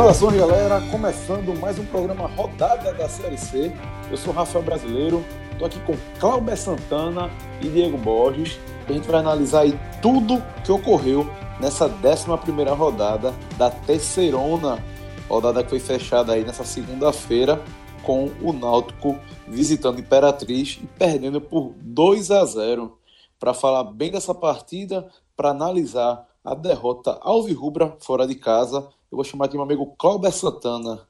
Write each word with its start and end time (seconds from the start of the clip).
Saudações, 0.00 0.36
galera! 0.36 0.80
Começando 0.90 1.54
mais 1.60 1.78
um 1.78 1.84
programa 1.84 2.26
Rodada 2.26 2.92
da 2.94 3.08
Série 3.08 3.36
C. 3.36 3.72
Eu 4.10 4.16
sou 4.16 4.32
Rafael 4.32 4.64
Brasileiro, 4.64 5.24
estou 5.52 5.66
aqui 5.66 5.78
com 5.80 5.94
Cláudio 6.18 6.56
Santana 6.56 7.30
e 7.60 7.68
Diego 7.68 7.96
Borges. 7.96 8.58
A 8.88 8.92
gente 8.92 9.06
vai 9.06 9.20
analisar 9.20 9.60
aí 9.60 9.78
tudo 10.02 10.42
que 10.64 10.72
ocorreu 10.72 11.30
nessa 11.60 11.86
11 11.86 12.70
rodada 12.74 13.34
da 13.56 13.70
terceirona, 13.70 14.82
rodada 15.30 15.62
que 15.62 15.70
foi 15.70 15.78
fechada 15.78 16.32
aí 16.32 16.44
nessa 16.44 16.64
segunda-feira 16.64 17.62
com 18.02 18.26
o 18.42 18.52
Náutico 18.52 19.16
visitando 19.46 20.00
Imperatriz 20.00 20.80
e 20.82 20.86
perdendo 20.86 21.40
por 21.40 21.72
2 21.76 22.32
a 22.32 22.44
0. 22.44 22.98
Para 23.38 23.54
falar 23.54 23.84
bem 23.84 24.10
dessa 24.10 24.34
partida, 24.34 25.08
para 25.36 25.50
analisar 25.50 26.28
a 26.44 26.52
derrota 26.54 27.16
alvirrubra 27.22 27.96
fora 28.00 28.26
de 28.26 28.34
casa, 28.34 28.88
eu 29.10 29.16
vou 29.16 29.24
chamar 29.24 29.44
aqui 29.44 29.54
meu 29.54 29.62
amigo 29.62 29.94
Clauber 29.96 30.32
Santana. 30.32 31.06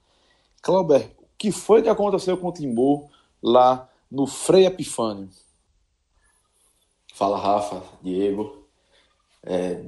Clauber, 0.61 1.16
o 1.19 1.25
que 1.39 1.50
foi 1.50 1.80
que 1.80 1.89
aconteceu 1.89 2.37
com 2.37 2.48
o 2.48 2.52
Timbu 2.52 3.09
lá 3.42 3.89
no 4.11 4.27
Frei 4.27 4.66
Epifânio? 4.66 5.30
Fala, 7.14 7.39
Rafa, 7.39 7.83
Diego. 8.02 8.59
É, 9.43 9.80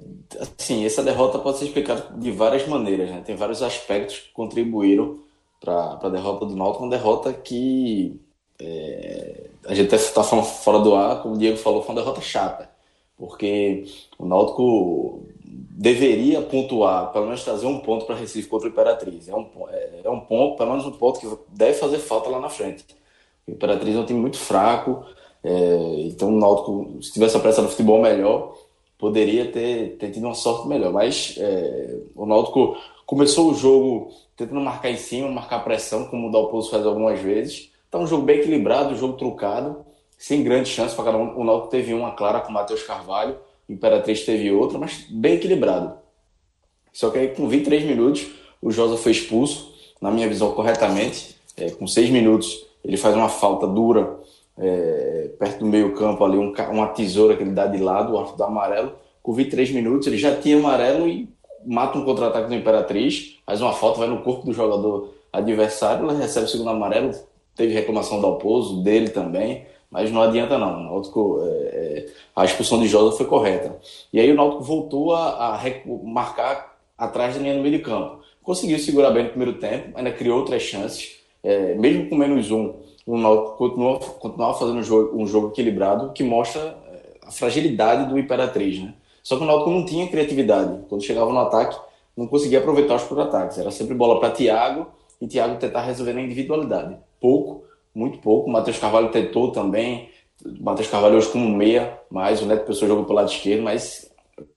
assim, 0.59 0.85
essa 0.85 1.03
derrota 1.03 1.39
pode 1.39 1.59
ser 1.59 1.67
explicada 1.67 2.07
de 2.17 2.31
várias 2.31 2.67
maneiras, 2.67 3.11
né? 3.11 3.23
Tem 3.25 3.37
vários 3.37 3.63
aspectos 3.63 4.19
que 4.19 4.33
contribuíram 4.33 5.19
para 5.61 5.99
a 6.03 6.09
derrota 6.09 6.47
do 6.47 6.57
Náutico, 6.57 6.85
uma 6.85 6.91
derrota 6.91 7.33
que 7.33 8.21
é, 8.61 9.51
a 9.67 9.75
gente 9.75 9.95
está 9.95 10.25
falando 10.25 10.45
fora 10.45 10.79
do 10.81 10.95
ar, 10.95 11.23
como 11.23 11.35
o 11.35 11.39
Diego 11.39 11.57
falou, 11.57 11.83
foi 11.83 11.95
uma 11.95 12.01
derrota 12.01 12.21
chata, 12.21 12.69
porque 13.17 13.85
o 14.19 14.27
Náutico 14.27 15.25
deveria 15.45 16.41
pontuar, 16.43 17.13
pelo 17.13 17.27
menos 17.27 17.45
trazer 17.45 17.67
um 17.67 17.81
ponto 17.81 18.07
para 18.07 18.17
Recife 18.17 18.49
contra 18.49 18.69
o 18.69 18.71
Imperatriz. 18.71 19.29
É 19.29 19.35
um, 19.35 19.49
é, 19.69 20.01
é, 20.05 20.11
um 20.11 20.21
ponto, 20.21 20.57
pelo 20.57 20.71
menos 20.71 20.87
um 20.87 20.93
ponto 20.93 21.21
que 21.21 21.29
deve 21.49 21.75
fazer 21.75 21.99
falta 21.99 22.31
lá 22.31 22.41
na 22.41 22.49
frente. 22.49 22.85
O 23.47 23.53
Imperatriz 23.53 23.95
é 23.95 23.99
um 23.99 24.07
time 24.07 24.21
muito 24.21 24.39
fraco, 24.39 25.05
é, 25.45 25.95
então 26.07 26.29
o 26.29 26.39
Náutico, 26.39 27.03
se 27.03 27.13
tivesse 27.13 27.37
a 27.37 27.63
no 27.63 27.69
futebol 27.69 28.01
melhor, 28.01 28.57
poderia 29.03 29.51
ter, 29.51 29.97
ter 29.99 30.13
tido 30.13 30.27
uma 30.27 30.35
sorte 30.35 30.69
melhor. 30.69 30.93
Mas 30.93 31.35
é, 31.37 31.99
o 32.15 32.25
Náutico 32.25 32.77
começou 33.05 33.51
o 33.51 33.55
jogo 33.55 34.13
tentando 34.37 34.61
marcar 34.61 34.93
em 34.93 34.97
cima, 34.97 35.29
marcar 35.29 35.65
pressão, 35.65 36.05
como 36.05 36.29
o 36.29 36.31
Dalpozo 36.31 36.71
faz 36.71 36.87
algumas 36.87 37.19
vezes. 37.19 37.73
Então, 37.89 38.03
um 38.03 38.07
jogo 38.07 38.23
bem 38.23 38.39
equilibrado, 38.39 38.95
um 38.95 38.97
jogo 38.97 39.15
trucado, 39.15 39.85
sem 40.17 40.45
grandes 40.45 40.71
chances 40.71 40.95
para 40.95 41.07
cada 41.07 41.19
um. 41.19 41.37
O 41.37 41.43
Náutico 41.43 41.69
teve 41.69 41.93
uma 41.93 42.13
clara 42.13 42.43
com 42.43 42.51
o 42.51 42.53
Matheus 42.53 42.85
Carvalho, 42.85 43.37
Imperatriz 43.69 44.25
teve 44.25 44.53
outra, 44.53 44.79
mas 44.79 45.05
bem 45.11 45.35
equilibrado. 45.35 45.95
Só 46.93 47.11
que 47.11 47.19
aí 47.19 47.29
com 47.35 47.49
23 47.49 47.83
minutos 47.83 48.29
o 48.63 48.71
Josa 48.71 48.97
foi 48.97 49.11
expulso, 49.11 49.75
na 50.01 50.13
minha 50.13 50.29
visão 50.29 50.53
corretamente. 50.53 51.35
É, 51.57 51.71
com 51.73 51.89
6 51.89 52.09
minutos 52.11 52.65
ele 52.85 52.97
faz 52.97 53.17
uma 53.17 53.29
falta 53.29 53.67
dura 53.67 54.21
é, 54.59 55.31
perto 55.39 55.61
do 55.61 55.67
meio 55.67 55.95
campo 55.95 56.25
ali, 56.25 56.37
um, 56.37 56.53
uma 56.71 56.89
tesoura 56.89 57.37
que 57.37 57.43
ele 57.43 57.53
dá 57.53 57.67
de 57.67 57.79
lado, 57.79 58.13
o 58.13 58.19
arco 58.19 58.37
do 58.37 58.45
amarelo. 58.45 58.93
Com 59.23 59.33
23 59.33 59.71
minutos 59.71 60.07
ele 60.07 60.19
já 60.19 60.35
tinha 60.37 60.57
amarelo 60.57 61.09
e 61.09 61.29
mata 61.65 61.99
um 61.99 62.05
contra-ataque 62.05 62.49
do 62.49 62.55
Imperatriz, 62.55 63.39
faz 63.47 63.61
uma 63.61 63.73
falta, 63.73 64.01
vai 64.01 64.09
no 64.09 64.23
corpo 64.23 64.45
do 64.45 64.53
jogador 64.53 65.15
adversário, 65.33 66.11
ele 66.11 66.21
recebe 66.21 66.47
o 66.47 66.49
segundo 66.49 66.71
amarelo, 66.71 67.13
teve 67.55 67.73
reclamação 67.73 68.21
do 68.21 68.27
Alpozo, 68.27 68.83
dele 68.83 69.11
também 69.11 69.65
mas 69.93 70.11
não 70.11 70.23
adianta 70.23 70.57
não. 70.57 70.81
O 70.81 70.85
Náutico, 70.85 71.43
é, 71.45 71.47
é, 71.47 72.07
a 72.35 72.47
expulsão 72.47 72.81
de 72.81 72.89
Josa 72.89 73.15
foi 73.15 73.27
correta. 73.27 73.79
E 74.11 74.19
aí 74.19 74.33
o 74.33 74.35
Náutico 74.35 74.65
voltou 74.65 75.15
a, 75.15 75.55
a 75.55 75.61
marcar 76.03 76.79
atrás 76.97 77.35
da 77.35 77.43
linha 77.43 77.55
do 77.55 77.61
meio 77.61 77.77
de 77.77 77.85
campo. 77.85 78.21
Conseguiu 78.43 78.79
segurar 78.79 79.11
bem 79.11 79.25
no 79.25 79.29
primeiro 79.29 79.59
tempo, 79.61 79.91
ainda 79.95 80.11
criou 80.11 80.39
outras 80.39 80.63
chances. 80.63 81.19
É, 81.45 81.75
mesmo 81.75 82.09
com 82.09 82.17
menos 82.17 82.51
um, 82.51 82.75
o 83.07 83.17
Náutico 83.19 84.19
continuava 84.21 84.59
fazendo 84.59 84.79
um 84.79 84.83
jogo, 84.83 85.21
um 85.21 85.27
jogo 85.27 85.49
equilibrado, 85.49 86.13
que 86.13 86.23
mostra 86.23 86.79
é, 86.89 87.19
a 87.27 87.31
fragilidade 87.31 88.09
do 88.09 88.19
Imperatriz. 88.19 88.81
Né? 88.81 88.95
Só 89.23 89.37
que 89.37 89.43
o 89.43 89.47
Náutico 89.47 89.71
não 89.71 89.85
tinha 89.85 90.09
criatividade. 90.09 90.85
Quando 90.89 91.03
chegava 91.03 91.33
no 91.33 91.39
ataque, 91.39 91.79
não 92.17 92.27
conseguia 92.27 92.59
aproveitar 92.59 92.97
os 92.97 93.05
contra-ataques. 93.05 93.59
Era 93.59 93.71
sempre 93.71 93.95
bola 93.95 94.21
para 94.21 94.31
Thiago 94.31 94.87
e 95.21 95.27
Thiago 95.27 95.59
tentar 95.59 95.83
resolver 95.83 96.13
na 96.13 96.23
individualidade. 96.23 96.97
Pouco 97.21 97.65
muito 97.95 98.19
pouco. 98.19 98.49
O 98.49 98.53
Matheus 98.53 98.79
Carvalho 98.79 99.11
tentou 99.11 99.53
também. 99.53 100.09
O 100.45 100.63
Matheus 100.63 100.89
Carvalho 100.89 101.17
hoje 101.17 101.29
como 101.29 101.49
meia, 101.49 101.99
mas 102.11 102.43
o 102.43 102.47
Neto 102.47 102.67
Pessoa 102.67 102.89
jogou 102.89 103.05
pelo 103.05 103.17
lado 103.17 103.31
esquerdo, 103.31 103.63
mas 103.63 104.11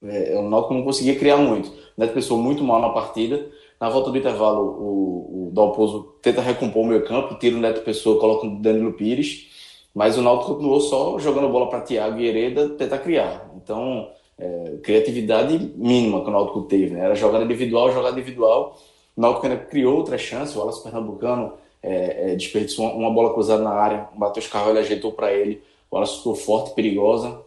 é, 0.03 0.37
o 0.37 0.49
Náutico 0.49 0.73
não 0.73 0.83
conseguia 0.83 1.17
criar 1.17 1.37
muito. 1.37 1.69
O 1.69 1.73
Neto 1.97 2.13
Pessoa 2.13 2.41
muito 2.41 2.63
mal 2.63 2.81
na 2.81 2.89
partida. 2.89 3.49
Na 3.79 3.89
volta 3.89 4.11
do 4.11 4.17
intervalo, 4.17 4.61
o, 4.61 5.47
o 5.47 5.51
Dalpozo 5.53 6.15
tenta 6.21 6.41
recompor 6.41 6.83
o 6.83 6.85
meio 6.85 7.05
campo, 7.05 7.35
tira 7.35 7.55
o 7.55 7.59
Neto 7.59 7.81
Pessoa, 7.81 8.19
coloca 8.19 8.47
o 8.47 8.61
Danilo 8.61 8.93
Pires, 8.93 9.47
mas 9.93 10.17
o 10.17 10.21
Náutico 10.21 10.53
continuou 10.53 10.79
só 10.81 11.19
jogando 11.19 11.49
bola 11.49 11.69
para 11.69 11.81
Thiago 11.81 12.19
e 12.19 12.27
Hereda 12.27 12.69
tentar 12.69 12.99
criar. 12.99 13.49
Então, 13.55 14.09
é, 14.37 14.77
criatividade 14.83 15.57
mínima 15.75 16.21
que 16.21 16.27
o 16.27 16.31
Náutico 16.31 16.63
teve, 16.63 16.93
né? 16.93 17.05
Era 17.05 17.15
jogada 17.15 17.45
individual, 17.45 17.91
jogada 17.91 18.19
individual. 18.19 18.77
O 19.15 19.21
Náutico 19.21 19.45
ainda 19.45 19.59
criou 19.59 19.97
outras 19.97 20.21
chances, 20.21 20.55
o 20.55 20.59
Wallace 20.59 20.83
Pernambucano 20.83 21.53
é, 21.81 22.31
é, 22.31 22.35
desperdiçou 22.35 22.85
uma, 22.85 22.95
uma, 22.95 23.11
bola 23.11 23.33
cruzada 23.33 23.63
na 23.63 23.71
área, 23.71 24.09
o 24.13 24.19
Matheus 24.19 24.47
Carvalho 24.47 24.79
ajeitou 24.79 25.11
para 25.11 25.31
ele, 25.31 25.61
a 25.89 25.95
bola 25.95 26.05
ficou 26.05 26.35
forte, 26.35 26.73
perigosa, 26.73 27.41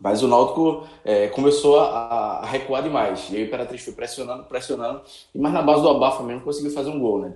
mas 0.00 0.22
o 0.22 0.28
Náutico 0.28 0.84
é, 1.04 1.28
começou 1.28 1.78
a, 1.78 2.38
a, 2.38 2.46
recuar 2.46 2.82
demais, 2.82 3.28
e 3.30 3.36
aí 3.36 3.42
o 3.42 3.46
Imperatriz 3.46 3.82
foi 3.82 3.92
pressionando, 3.92 4.44
pressionando, 4.44 5.02
mas 5.34 5.52
na 5.52 5.62
base 5.62 5.82
do 5.82 5.88
abafa 5.88 6.22
mesmo 6.22 6.42
conseguiu 6.42 6.70
fazer 6.70 6.90
um 6.90 6.98
gol, 6.98 7.20
né? 7.20 7.34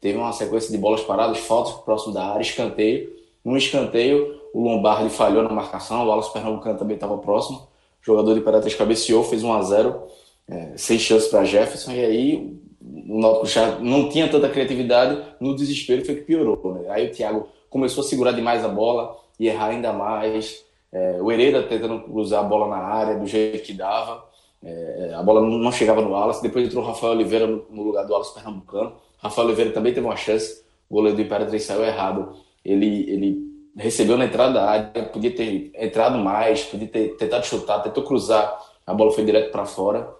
teve 0.00 0.16
uma 0.16 0.32
sequência 0.32 0.70
de 0.70 0.78
bolas 0.78 1.02
paradas, 1.02 1.38
faltas 1.38 1.74
próximo 1.84 2.14
da 2.14 2.24
área, 2.24 2.42
escanteio, 2.42 3.12
um 3.44 3.56
escanteio, 3.56 4.40
o 4.54 4.62
Lombardi 4.62 5.10
falhou 5.10 5.42
na 5.42 5.50
marcação, 5.50 6.04
o 6.04 6.08
Wallace 6.08 6.32
Pernambucano 6.32 6.78
também 6.78 6.94
estava 6.94 7.18
próximo, 7.18 7.58
o 7.58 8.04
jogador 8.04 8.32
do 8.34 8.40
Imperatriz 8.40 8.74
cabeceou, 8.74 9.22
fez 9.22 9.42
1 9.42 9.52
a 9.52 9.62
0 9.62 10.02
é, 10.48 10.72
sem 10.76 10.98
chance 10.98 11.28
para 11.28 11.44
Jefferson, 11.44 11.92
e 11.92 12.04
aí 12.04 12.60
o 12.80 13.20
Náutico 13.20 13.46
já 13.46 13.78
não 13.78 14.08
tinha 14.08 14.28
tanta 14.28 14.48
criatividade, 14.48 15.22
no 15.38 15.54
desespero 15.54 16.04
foi 16.04 16.16
que 16.16 16.22
piorou. 16.22 16.74
Né? 16.74 16.88
Aí 16.88 17.08
o 17.08 17.12
Thiago 17.12 17.48
começou 17.68 18.02
a 18.02 18.06
segurar 18.06 18.32
demais 18.32 18.64
a 18.64 18.68
bola 18.68 19.16
e 19.38 19.48
errar 19.48 19.68
ainda 19.68 19.92
mais. 19.92 20.64
É, 20.92 21.18
o 21.20 21.30
Hereda 21.30 21.62
tentando 21.62 22.00
cruzar 22.00 22.40
a 22.40 22.48
bola 22.48 22.68
na 22.68 22.82
área 22.82 23.18
do 23.18 23.26
jeito 23.26 23.62
que 23.64 23.72
dava. 23.72 24.24
É, 24.62 25.12
a 25.14 25.22
bola 25.22 25.40
não 25.40 25.72
chegava 25.72 26.02
no 26.02 26.10
Wallace. 26.10 26.42
Depois 26.42 26.66
entrou 26.66 26.82
o 26.82 26.86
Rafael 26.86 27.12
Oliveira 27.12 27.46
no, 27.46 27.82
lugar 27.82 28.04
do 28.04 28.12
Wallace 28.12 28.34
Pernambucano. 28.34 28.94
Rafael 29.18 29.46
Oliveira 29.46 29.72
também 29.72 29.92
teve 29.92 30.06
uma 30.06 30.16
chance. 30.16 30.64
O 30.88 30.94
goleiro 30.94 31.16
do 31.16 31.22
Imperatriz 31.22 31.62
saiu 31.62 31.84
errado. 31.84 32.34
Ele, 32.64 33.10
ele 33.10 33.50
recebeu 33.76 34.16
na 34.16 34.24
entrada 34.24 34.52
da 34.52 34.68
área, 34.68 35.04
podia 35.04 35.34
ter 35.34 35.70
entrado 35.74 36.18
mais, 36.18 36.64
podia 36.64 36.88
ter 36.88 37.16
tentado 37.16 37.46
chutar, 37.46 37.82
tentou 37.82 38.02
cruzar. 38.02 38.58
A 38.86 38.92
bola 38.92 39.12
foi 39.12 39.24
direto 39.24 39.52
para 39.52 39.64
fora. 39.64 40.12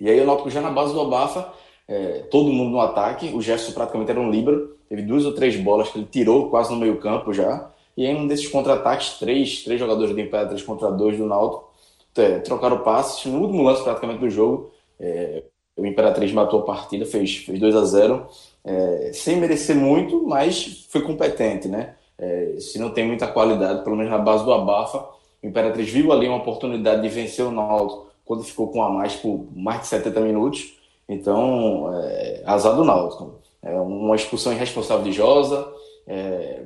E 0.00 0.08
aí 0.08 0.20
o 0.20 0.26
Náutico 0.26 0.48
já 0.48 0.60
na 0.60 0.70
base 0.70 0.94
do 0.94 1.00
Abafa 1.00 1.52
é, 1.90 2.24
todo 2.30 2.52
mundo 2.52 2.70
no 2.70 2.80
ataque. 2.80 3.34
O 3.34 3.42
Gerson 3.42 3.72
praticamente 3.72 4.10
era 4.10 4.20
um 4.20 4.30
líbero. 4.30 4.76
Teve 4.88 5.02
duas 5.02 5.26
ou 5.26 5.34
três 5.34 5.56
bolas 5.56 5.88
que 5.88 5.98
ele 5.98 6.06
tirou 6.10 6.48
quase 6.48 6.70
no 6.70 6.78
meio 6.78 6.98
campo 6.98 7.32
já. 7.32 7.69
E 7.96 8.06
em 8.06 8.16
um 8.16 8.26
desses 8.26 8.48
contra-ataques, 8.48 9.18
três, 9.18 9.62
três 9.64 9.78
jogadores 9.78 10.14
do 10.14 10.20
Império, 10.20 10.48
três 10.48 10.62
contra 10.62 10.90
dois 10.90 11.16
do 11.16 11.26
Náutico, 11.26 11.70
é, 12.16 12.38
trocaram 12.38 12.78
passes. 12.78 13.24
No 13.26 13.40
último 13.40 13.62
lance 13.62 13.82
praticamente 13.82 14.20
do 14.20 14.30
jogo, 14.30 14.70
é, 14.98 15.44
o 15.76 15.86
Imperatriz 15.86 16.32
matou 16.32 16.60
a 16.60 16.64
partida, 16.64 17.06
fez, 17.06 17.36
fez 17.36 17.58
2 17.58 17.76
a 17.76 17.84
0 17.84 18.26
é, 18.64 19.10
sem 19.14 19.36
merecer 19.36 19.74
muito, 19.74 20.22
mas 20.26 20.86
foi 20.90 21.00
competente, 21.02 21.68
né? 21.68 21.94
É, 22.18 22.56
se 22.60 22.78
não 22.78 22.90
tem 22.90 23.06
muita 23.06 23.26
qualidade, 23.26 23.82
pelo 23.82 23.96
menos 23.96 24.10
na 24.10 24.18
base 24.18 24.44
do 24.44 24.52
Abafa, 24.52 24.98
o 25.42 25.46
Imperatriz 25.46 25.88
viu 25.88 26.12
ali 26.12 26.28
uma 26.28 26.36
oportunidade 26.36 27.00
de 27.00 27.08
vencer 27.08 27.44
o 27.44 27.50
Náutico 27.50 28.08
quando 28.24 28.44
ficou 28.44 28.68
com 28.68 28.82
a 28.82 28.90
mais 28.90 29.16
por 29.16 29.46
mais 29.54 29.80
de 29.80 29.86
70 29.86 30.20
minutos 30.20 30.80
então, 31.10 31.92
é, 31.92 32.42
azar 32.46 32.76
do 32.76 32.84
Náutico. 32.84 33.40
É 33.60 33.74
uma 33.74 34.14
expulsão 34.14 34.52
irresponsável 34.52 35.02
de 35.02 35.10
Josa, 35.10 35.66
é, 36.06 36.62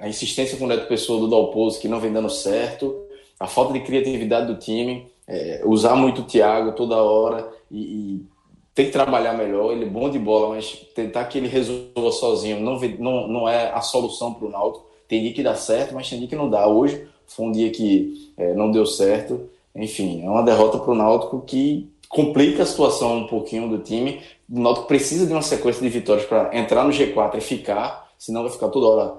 a 0.00 0.08
insistência 0.08 0.56
com 0.56 0.64
o 0.64 0.68
Neto 0.68 0.88
Pessoa 0.88 1.20
do 1.20 1.28
Dalpozo, 1.28 1.80
que 1.80 1.88
não 1.88 2.00
vem 2.00 2.12
dando 2.12 2.30
certo, 2.30 2.94
a 3.38 3.46
falta 3.46 3.72
de 3.72 3.80
criatividade 3.80 4.46
do 4.46 4.58
time, 4.58 5.06
é, 5.26 5.62
usar 5.64 5.94
muito 5.94 6.22
o 6.22 6.24
Thiago 6.24 6.72
toda 6.72 6.96
hora 6.96 7.48
e, 7.70 7.78
e 7.78 8.26
tem 8.74 8.86
que 8.86 8.92
trabalhar 8.92 9.34
melhor. 9.34 9.72
Ele 9.72 9.84
é 9.84 9.88
bom 9.88 10.08
de 10.08 10.18
bola, 10.18 10.54
mas 10.54 10.72
tentar 10.94 11.24
que 11.26 11.38
ele 11.38 11.48
resolva 11.48 12.10
sozinho 12.12 12.60
não, 12.60 12.78
não, 12.98 13.28
não 13.28 13.48
é 13.48 13.70
a 13.72 13.80
solução 13.80 14.34
para 14.34 14.48
o 14.48 14.50
Náutico. 14.50 14.86
Tem 15.06 15.22
dia 15.22 15.32
que 15.32 15.42
dá 15.42 15.54
certo, 15.54 15.94
mas 15.94 16.08
tem 16.08 16.18
dia 16.18 16.28
que 16.28 16.36
não 16.36 16.50
dá. 16.50 16.66
Hoje 16.66 17.06
foi 17.26 17.46
um 17.46 17.52
dia 17.52 17.70
que 17.70 18.32
é, 18.36 18.54
não 18.54 18.70
deu 18.70 18.86
certo. 18.86 19.48
Enfim, 19.74 20.24
é 20.24 20.28
uma 20.28 20.42
derrota 20.42 20.78
para 20.78 20.90
o 20.90 20.94
Náutico 20.94 21.42
que 21.42 21.88
complica 22.08 22.62
a 22.62 22.66
situação 22.66 23.18
um 23.18 23.26
pouquinho 23.26 23.68
do 23.68 23.78
time, 23.78 24.20
o 24.50 24.60
Náutico 24.60 24.86
precisa 24.86 25.26
de 25.26 25.32
uma 25.32 25.42
sequência 25.42 25.82
de 25.82 25.88
vitórias 25.88 26.26
para 26.26 26.56
entrar 26.56 26.84
no 26.84 26.90
G4 26.90 27.36
e 27.36 27.40
ficar, 27.40 28.10
senão 28.18 28.42
vai 28.42 28.50
ficar 28.50 28.68
toda 28.68 28.86
hora, 28.86 29.14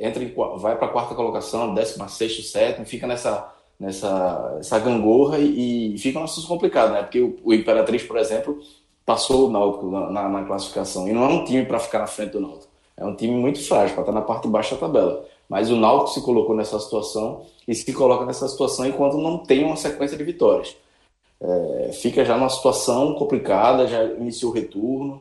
entra 0.00 0.22
em, 0.22 0.32
vai 0.58 0.76
para 0.76 0.86
a 0.86 0.90
quarta 0.90 1.14
colocação, 1.14 1.74
décima, 1.74 2.08
sexto, 2.08 2.42
sétimo, 2.42 2.86
fica 2.86 3.06
nessa, 3.06 3.52
nessa 3.78 4.56
essa 4.60 4.78
gangorra 4.78 5.38
e, 5.38 5.94
e 5.94 5.98
fica 5.98 6.18
uma 6.18 6.28
situação 6.28 6.48
complicada, 6.48 6.92
né? 6.92 7.02
Porque 7.02 7.20
o, 7.20 7.36
o 7.42 7.54
Imperatriz, 7.54 8.02
por 8.02 8.16
exemplo, 8.18 8.60
passou 9.04 9.48
o 9.48 9.50
Náutico 9.50 9.90
na, 9.90 10.10
na, 10.10 10.28
na 10.28 10.44
classificação 10.44 11.08
e 11.08 11.12
não 11.12 11.24
é 11.24 11.28
um 11.28 11.44
time 11.44 11.64
para 11.64 11.78
ficar 11.78 12.00
na 12.00 12.06
frente 12.06 12.32
do 12.32 12.40
Náutico. 12.40 12.72
É 12.96 13.04
um 13.04 13.14
time 13.14 13.34
muito 13.34 13.60
frágil, 13.60 13.94
para 13.94 14.02
estar 14.02 14.12
na 14.12 14.22
parte 14.22 14.46
baixa 14.48 14.74
da 14.76 14.82
tabela. 14.82 15.24
Mas 15.48 15.70
o 15.70 15.76
Náutico 15.76 16.10
se 16.10 16.22
colocou 16.22 16.54
nessa 16.54 16.78
situação 16.78 17.42
e 17.66 17.74
se 17.74 17.92
coloca 17.92 18.24
nessa 18.24 18.48
situação 18.48 18.86
enquanto 18.86 19.18
não 19.18 19.38
tem 19.38 19.64
uma 19.64 19.76
sequência 19.76 20.16
de 20.16 20.24
vitórias. 20.24 20.76
É, 21.40 21.90
fica 21.92 22.24
já 22.24 22.36
numa 22.36 22.48
situação 22.48 23.14
complicada, 23.14 23.86
já 23.86 24.04
iniciou 24.04 24.52
o 24.52 24.54
retorno. 24.54 25.20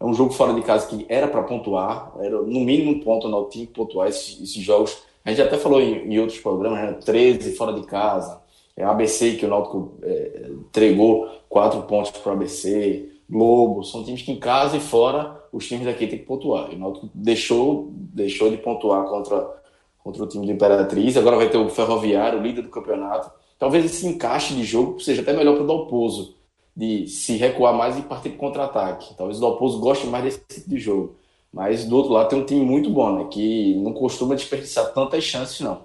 É 0.00 0.04
um 0.04 0.14
jogo 0.14 0.32
fora 0.32 0.54
de 0.54 0.62
casa 0.62 0.86
que 0.86 1.04
era 1.08 1.28
para 1.28 1.42
pontuar, 1.42 2.12
era 2.20 2.40
no 2.40 2.60
mínimo 2.60 2.92
um 2.92 3.00
ponto, 3.00 3.26
o 3.26 3.30
Náutico 3.30 3.52
tinha 3.52 3.66
que 3.66 3.72
pontuar 3.72 4.08
esses, 4.08 4.40
esses, 4.40 4.62
jogos. 4.62 4.96
A 5.24 5.30
gente 5.30 5.42
até 5.42 5.58
falou 5.58 5.80
em, 5.80 6.12
em 6.12 6.18
outros 6.18 6.38
programas, 6.38 6.80
né? 6.80 6.92
13 6.94 7.54
fora 7.54 7.72
de 7.74 7.82
casa, 7.82 8.40
é 8.74 8.82
ABC 8.82 9.36
que 9.36 9.44
o 9.44 9.48
Náutico 9.48 9.98
é, 10.02 10.48
entregou 10.48 11.28
quatro 11.48 11.82
pontos 11.82 12.10
para 12.12 12.30
o 12.30 12.32
ABC, 12.32 13.08
Globo, 13.28 13.84
são 13.84 14.02
times 14.02 14.22
que 14.22 14.32
em 14.32 14.40
casa 14.40 14.76
e 14.76 14.80
fora 14.80 15.38
os 15.52 15.68
times 15.68 15.84
daqui 15.84 16.06
têm 16.06 16.18
que 16.18 16.24
pontuar. 16.24 16.72
E 16.72 16.76
o 16.76 16.78
Náutico 16.78 17.10
deixou, 17.14 17.90
deixou 17.92 18.50
de 18.50 18.56
pontuar 18.56 19.04
contra 19.04 19.60
contra 20.02 20.24
o 20.24 20.26
time 20.26 20.46
do 20.46 20.52
Imperatriz. 20.52 21.16
Agora 21.16 21.36
vai 21.36 21.48
ter 21.48 21.58
o 21.58 21.68
Ferroviário, 21.68 22.40
líder 22.40 22.62
do 22.62 22.68
campeonato. 22.68 23.30
Talvez 23.58 23.84
esse 23.84 24.06
encaixe 24.06 24.54
de 24.54 24.64
jogo 24.64 25.00
seja 25.00 25.22
até 25.22 25.32
melhor 25.32 25.54
para 25.54 25.64
o 25.64 25.66
Dalpozo, 25.66 26.36
de 26.76 27.06
se 27.06 27.36
recuar 27.36 27.74
mais 27.74 27.98
e 27.98 28.02
partir 28.02 28.30
para 28.30 28.38
contra-ataque. 28.38 29.14
Talvez 29.16 29.38
o 29.38 29.40
Dalpozo 29.40 29.80
goste 29.80 30.06
mais 30.06 30.24
desse 30.24 30.40
tipo 30.48 30.70
de 30.70 30.78
jogo. 30.78 31.16
Mas 31.52 31.84
do 31.84 31.96
outro 31.96 32.12
lado 32.12 32.28
tem 32.28 32.38
um 32.38 32.44
time 32.44 32.64
muito 32.64 32.90
bom, 32.90 33.12
né? 33.12 33.28
Que 33.30 33.74
não 33.74 33.92
costuma 33.92 34.34
desperdiçar 34.34 34.92
tantas 34.92 35.24
chances, 35.24 35.60
não. 35.60 35.82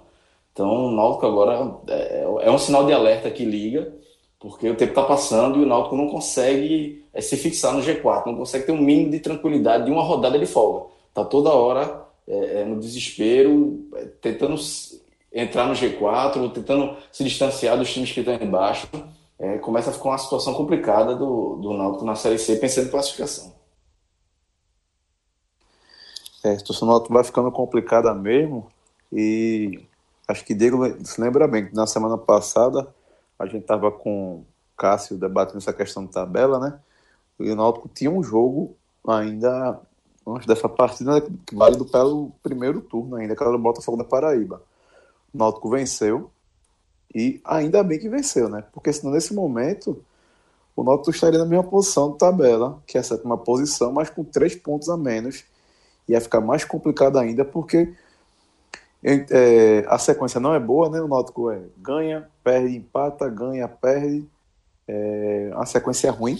Então 0.52 0.86
o 0.86 0.90
Náutico 0.90 1.26
agora 1.26 1.76
é, 1.88 2.24
é 2.42 2.50
um 2.50 2.58
sinal 2.58 2.86
de 2.86 2.92
alerta 2.92 3.30
que 3.30 3.44
liga, 3.44 3.92
porque 4.38 4.68
o 4.70 4.74
tempo 4.74 4.92
está 4.92 5.02
passando 5.02 5.58
e 5.58 5.62
o 5.62 5.66
Náutico 5.66 5.96
não 5.96 6.08
consegue 6.08 7.04
é, 7.12 7.20
se 7.20 7.36
fixar 7.36 7.74
no 7.74 7.82
G4, 7.82 8.26
não 8.26 8.36
consegue 8.36 8.64
ter 8.64 8.72
um 8.72 8.80
mínimo 8.80 9.10
de 9.10 9.20
tranquilidade 9.20 9.84
de 9.84 9.90
uma 9.90 10.02
rodada 10.02 10.38
de 10.38 10.46
folga. 10.46 10.86
Tá 11.12 11.24
toda 11.24 11.50
hora 11.50 12.06
é, 12.28 12.60
é, 12.60 12.64
no 12.64 12.78
desespero, 12.78 13.86
tentando 14.20 14.54
entrar 15.32 15.66
no 15.66 15.74
G4, 15.74 16.36
ou 16.38 16.48
tentando 16.48 16.96
se 17.12 17.22
distanciar 17.24 17.76
dos 17.76 17.92
times 17.92 18.12
que 18.12 18.20
estão 18.20 18.34
embaixo, 18.34 18.88
é, 19.38 19.58
começa 19.58 19.90
a 19.90 19.92
ficar 19.92 20.10
uma 20.10 20.18
situação 20.18 20.54
complicada 20.54 21.14
do, 21.14 21.56
do 21.56 21.74
Náutico 21.74 22.04
na 22.04 22.14
Série 22.14 22.38
C, 22.38 22.56
pensando 22.56 22.88
em 22.88 22.90
classificação. 22.90 23.54
É, 26.44 26.52
a 26.52 26.58
situação 26.58 26.88
do 26.88 26.92
Náutico 26.92 27.12
vai 27.14 27.24
ficando 27.24 27.50
complicada 27.50 28.14
mesmo, 28.14 28.70
e 29.12 29.80
acho 30.26 30.44
que 30.44 30.54
Diego 30.54 30.84
se 31.04 31.20
lembra 31.20 31.46
bem 31.46 31.66
que 31.66 31.74
na 31.74 31.86
semana 31.86 32.16
passada 32.16 32.88
a 33.38 33.46
gente 33.46 33.62
estava 33.62 33.90
com 33.90 34.44
Cássio 34.76 35.18
debatendo 35.18 35.58
essa 35.58 35.72
questão 35.72 36.04
de 36.04 36.12
tabela, 36.12 36.58
né? 36.58 36.78
E 37.38 37.50
o 37.50 37.56
Náutico 37.56 37.88
tinha 37.88 38.10
um 38.10 38.22
jogo 38.22 38.74
ainda 39.06 39.80
antes 40.26 40.46
dessa 40.46 40.68
partida 40.68 41.20
que 41.20 41.54
válido 41.54 41.84
pelo 41.84 42.32
primeiro 42.42 42.80
turno 42.80 43.16
ainda, 43.16 43.36
que 43.36 43.42
era 43.42 43.54
o 43.54 43.58
Botafogo 43.58 43.98
da 43.98 44.04
Paraíba. 44.04 44.62
O 45.32 45.38
Náutico 45.38 45.70
venceu 45.70 46.30
e 47.14 47.40
ainda 47.44 47.82
bem 47.82 47.98
que 47.98 48.08
venceu, 48.08 48.48
né? 48.48 48.64
Porque 48.72 48.92
senão 48.92 49.12
nesse 49.12 49.34
momento 49.34 50.02
o 50.76 50.84
Náutico 50.84 51.10
estaria 51.10 51.38
na 51.38 51.46
mesma 51.46 51.64
posição 51.64 52.12
de 52.12 52.18
tabela, 52.18 52.82
que 52.86 52.98
é 52.98 53.00
a 53.00 53.04
sétima 53.04 53.38
posição, 53.38 53.90
mas 53.90 54.10
com 54.10 54.22
três 54.22 54.54
pontos 54.54 54.90
a 54.90 54.96
menos. 54.96 55.44
Ia 56.06 56.20
ficar 56.20 56.40
mais 56.40 56.64
complicado 56.64 57.18
ainda, 57.18 57.44
porque 57.44 57.94
é, 59.02 59.84
a 59.88 59.98
sequência 59.98 60.38
não 60.38 60.54
é 60.54 60.60
boa, 60.60 60.90
né? 60.90 61.00
O 61.00 61.08
Náutico 61.08 61.50
é, 61.50 61.62
ganha, 61.78 62.28
perde, 62.44 62.76
empata, 62.76 63.28
ganha, 63.28 63.66
perde. 63.66 64.28
É, 64.86 65.50
a 65.54 65.64
sequência 65.64 66.08
é 66.08 66.10
ruim. 66.10 66.38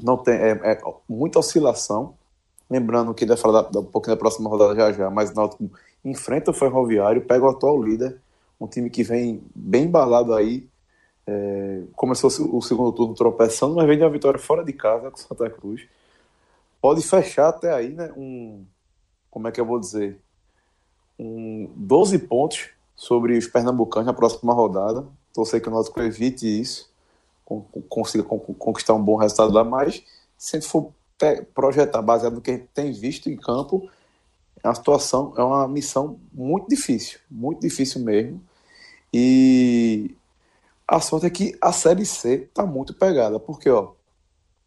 Não 0.00 0.16
tem, 0.16 0.34
é, 0.34 0.50
é 0.50 0.80
muita 1.08 1.40
oscilação. 1.40 2.14
Lembrando 2.70 3.12
que 3.14 3.24
ele 3.24 3.30
vai 3.30 3.38
falar 3.38 3.62
da, 3.62 3.80
um 3.80 3.84
pouquinho 3.84 4.14
da 4.14 4.20
próxima 4.20 4.48
rodada 4.48 4.76
já 4.76 4.92
já, 4.92 5.10
mas 5.10 5.30
o 5.30 5.34
Náutico 5.34 5.70
enfrenta 6.04 6.50
o 6.50 6.54
Ferroviário, 6.54 7.22
pega 7.22 7.44
o 7.44 7.48
atual 7.48 7.82
líder, 7.82 8.20
um 8.60 8.66
time 8.66 8.90
que 8.90 9.02
vem 9.02 9.42
bem 9.54 9.84
embalado 9.84 10.34
aí. 10.34 10.68
É, 11.26 11.82
começou 11.94 12.30
o 12.52 12.62
segundo 12.62 12.92
turno 12.92 13.14
tropeçando, 13.14 13.74
mas 13.74 13.86
vem 13.86 13.98
de 13.98 14.04
uma 14.04 14.10
vitória 14.10 14.38
fora 14.38 14.64
de 14.64 14.72
casa 14.72 15.10
com 15.10 15.16
o 15.16 15.20
Santa 15.20 15.50
Cruz. 15.50 15.86
Pode 16.80 17.02
fechar 17.02 17.48
até 17.48 17.72
aí, 17.72 17.90
né? 17.90 18.12
Um, 18.16 18.64
como 19.30 19.48
é 19.48 19.52
que 19.52 19.60
eu 19.60 19.66
vou 19.66 19.78
dizer? 19.78 20.18
Um 21.18 21.70
12 21.76 22.18
pontos 22.20 22.70
sobre 22.96 23.36
os 23.36 23.46
pernambucanos 23.46 24.06
na 24.06 24.14
próxima 24.14 24.52
rodada. 24.52 25.06
Torcer 25.34 25.60
que 25.60 25.68
o 25.68 25.70
Náutico 25.70 26.00
evite 26.00 26.46
isso, 26.46 26.90
consiga 27.88 28.24
conquistar 28.24 28.94
um 28.94 29.02
bom 29.02 29.16
resultado 29.16 29.52
lá, 29.52 29.62
mas 29.62 30.02
se 30.36 30.56
a 30.56 30.60
gente 30.60 30.68
for 30.68 30.92
projetar 31.54 32.00
baseado 32.00 32.34
no 32.34 32.40
que 32.40 32.50
a 32.50 32.54
gente 32.54 32.68
tem 32.72 32.92
visto 32.92 33.28
em 33.28 33.36
campo, 33.36 33.88
uma 34.64 34.74
situação, 34.74 35.32
é 35.36 35.42
uma 35.42 35.66
missão 35.68 36.18
muito 36.32 36.68
difícil, 36.68 37.18
muito 37.30 37.60
difícil 37.60 38.02
mesmo. 38.02 38.42
E 39.12 40.14
a 40.86 41.00
sorte 41.00 41.26
é 41.26 41.30
que 41.30 41.56
a 41.60 41.72
Série 41.72 42.06
C 42.06 42.44
está 42.48 42.64
muito 42.64 42.94
pegada, 42.94 43.38
porque 43.38 43.68
ó, 43.70 43.92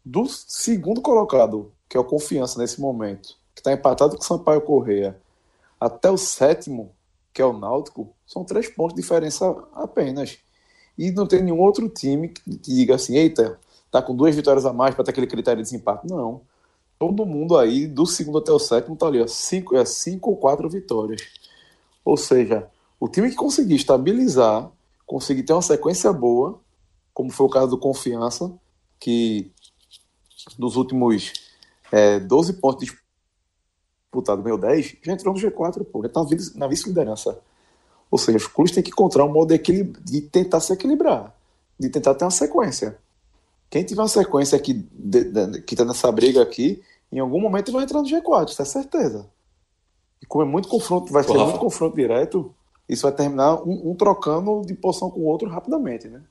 do 0.04 0.26
segundo 0.28 1.00
colocado, 1.00 1.72
que 1.88 1.96
é 1.96 2.00
o 2.00 2.04
Confiança 2.04 2.58
nesse 2.58 2.80
momento, 2.80 3.36
que 3.54 3.60
está 3.60 3.72
empatado 3.72 4.16
com 4.16 4.22
o 4.22 4.26
Sampaio 4.26 4.60
Correia, 4.60 5.20
até 5.80 6.10
o 6.10 6.16
sétimo, 6.16 6.92
que 7.32 7.42
é 7.42 7.44
o 7.44 7.52
Náutico, 7.52 8.08
são 8.26 8.44
três 8.44 8.68
pontos 8.68 8.94
de 8.94 9.02
diferença 9.02 9.52
apenas. 9.74 10.38
E 10.96 11.10
não 11.10 11.26
tem 11.26 11.42
nenhum 11.42 11.60
outro 11.60 11.88
time 11.88 12.28
que 12.28 12.42
diga 12.46 12.94
assim, 12.94 13.16
eita, 13.16 13.58
tá 13.90 14.02
com 14.02 14.14
duas 14.14 14.34
vitórias 14.34 14.66
a 14.66 14.72
mais 14.72 14.94
para 14.94 15.04
ter 15.04 15.10
aquele 15.10 15.26
critério 15.26 15.62
de 15.62 15.68
desempate. 15.68 16.06
Não. 16.06 16.42
Todo 16.98 17.26
mundo 17.26 17.56
aí, 17.58 17.86
do 17.86 18.06
segundo 18.06 18.38
até 18.38 18.52
o 18.52 18.58
sétimo, 18.58 18.96
tá 18.96 19.06
ali, 19.06 19.20
ó, 19.20 19.26
cinco, 19.26 19.76
é, 19.76 19.84
cinco 19.84 20.30
ou 20.30 20.36
quatro 20.36 20.68
vitórias. 20.68 21.22
Ou 22.04 22.16
seja, 22.16 22.70
o 23.02 23.08
time 23.08 23.28
que 23.30 23.34
conseguir 23.34 23.74
estabilizar, 23.74 24.70
conseguir 25.04 25.42
ter 25.42 25.52
uma 25.52 25.60
sequência 25.60 26.12
boa, 26.12 26.60
como 27.12 27.32
foi 27.32 27.46
o 27.46 27.50
caso 27.50 27.70
do 27.70 27.76
Confiança, 27.76 28.52
que 29.00 29.50
dos 30.56 30.76
últimos 30.76 31.32
é, 31.90 32.20
12 32.20 32.52
pontos 32.60 32.86
disputados, 32.86 34.44
meu 34.44 34.56
10, 34.56 34.98
já 35.02 35.12
entrou 35.12 35.34
no 35.34 35.40
G4, 35.40 35.84
pô, 35.84 36.00
já 36.04 36.10
tá 36.10 36.24
na 36.54 36.68
vice-liderança. 36.68 37.40
Ou 38.08 38.18
seja, 38.18 38.38
os 38.38 38.46
clubes 38.46 38.72
têm 38.72 38.84
que 38.84 38.90
encontrar 38.90 39.24
um 39.24 39.32
modo 39.32 39.48
de, 39.48 39.82
de 39.82 40.20
tentar 40.20 40.60
se 40.60 40.72
equilibrar, 40.72 41.34
de 41.76 41.88
tentar 41.88 42.14
ter 42.14 42.24
uma 42.24 42.30
sequência. 42.30 42.96
Quem 43.68 43.82
tiver 43.82 44.00
uma 44.00 44.06
sequência 44.06 44.56
aqui, 44.56 44.74
de, 44.74 45.24
de, 45.24 45.60
que 45.62 45.74
está 45.74 45.84
nessa 45.84 46.12
briga 46.12 46.40
aqui, 46.40 46.80
em 47.10 47.18
algum 47.18 47.40
momento 47.40 47.72
vai 47.72 47.82
entrar 47.82 48.00
no 48.00 48.06
G4, 48.06 48.50
isso 48.50 48.62
é 48.62 48.64
certeza. 48.64 49.28
E 50.22 50.26
como 50.26 50.44
é 50.44 50.46
muito 50.46 50.68
confronto, 50.68 51.12
vai 51.12 51.24
ser 51.24 51.36
muito 51.36 51.58
confronto 51.58 51.96
direto, 51.96 52.54
isso 52.88 53.02
vai 53.02 53.12
terminar 53.12 53.62
um, 53.62 53.90
um, 53.90 53.94
trocando 53.94 54.62
de 54.66 54.74
posição 54.74 55.10
com 55.10 55.20
o 55.20 55.26
outro 55.26 55.48
rapidamente, 55.48 56.08
né? 56.08 56.22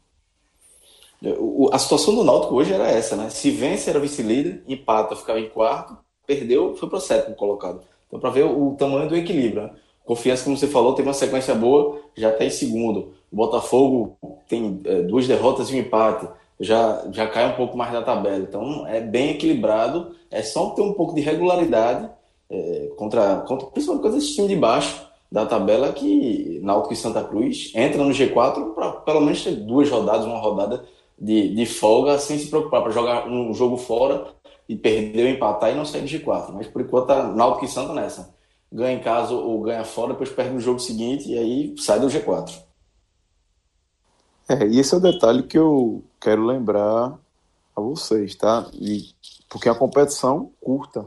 A 1.72 1.78
situação 1.78 2.16
do 2.16 2.24
Náutico 2.24 2.56
hoje 2.56 2.74
era 2.74 2.90
essa, 2.90 3.16
né? 3.16 3.30
Se 3.30 3.52
vence, 3.52 3.90
era 3.90 4.00
vice-líder, 4.00 4.64
empata, 4.68 5.16
ficava 5.16 5.40
em 5.40 5.50
quarto, 5.50 5.98
perdeu, 6.26 6.76
foi 6.76 6.90
para 6.90 6.98
o 6.98 7.02
sétimo 7.02 7.36
colocado. 7.36 7.82
Então, 8.08 8.20
para 8.20 8.32
ver 8.32 8.46
o, 8.46 8.70
o, 8.70 8.76
tamanho 8.76 9.08
do 9.08 9.16
equilíbrio. 9.16 9.64
Né? 9.64 9.72
Confiança, 10.04 10.44
como 10.44 10.58
você 10.58 10.68
falou, 10.68 10.96
teve 10.96 11.08
uma 11.08 11.14
sequência 11.14 11.54
boa, 11.54 12.02
já 12.16 12.32
está 12.32 12.44
em 12.44 12.50
segundo. 12.50 13.14
O 13.32 13.36
Botafogo 13.36 14.18
tem 14.48 14.82
é, 14.84 15.04
duas 15.04 15.28
derrotas 15.28 15.70
e 15.70 15.76
um 15.76 15.80
empate 15.80 16.28
já, 16.60 17.06
já 17.12 17.28
cai 17.28 17.48
um 17.52 17.56
pouco 17.56 17.78
mais 17.78 17.92
da 17.92 18.02
tabela. 18.02 18.40
Então 18.40 18.86
é 18.88 19.00
bem 19.00 19.32
equilibrado, 19.32 20.16
é 20.30 20.42
só 20.42 20.72
ter 20.72 20.82
um 20.82 20.94
pouco 20.94 21.14
de 21.14 21.22
regularidade 21.22 22.10
é, 22.50 22.90
contra, 22.98 23.38
contra 23.48 23.68
principalmente 23.68 24.04
contra 24.04 24.18
esse 24.18 24.36
time 24.36 24.48
de 24.48 24.56
baixo 24.56 25.11
da 25.32 25.46
tabela 25.46 25.94
que 25.94 26.60
Náutico 26.62 26.94
e 26.94 26.98
Santa 26.98 27.24
Cruz 27.24 27.72
entra 27.74 28.04
no 28.04 28.12
G4 28.12 28.74
para 28.74 28.92
pelo 28.92 29.22
menos 29.22 29.44
ter 29.44 29.56
duas 29.56 29.90
rodadas, 29.90 30.26
uma 30.26 30.40
rodada 30.40 30.86
de, 31.18 31.56
de 31.56 31.66
folga 31.66 32.20
sem 32.20 32.38
se 32.38 32.48
preocupar 32.48 32.82
para 32.82 32.92
jogar 32.92 33.28
um 33.28 33.54
jogo 33.54 33.78
fora 33.78 34.28
e 34.68 34.76
perder 34.76 35.26
ou 35.26 35.30
empatar 35.30 35.72
e 35.72 35.76
não 35.76 35.86
sair 35.86 36.02
do 36.02 36.08
G4. 36.08 36.52
Mas 36.54 36.68
por 36.68 36.82
enquanto 36.82 37.08
tá 37.08 37.24
Náutico 37.24 37.66
e 37.66 37.68
Santa 37.70 37.94
nessa. 37.94 38.36
Ganha 38.72 38.98
em 38.98 39.02
casa 39.02 39.34
ou 39.34 39.62
ganha 39.62 39.84
fora, 39.84 40.14
depois 40.14 40.30
perde 40.30 40.54
no 40.54 40.60
jogo 40.60 40.80
seguinte 40.80 41.30
e 41.30 41.38
aí 41.38 41.76
sai 41.78 42.00
do 42.00 42.08
G4. 42.08 42.52
É, 44.50 44.68
e 44.68 44.80
esse 44.80 44.94
é 44.94 44.98
o 44.98 45.02
detalhe 45.02 45.44
que 45.44 45.58
eu 45.58 46.04
quero 46.20 46.46
lembrar 46.46 47.18
a 47.76 47.82
vocês, 47.82 48.36
tá? 48.36 48.68
E, 48.74 49.10
porque 49.50 49.70
uma 49.70 49.78
competição 49.78 50.52
curta. 50.60 51.06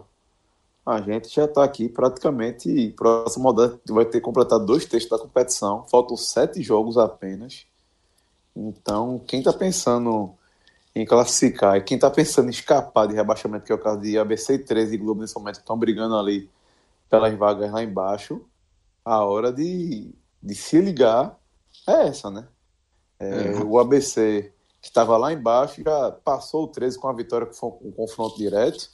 A 0.84 1.00
gente 1.00 1.28
já 1.34 1.44
está 1.44 1.64
aqui 1.64 1.88
praticamente. 1.88 2.90
Próximo 2.96 3.44
rodada 3.44 3.80
vai 3.88 4.04
ter 4.04 4.20
completado 4.20 4.66
dois 4.66 4.84
textos 4.84 5.10
da 5.10 5.22
competição. 5.22 5.86
Faltam 5.88 6.16
sete 6.16 6.62
jogos 6.62 6.98
apenas. 6.98 7.66
Então, 8.54 9.18
quem 9.26 9.40
está 9.40 9.52
pensando 9.52 10.34
em 10.94 11.04
classificar. 11.04 11.76
E 11.76 11.82
quem 11.82 11.96
está 11.96 12.10
pensando 12.10 12.46
em 12.46 12.50
escapar 12.50 13.08
de 13.08 13.14
rebaixamento, 13.14 13.64
que 13.64 13.72
é 13.72 13.74
o 13.74 13.78
caso 13.78 14.00
de 14.00 14.16
ABC 14.16 14.58
13 14.58 14.94
e 14.94 14.98
Globo 14.98 15.20
nesse 15.20 15.34
momento, 15.34 15.56
que 15.56 15.62
estão 15.62 15.78
brigando 15.78 16.16
ali 16.16 16.48
pelas 17.10 17.36
vagas 17.36 17.70
lá 17.72 17.82
embaixo, 17.82 18.44
a 19.04 19.24
hora 19.24 19.52
de, 19.52 20.14
de 20.42 20.54
se 20.54 20.80
ligar 20.80 21.36
é 21.88 22.08
essa, 22.08 22.30
né? 22.30 22.46
É, 23.18 23.28
é. 23.28 23.64
O 23.64 23.78
ABC, 23.78 24.52
que 24.80 24.88
estava 24.88 25.16
lá 25.16 25.32
embaixo, 25.32 25.82
já 25.82 26.12
passou 26.24 26.64
o 26.64 26.68
13 26.68 26.98
com 26.98 27.08
a 27.08 27.12
vitória, 27.12 27.46
que 27.46 27.56
foi 27.56 27.70
um 27.82 27.90
confronto 27.90 28.36
direto. 28.36 28.88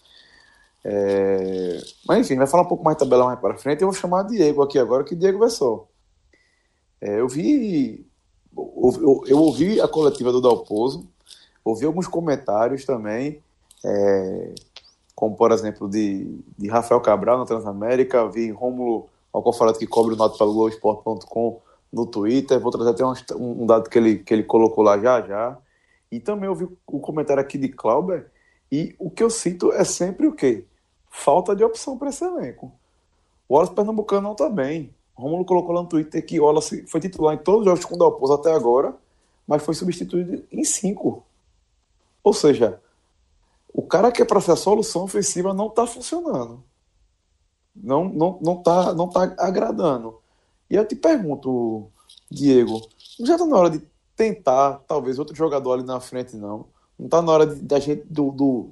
É... 0.85 1.81
Mas 2.07 2.21
enfim, 2.21 2.37
vai 2.37 2.47
falar 2.47 2.63
um 2.63 2.69
pouco 2.69 2.85
mais 2.85 2.97
de 2.97 3.05
tabela 3.05 3.27
mais 3.27 3.39
para 3.39 3.57
frente. 3.57 3.83
Eu 3.83 3.89
vou 3.89 3.99
chamar 3.99 4.25
Diego 4.25 4.63
aqui 4.63 4.79
agora, 4.79 5.05
que 5.05 5.15
Diego 5.15 5.39
Vessol. 5.39 5.89
É, 7.01 7.21
eu 7.21 7.29
vi. 7.29 8.07
Eu, 9.27 9.39
ouvi 9.39 9.81
a 9.81 9.89
coletiva 9.89 10.33
do 10.33 10.41
Dalpozo, 10.41 11.09
ouvi 11.65 11.87
alguns 11.87 12.09
comentários 12.09 12.85
também, 12.85 13.41
é, 13.85 14.55
como 15.15 15.37
por 15.37 15.53
exemplo 15.53 15.89
de, 15.89 16.37
de 16.59 16.69
Rafael 16.69 17.01
Cabral 17.01 17.39
na 17.39 17.47
Transamérica, 17.47 18.29
vi 18.29 18.51
Rômulo 18.51 19.09
Alcofarato 19.33 19.79
que 19.79 19.87
cobre 19.87 20.15
o 20.15 20.17
noto 20.17 20.37
pelo 20.37 20.53
Globoesporte.com 20.53 21.61
no 21.93 22.07
Twitter. 22.07 22.59
Vou 22.59 22.73
trazer 22.73 22.91
até 22.91 23.05
um, 23.05 23.63
um, 23.63 23.67
dado 23.67 23.89
que 23.89 23.99
ele, 23.99 24.19
que 24.19 24.35
ele 24.35 24.43
colocou 24.43 24.83
lá 24.83 24.99
já 24.99 25.21
já. 25.23 25.57
E 26.11 26.19
também 26.19 26.49
ouvi 26.49 26.69
o 26.87 26.99
comentário 26.99 27.41
aqui 27.41 27.57
de 27.57 27.69
Clauber. 27.69 28.27
E 28.71 28.95
o 28.99 29.09
que 29.09 29.23
eu 29.23 29.31
sinto 29.31 29.73
é 29.73 29.85
sempre 29.85 30.27
o 30.27 30.33
quê? 30.33 30.65
Falta 31.11 31.55
de 31.55 31.65
opção 31.65 31.99
para 31.99 32.09
esse 32.09 32.25
elenco. 32.25 32.73
O 33.49 33.55
Wallace 33.55 33.75
Pernambucano 33.75 34.23
não 34.23 34.33
está 34.33 34.49
bem. 34.49 34.95
O 35.17 35.23
Romulo 35.23 35.45
colocou 35.45 35.75
lá 35.75 35.83
no 35.83 35.89
Twitter 35.89 36.25
que 36.25 36.41
o 36.41 36.45
Wallace 36.45 36.87
foi 36.87 37.01
titular 37.01 37.35
em 37.35 37.39
todos 37.39 37.61
os 37.61 37.67
jogos 37.67 37.85
com 37.85 37.97
o 37.97 37.99
Dalpozo 37.99 38.33
até 38.33 38.53
agora, 38.53 38.97
mas 39.47 39.63
foi 39.63 39.75
substituído 39.75 40.47
em 40.51 40.65
cinco. 40.65 41.25
Ou 42.23 42.33
seja, 42.33 42.81
o 43.75 43.83
cara 43.83 44.13
que 44.13 44.23
é 44.23 44.25
para 44.25 44.41
ser 44.41 44.53
a 44.53 44.57
solução 44.57 45.03
ofensiva 45.03 45.53
não 45.53 45.67
está 45.67 45.87
funcionando. 45.87 46.63
Não, 47.75 48.05
não, 48.05 48.39
não, 48.41 48.63
tá, 48.63 48.95
não 48.95 49.09
tá 49.09 49.35
agradando. 49.39 50.19
E 50.71 50.77
eu 50.77 50.87
te 50.87 50.95
pergunto, 50.95 51.91
Diego, 52.31 52.81
já 53.19 53.35
está 53.35 53.47
na 53.47 53.57
hora 53.57 53.71
de 53.71 53.83
tentar, 54.17 54.81
talvez, 54.87 55.19
outro 55.19 55.35
jogador 55.35 55.73
ali 55.73 55.83
na 55.83 55.99
frente, 55.99 56.37
não? 56.37 56.67
Não 57.01 57.07
está 57.07 57.23
na 57.23 57.33
hora 57.33 57.47
da 57.47 57.81
gente, 57.81 58.03
do, 58.11 58.31
do, 58.31 58.71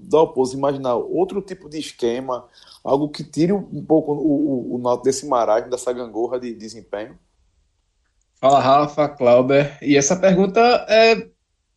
imaginar 0.53 0.97
outro 0.97 1.41
tipo 1.41 1.67
de 1.67 1.79
esquema, 1.79 2.45
algo 2.85 3.09
que 3.09 3.25
tire 3.25 3.55
um 3.55 3.83
pouco 3.83 4.13
o, 4.13 4.75
o, 4.75 4.85
o 4.85 4.97
desse 4.99 5.27
marasmo, 5.27 5.71
dessa 5.71 5.91
gangorra 5.95 6.39
de 6.39 6.53
desempenho? 6.53 7.19
Fala, 8.39 8.61
Rafa, 8.61 9.09
Clauber. 9.09 9.79
E 9.81 9.97
essa 9.97 10.15
pergunta 10.15 10.61
é 10.91 11.27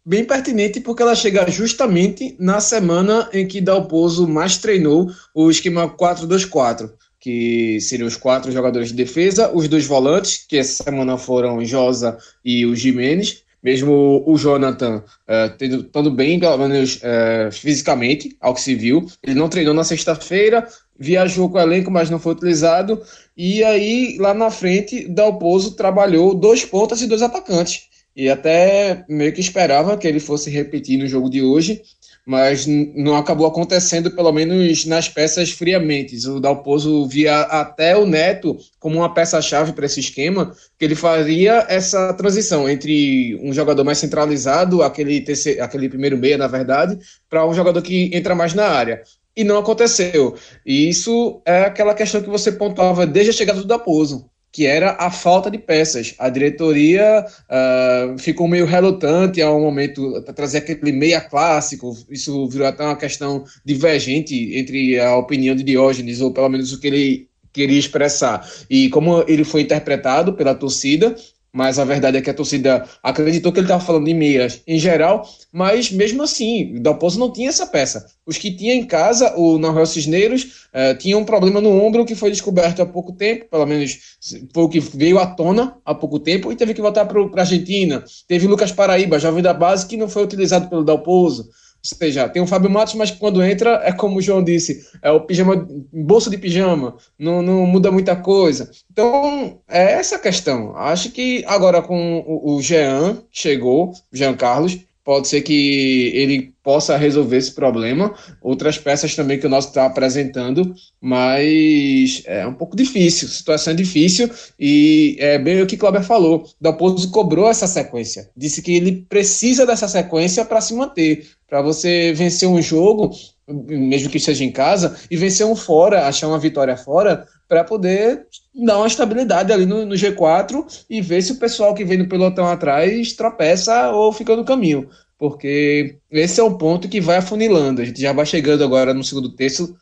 bem 0.05 0.25
pertinente 0.25 0.81
porque 0.81 1.01
ela 1.01 1.15
chega 1.15 1.49
justamente 1.49 2.35
na 2.37 2.59
semana 2.59 3.29
em 3.31 3.47
que 3.47 3.61
Dalpozo 3.61 4.27
mais 4.27 4.57
treinou 4.57 5.09
o 5.33 5.49
esquema 5.49 5.87
4-2-4, 5.87 6.91
que 7.17 7.79
seriam 7.79 8.07
os 8.07 8.17
quatro 8.17 8.51
jogadores 8.51 8.89
de 8.89 8.95
defesa, 8.95 9.49
os 9.55 9.69
dois 9.69 9.85
volantes, 9.85 10.45
que 10.45 10.57
essa 10.57 10.83
semana 10.83 11.17
foram 11.17 11.63
Josa 11.63 12.17
e 12.43 12.65
o 12.65 12.75
Jimenez, 12.75 13.45
mesmo 13.63 14.23
o 14.25 14.37
Jonathan 14.37 14.97
uh, 15.27 15.63
estando 15.63 16.11
bem, 16.11 16.39
pelo 16.39 16.57
menos 16.57 16.97
uh, 16.97 17.51
fisicamente, 17.51 18.35
ao 18.39 18.53
que 18.53 18.61
se 18.61 18.75
viu. 18.75 19.05
Ele 19.23 19.35
não 19.39 19.49
treinou 19.49 19.73
na 19.73 19.83
sexta-feira, 19.83 20.67
viajou 20.97 21.49
com 21.49 21.57
o 21.57 21.61
elenco, 21.61 21.91
mas 21.91 22.09
não 22.09 22.19
foi 22.19 22.33
utilizado. 22.33 23.01
E 23.37 23.63
aí, 23.63 24.17
lá 24.19 24.33
na 24.33 24.49
frente, 24.49 25.07
Dalpozo 25.07 25.75
trabalhou 25.75 26.33
dois 26.33 26.65
pontas 26.65 27.01
e 27.01 27.07
dois 27.07 27.21
atacantes. 27.21 27.89
E 28.15 28.29
até 28.29 29.05
meio 29.07 29.31
que 29.31 29.39
esperava 29.39 29.97
que 29.97 30.07
ele 30.07 30.19
fosse 30.19 30.49
repetir 30.49 30.99
no 30.99 31.07
jogo 31.07 31.29
de 31.29 31.41
hoje, 31.41 31.81
mas 32.25 32.67
não 32.67 33.15
acabou 33.15 33.47
acontecendo, 33.47 34.11
pelo 34.11 34.31
menos 34.31 34.85
nas 34.85 35.09
peças 35.09 35.51
friamente. 35.51 36.15
O 36.27 36.39
Dalpozo 36.39 37.07
via 37.07 37.41
até 37.41 37.97
o 37.97 38.05
Neto 38.05 38.57
como 38.79 38.97
uma 38.97 39.13
peça-chave 39.13 39.73
para 39.73 39.85
esse 39.85 39.99
esquema, 39.99 40.53
que 40.77 40.85
ele 40.85 40.95
faria 40.95 41.65
essa 41.67 42.13
transição 42.13 42.69
entre 42.69 43.39
um 43.43 43.51
jogador 43.53 43.83
mais 43.83 43.97
centralizado, 43.97 44.83
aquele, 44.83 45.21
terceiro, 45.21 45.63
aquele 45.63 45.89
primeiro 45.89 46.17
meia, 46.17 46.37
na 46.37 46.47
verdade, 46.47 46.97
para 47.29 47.45
um 47.45 47.53
jogador 47.53 47.81
que 47.81 48.09
entra 48.13 48.35
mais 48.35 48.53
na 48.53 48.67
área. 48.67 49.01
E 49.35 49.43
não 49.43 49.57
aconteceu. 49.57 50.35
E 50.65 50.89
isso 50.89 51.41
é 51.45 51.61
aquela 51.61 51.93
questão 51.93 52.21
que 52.21 52.29
você 52.29 52.51
pontuava 52.51 53.05
desde 53.07 53.31
a 53.31 53.33
chegada 53.33 53.61
do 53.61 53.67
Dalpozo 53.67 54.30
que 54.51 54.65
era 54.65 54.97
a 54.99 55.09
falta 55.09 55.49
de 55.49 55.57
peças. 55.57 56.13
A 56.19 56.29
diretoria 56.29 57.25
uh, 57.25 58.17
ficou 58.19 58.47
meio 58.47 58.65
relutante 58.65 59.41
ao 59.41 59.59
momento 59.59 60.21
para 60.23 60.33
trazer 60.33 60.59
aquele 60.59 60.91
meia 60.91 61.21
clássico. 61.21 61.97
Isso 62.09 62.47
virou 62.49 62.67
até 62.67 62.83
uma 62.83 62.97
questão 62.97 63.45
divergente 63.63 64.57
entre 64.57 64.99
a 64.99 65.15
opinião 65.15 65.55
de 65.55 65.63
Diógenes, 65.63 66.19
ou 66.19 66.31
pelo 66.31 66.49
menos 66.49 66.73
o 66.73 66.79
que 66.79 66.87
ele 66.87 67.31
queria 67.53 67.79
expressar, 67.79 68.49
e 68.69 68.89
como 68.89 69.25
ele 69.27 69.43
foi 69.43 69.61
interpretado 69.61 70.33
pela 70.33 70.55
torcida 70.55 71.13
mas 71.53 71.77
a 71.77 71.85
verdade 71.85 72.17
é 72.17 72.21
que 72.21 72.29
a 72.29 72.33
torcida 72.33 72.87
acreditou 73.03 73.51
que 73.51 73.59
ele 73.59 73.65
estava 73.65 73.83
falando 73.83 74.05
de 74.05 74.13
meias 74.13 74.61
em 74.65 74.79
geral, 74.79 75.27
mas 75.51 75.91
mesmo 75.91 76.23
assim, 76.23 76.77
o 76.77 76.79
Dalpozo 76.79 77.19
não 77.19 77.31
tinha 77.31 77.49
essa 77.49 77.65
peça. 77.65 78.05
Os 78.25 78.37
que 78.37 78.51
tinha 78.51 78.73
em 78.73 78.85
casa, 78.85 79.35
o 79.35 79.57
Noel 79.57 79.85
Cisneiros, 79.85 80.67
eh, 80.73 80.93
tinha 80.95 81.17
um 81.17 81.25
problema 81.25 81.59
no 81.59 81.69
ombro 81.69 82.05
que 82.05 82.15
foi 82.15 82.31
descoberto 82.31 82.81
há 82.81 82.85
pouco 82.85 83.11
tempo, 83.11 83.45
pelo 83.49 83.65
menos 83.65 84.17
foi 84.53 84.63
o 84.63 84.69
que 84.69 84.79
veio 84.79 85.19
à 85.19 85.25
tona 85.25 85.75
há 85.85 85.93
pouco 85.93 86.19
tempo, 86.19 86.51
e 86.51 86.55
teve 86.55 86.73
que 86.73 86.81
voltar 86.81 87.05
para 87.05 87.21
a 87.21 87.39
Argentina. 87.41 88.03
Teve 88.27 88.45
o 88.47 88.49
Lucas 88.49 88.71
Paraíba, 88.71 89.19
jovem 89.19 89.43
da 89.43 89.53
base, 89.53 89.85
que 89.85 89.97
não 89.97 90.07
foi 90.07 90.23
utilizado 90.23 90.69
pelo 90.69 90.85
Dalpozo. 90.85 91.49
Seja, 91.83 92.29
tem 92.29 92.41
o 92.41 92.47
Fábio 92.47 92.69
Matos, 92.69 92.93
mas 92.93 93.09
quando 93.09 93.43
entra, 93.43 93.81
é 93.83 93.91
como 93.91 94.17
o 94.17 94.21
João 94.21 94.43
disse, 94.43 94.85
é 95.01 95.09
o 95.09 95.21
pijama, 95.21 95.67
bolso 95.91 96.29
de 96.29 96.37
pijama, 96.37 96.95
não, 97.17 97.41
não 97.41 97.65
muda 97.65 97.91
muita 97.91 98.15
coisa. 98.15 98.69
Então, 98.91 99.59
é 99.67 99.93
essa 99.93 100.19
questão. 100.19 100.75
Acho 100.77 101.11
que 101.11 101.43
agora 101.47 101.81
com 101.81 102.19
o, 102.19 102.55
o 102.55 102.61
Jean, 102.61 103.23
chegou, 103.31 103.93
Jean 104.13 104.35
Carlos, 104.35 104.77
pode 105.03 105.27
ser 105.27 105.41
que 105.41 106.11
ele 106.13 106.53
possa 106.63 106.95
resolver 106.95 107.37
esse 107.37 107.53
problema. 107.53 108.13
Outras 108.41 108.77
peças 108.77 109.15
também 109.15 109.39
que 109.39 109.47
o 109.47 109.49
nosso 109.49 109.69
está 109.69 109.85
apresentando, 109.85 110.73
mas 110.99 112.21
é 112.25 112.45
um 112.45 112.53
pouco 112.53 112.75
difícil, 112.75 113.27
situação 113.27 113.73
é 113.73 113.75
difícil 113.75 114.29
e 114.59 115.15
é 115.19 115.39
bem 115.39 115.61
o 115.61 115.67
que 115.67 115.77
Cláudio 115.77 116.03
falou. 116.03 116.45
Dalpozo 116.59 117.09
cobrou 117.11 117.49
essa 117.49 117.67
sequência, 117.67 118.29
disse 118.35 118.61
que 118.61 118.75
ele 118.75 119.05
precisa 119.09 119.65
dessa 119.65 119.87
sequência 119.87 120.45
para 120.45 120.61
se 120.61 120.73
manter, 120.73 121.27
para 121.49 121.61
você 121.61 122.13
vencer 122.13 122.47
um 122.47 122.61
jogo, 122.61 123.11
mesmo 123.47 124.09
que 124.09 124.19
seja 124.19 124.43
em 124.43 124.51
casa, 124.51 124.95
e 125.09 125.17
vencer 125.17 125.45
um 125.45 125.55
fora, 125.55 126.07
achar 126.07 126.27
uma 126.27 126.39
vitória 126.39 126.77
fora, 126.77 127.25
para 127.51 127.65
poder 127.65 128.27
dar 128.55 128.77
uma 128.77 128.87
estabilidade 128.87 129.51
ali 129.51 129.65
no, 129.65 129.85
no, 129.85 129.93
G4 129.93 130.85
e 130.89 131.01
ver 131.01 131.21
se 131.21 131.33
o 131.33 131.35
pessoal 131.35 131.75
que 131.75 131.83
vem 131.83 131.97
no 131.97 132.07
pelotão 132.07 132.47
atrás 132.47 133.11
tropeça 133.11 133.89
ou 133.89 134.13
fica 134.13 134.37
no 134.37 134.45
caminho. 134.45 134.87
Porque 135.19 135.97
esse 136.09 136.39
é 136.39 136.43
o 136.43 136.57
ponto 136.57 136.87
que 136.87 137.01
vai 137.01 137.17
afunilando. 137.17 137.81
A 137.81 137.85
gente 137.85 137.99
já 137.99 138.13
vai 138.13 138.25
chegando 138.25 138.63
agora 138.63 138.93
no 138.93 139.03
segundo 139.03 139.35
terço, 139.35 139.75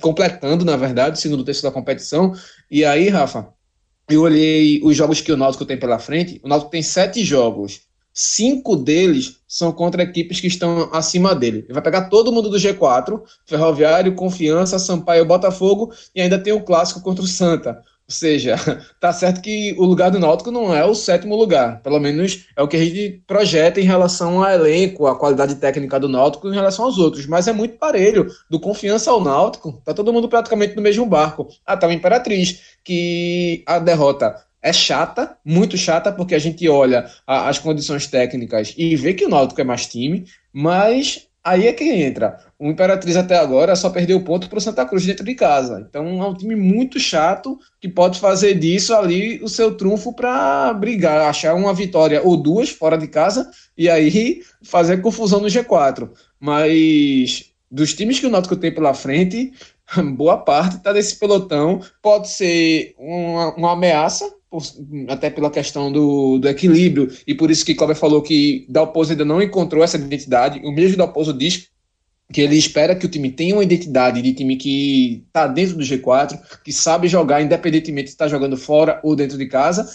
completando, 0.00 0.64
na 0.64 0.78
verdade, 0.78 1.18
o 1.18 1.20
segundo 1.20 1.44
terço 1.44 1.62
da 1.62 1.70
competição. 1.70 2.32
E 2.70 2.86
aí, 2.86 3.10
Rafa, 3.10 3.50
eu 4.08 4.22
olhei 4.22 4.80
os 4.82 4.96
jogos 4.96 5.20
que 5.20 5.30
o 5.30 5.36
Náutico 5.36 5.66
tem 5.66 5.76
pela 5.76 5.98
frente. 5.98 6.40
O 6.42 6.48
Náutico 6.48 6.70
tem 6.70 6.82
sete 6.82 7.22
jogos 7.22 7.82
cinco 8.14 8.76
deles 8.76 9.40
são 9.48 9.72
contra 9.72 10.04
equipes 10.04 10.40
que 10.40 10.46
estão 10.46 10.88
acima 10.92 11.34
dele. 11.34 11.64
Ele 11.64 11.74
vai 11.74 11.82
pegar 11.82 12.08
todo 12.08 12.32
mundo 12.32 12.48
do 12.48 12.56
G4, 12.56 13.20
Ferroviário, 13.44 14.14
Confiança, 14.14 14.78
Sampaio, 14.78 15.26
Botafogo 15.26 15.92
e 16.14 16.20
ainda 16.20 16.38
tem 16.38 16.52
o 16.52 16.62
clássico 16.62 17.02
contra 17.02 17.24
o 17.24 17.28
Santa. 17.28 17.82
Ou 18.06 18.14
seja, 18.14 18.56
tá 19.00 19.12
certo 19.12 19.40
que 19.40 19.74
o 19.78 19.84
lugar 19.84 20.10
do 20.10 20.18
Náutico 20.18 20.50
não 20.50 20.74
é 20.74 20.84
o 20.84 20.94
sétimo 20.94 21.34
lugar, 21.34 21.80
pelo 21.82 21.98
menos 21.98 22.46
é 22.54 22.62
o 22.62 22.68
que 22.68 22.76
a 22.76 22.84
gente 22.84 23.22
projeta 23.26 23.80
em 23.80 23.84
relação 23.84 24.44
ao 24.44 24.50
elenco, 24.50 25.06
a 25.06 25.18
qualidade 25.18 25.54
técnica 25.54 25.98
do 25.98 26.08
Náutico 26.08 26.48
em 26.48 26.54
relação 26.54 26.84
aos 26.84 26.98
outros, 26.98 27.26
mas 27.26 27.48
é 27.48 27.52
muito 27.52 27.78
parelho, 27.78 28.30
do 28.50 28.60
Confiança 28.60 29.10
ao 29.10 29.22
Náutico, 29.22 29.80
tá 29.84 29.94
todo 29.94 30.12
mundo 30.12 30.28
praticamente 30.28 30.76
no 30.76 30.82
mesmo 30.82 31.06
barco. 31.06 31.48
Ah, 31.64 31.76
tá 31.76 31.88
o 31.88 31.92
Imperatriz, 31.92 32.76
que 32.84 33.64
a 33.66 33.78
derrota 33.78 34.36
é 34.64 34.72
chata, 34.72 35.36
muito 35.44 35.76
chata, 35.76 36.10
porque 36.10 36.34
a 36.34 36.38
gente 36.38 36.66
olha 36.66 37.06
a, 37.26 37.50
as 37.50 37.58
condições 37.58 38.06
técnicas 38.06 38.72
e 38.78 38.96
vê 38.96 39.12
que 39.12 39.26
o 39.26 39.28
Náutico 39.28 39.60
é 39.60 39.64
mais 39.64 39.86
time, 39.86 40.24
mas 40.50 41.28
aí 41.44 41.68
é 41.68 41.72
que 41.74 41.84
entra. 41.84 42.38
O 42.58 42.70
Imperatriz 42.70 43.14
até 43.14 43.36
agora 43.36 43.76
só 43.76 43.90
perdeu 43.90 44.18
ponto 44.22 44.48
para 44.48 44.56
o 44.56 44.60
Santa 44.62 44.86
Cruz 44.86 45.04
dentro 45.04 45.22
de 45.22 45.34
casa. 45.34 45.86
Então 45.86 46.22
é 46.22 46.26
um 46.26 46.32
time 46.32 46.56
muito 46.56 46.98
chato 46.98 47.58
que 47.78 47.90
pode 47.90 48.18
fazer 48.18 48.54
disso 48.54 48.94
ali 48.94 49.38
o 49.42 49.48
seu 49.50 49.76
trunfo 49.76 50.14
para 50.14 50.72
brigar, 50.72 51.28
achar 51.28 51.54
uma 51.54 51.74
vitória 51.74 52.22
ou 52.22 52.34
duas 52.34 52.70
fora 52.70 52.96
de 52.96 53.06
casa 53.06 53.50
e 53.76 53.90
aí 53.90 54.40
fazer 54.62 55.02
confusão 55.02 55.40
no 55.40 55.48
G4. 55.48 56.08
Mas 56.40 57.52
dos 57.70 57.92
times 57.92 58.18
que 58.18 58.26
o 58.26 58.30
Náutico 58.30 58.56
tem 58.56 58.72
pela 58.72 58.94
frente, 58.94 59.52
boa 60.16 60.38
parte 60.38 60.76
está 60.76 60.90
desse 60.90 61.16
pelotão. 61.16 61.82
Pode 62.00 62.30
ser 62.30 62.94
uma, 62.98 63.54
uma 63.56 63.72
ameaça 63.72 64.24
até 65.08 65.30
pela 65.30 65.50
questão 65.50 65.90
do, 65.90 66.38
do 66.38 66.48
equilíbrio, 66.48 67.10
e 67.26 67.34
por 67.34 67.50
isso 67.50 67.64
que 67.64 67.74
Cláudio 67.74 67.96
falou 67.96 68.22
que 68.22 68.66
Dalpozo 68.68 69.12
ainda 69.12 69.24
não 69.24 69.42
encontrou 69.42 69.82
essa 69.82 69.96
identidade. 69.96 70.60
O 70.64 70.72
mesmo 70.72 70.96
Dalpozo 70.96 71.32
diz 71.32 71.68
que 72.32 72.40
ele 72.40 72.56
espera 72.56 72.96
que 72.96 73.06
o 73.06 73.08
time 73.08 73.30
tenha 73.30 73.54
uma 73.54 73.62
identidade 73.62 74.22
de 74.22 74.32
time 74.32 74.56
que 74.56 75.24
está 75.26 75.46
dentro 75.46 75.76
do 75.76 75.84
G4, 75.84 76.38
que 76.64 76.72
sabe 76.72 77.06
jogar 77.06 77.42
independentemente 77.42 78.08
se 78.08 78.14
está 78.14 78.26
jogando 78.28 78.56
fora 78.56 79.00
ou 79.02 79.14
dentro 79.14 79.36
de 79.36 79.46
casa, 79.46 79.86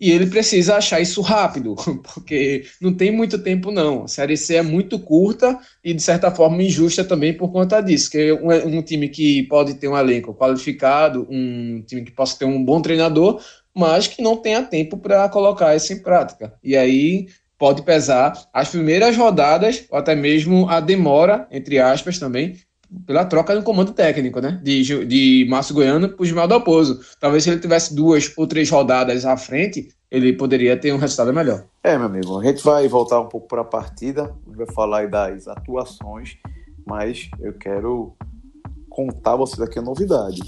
e 0.00 0.12
ele 0.12 0.26
precisa 0.26 0.76
achar 0.76 1.00
isso 1.00 1.20
rápido, 1.20 1.74
porque 2.14 2.64
não 2.80 2.94
tem 2.94 3.10
muito 3.10 3.38
tempo 3.38 3.72
não. 3.72 4.04
A 4.04 4.08
Série 4.08 4.36
C 4.36 4.56
é 4.56 4.62
muito 4.62 4.98
curta 4.98 5.58
e 5.82 5.92
de 5.92 6.02
certa 6.02 6.30
forma 6.30 6.62
injusta 6.62 7.04
também 7.04 7.32
por 7.32 7.50
conta 7.50 7.80
disso, 7.80 8.10
que 8.10 8.32
um, 8.32 8.78
um 8.78 8.82
time 8.82 9.08
que 9.08 9.42
pode 9.44 9.74
ter 9.74 9.88
um 9.88 9.98
elenco 9.98 10.34
qualificado, 10.34 11.26
um 11.28 11.82
time 11.84 12.02
que 12.04 12.12
possa 12.12 12.38
ter 12.38 12.44
um 12.44 12.64
bom 12.64 12.80
treinador, 12.80 13.40
mas 13.74 14.06
que 14.06 14.22
não 14.22 14.36
tenha 14.36 14.62
tempo 14.62 14.96
para 14.96 15.28
colocar 15.28 15.74
isso 15.74 15.92
em 15.92 16.02
prática. 16.02 16.54
E 16.62 16.76
aí 16.76 17.28
pode 17.58 17.82
pesar 17.82 18.32
as 18.52 18.68
primeiras 18.68 19.16
rodadas, 19.16 19.84
ou 19.90 19.98
até 19.98 20.14
mesmo 20.14 20.68
a 20.68 20.80
demora, 20.80 21.46
entre 21.50 21.78
aspas, 21.78 22.18
também, 22.18 22.56
pela 23.06 23.24
troca 23.24 23.54
do 23.54 23.62
comando 23.62 23.92
técnico, 23.92 24.40
né? 24.40 24.60
De, 24.62 25.04
de 25.04 25.46
Márcio 25.48 25.74
Goiano 25.74 26.08
para 26.08 26.22
o 26.22 26.24
Gilmar 26.24 26.48
Dalpozo. 26.48 27.00
Talvez 27.20 27.44
se 27.44 27.50
ele 27.50 27.60
tivesse 27.60 27.94
duas 27.94 28.32
ou 28.36 28.46
três 28.46 28.70
rodadas 28.70 29.26
à 29.26 29.36
frente, 29.36 29.88
ele 30.10 30.32
poderia 30.32 30.76
ter 30.76 30.92
um 30.92 30.98
resultado 30.98 31.32
melhor. 31.32 31.64
É, 31.82 31.96
meu 31.96 32.06
amigo, 32.06 32.40
a 32.40 32.44
gente 32.44 32.62
vai 32.64 32.88
voltar 32.88 33.20
um 33.20 33.28
pouco 33.28 33.46
para 33.46 33.60
a 33.60 33.64
partida, 33.64 34.34
vai 34.46 34.66
falar 34.72 35.08
das 35.08 35.46
atuações, 35.46 36.38
mas 36.86 37.28
eu 37.40 37.52
quero 37.52 38.16
contar 38.88 39.32
a 39.32 39.36
vocês 39.36 39.60
aqui 39.60 39.78
a 39.78 39.82
novidade. 39.82 40.40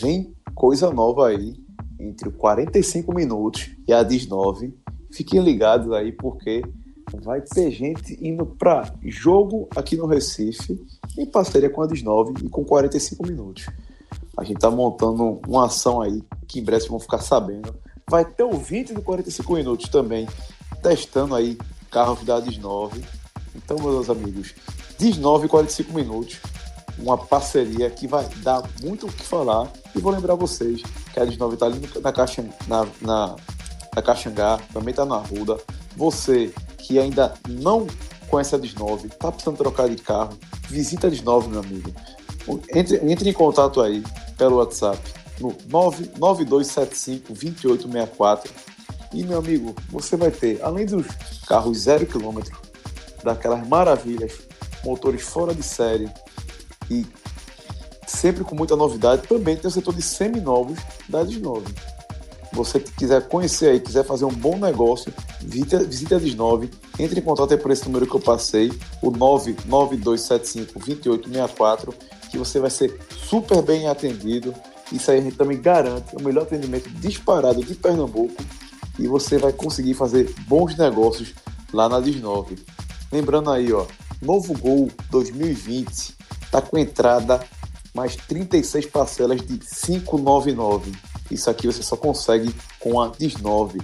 Vem 0.00 0.34
coisa 0.54 0.90
nova 0.90 1.28
aí 1.28 1.54
entre 2.02 2.30
45 2.30 3.14
minutos 3.14 3.70
e 3.86 3.92
a 3.92 4.02
19. 4.02 4.74
Fiquem 5.10 5.42
ligados 5.42 5.92
aí 5.92 6.12
porque 6.12 6.62
vai 7.22 7.40
ter 7.40 7.70
gente 7.70 8.18
indo 8.26 8.46
para 8.46 8.92
jogo 9.04 9.68
aqui 9.76 9.96
no 9.96 10.06
Recife 10.06 10.80
em 11.18 11.26
parceria 11.26 11.70
com 11.70 11.82
a 11.82 11.86
19 11.86 12.44
e 12.44 12.48
com 12.48 12.64
45 12.64 13.26
minutos. 13.26 13.66
A 14.36 14.44
gente 14.44 14.60
tá 14.60 14.70
montando 14.70 15.40
uma 15.46 15.66
ação 15.66 16.00
aí 16.00 16.22
que 16.48 16.58
em 16.58 16.64
breve 16.64 16.88
vão 16.88 16.98
ficar 16.98 17.18
sabendo. 17.18 17.74
Vai 18.08 18.24
ter 18.24 18.42
o 18.42 18.52
20 18.52 18.94
do 18.94 19.02
45 19.02 19.52
minutos 19.52 19.88
também, 19.88 20.26
testando 20.82 21.34
aí 21.34 21.58
carros 21.90 22.24
da 22.24 22.40
19. 22.40 23.02
Então, 23.54 23.76
meus 23.78 24.08
amigos, 24.08 24.54
19 24.98 25.46
e 25.46 25.48
45 25.48 25.92
minutos 25.92 26.40
uma 26.98 27.16
parceria 27.18 27.90
que 27.90 28.06
vai 28.06 28.26
dar 28.42 28.62
muito 28.82 29.06
o 29.06 29.12
que 29.12 29.22
falar. 29.22 29.70
E 29.94 30.00
vou 30.00 30.12
lembrar 30.12 30.34
vocês 30.34 30.82
que 31.12 31.20
a 31.20 31.24
Desnova 31.24 31.54
está 31.54 31.66
ali 31.66 31.80
na, 32.02 32.12
Caixa, 32.12 32.44
na, 32.66 32.86
na, 33.00 33.36
na 33.94 34.58
também 34.72 34.90
está 34.90 35.04
na 35.04 35.18
Ruda. 35.18 35.58
Você 35.96 36.52
que 36.78 36.98
ainda 36.98 37.34
não 37.48 37.86
conhece 38.28 38.54
a 38.54 38.58
Desnove, 38.58 39.08
está 39.08 39.30
precisando 39.30 39.58
trocar 39.58 39.88
de 39.88 39.96
carro, 39.96 40.38
visita 40.68 41.06
a 41.06 41.10
Desnove, 41.10 41.48
meu 41.48 41.60
amigo. 41.60 41.92
Entre, 42.74 42.96
entre 43.10 43.30
em 43.30 43.32
contato 43.32 43.80
aí 43.80 44.02
pelo 44.36 44.56
WhatsApp 44.56 44.98
no 45.38 45.54
99275 45.68 47.28
2864 47.28 48.52
e 49.12 49.24
meu 49.24 49.38
amigo, 49.38 49.74
você 49.90 50.16
vai 50.16 50.30
ter, 50.30 50.62
além 50.62 50.86
dos 50.86 51.06
carros 51.46 51.80
zero 51.80 52.06
quilômetro, 52.06 52.58
daquelas 53.22 53.66
maravilhas, 53.68 54.40
motores 54.82 55.22
fora 55.22 55.54
de 55.54 55.62
série, 55.62 56.10
e 56.92 57.06
sempre 58.06 58.44
com 58.44 58.54
muita 58.54 58.76
novidade, 58.76 59.26
também 59.26 59.56
tem 59.56 59.68
o 59.68 59.70
setor 59.70 59.94
de 59.94 60.02
seminovos 60.02 60.78
da 61.08 61.24
Desnove. 61.24 61.72
Você 62.52 62.78
que 62.78 62.92
quiser 62.92 63.26
conhecer 63.28 63.70
aí, 63.70 63.80
quiser 63.80 64.04
fazer 64.04 64.26
um 64.26 64.34
bom 64.34 64.58
negócio, 64.58 65.10
visite, 65.40 66.14
a 66.14 66.18
Desnove, 66.18 66.68
entre 66.98 67.20
em 67.20 67.22
contato 67.22 67.52
aí 67.52 67.58
por 67.58 67.70
esse 67.70 67.86
número 67.86 68.06
que 68.06 68.14
eu 68.14 68.20
passei, 68.20 68.70
o 69.00 69.10
99275-2864, 69.10 71.94
que 72.30 72.36
você 72.36 72.60
vai 72.60 72.68
ser 72.68 73.00
super 73.10 73.62
bem 73.62 73.88
atendido. 73.88 74.54
Isso 74.92 75.10
aí 75.10 75.20
a 75.20 75.22
gente 75.22 75.36
também 75.36 75.58
garante 75.58 76.14
o 76.14 76.22
melhor 76.22 76.42
atendimento 76.42 76.90
disparado 76.90 77.64
de 77.64 77.74
Pernambuco 77.74 78.44
e 78.98 79.08
você 79.08 79.38
vai 79.38 79.54
conseguir 79.54 79.94
fazer 79.94 80.34
bons 80.46 80.76
negócios 80.76 81.32
lá 81.72 81.88
na 81.88 82.00
Desnove. 82.00 82.58
Lembrando 83.10 83.50
aí, 83.50 83.72
ó, 83.72 83.86
novo 84.20 84.52
Gol 84.58 84.90
2020 85.10 86.20
Está 86.52 86.60
com 86.60 86.76
entrada 86.76 87.42
mais 87.94 88.14
36 88.14 88.84
parcelas 88.84 89.40
de 89.40 89.56
599. 89.56 90.92
Isso 91.30 91.48
aqui 91.48 91.66
você 91.66 91.82
só 91.82 91.96
consegue 91.96 92.54
com 92.78 93.00
a 93.00 93.10
Dis9. 93.12 93.82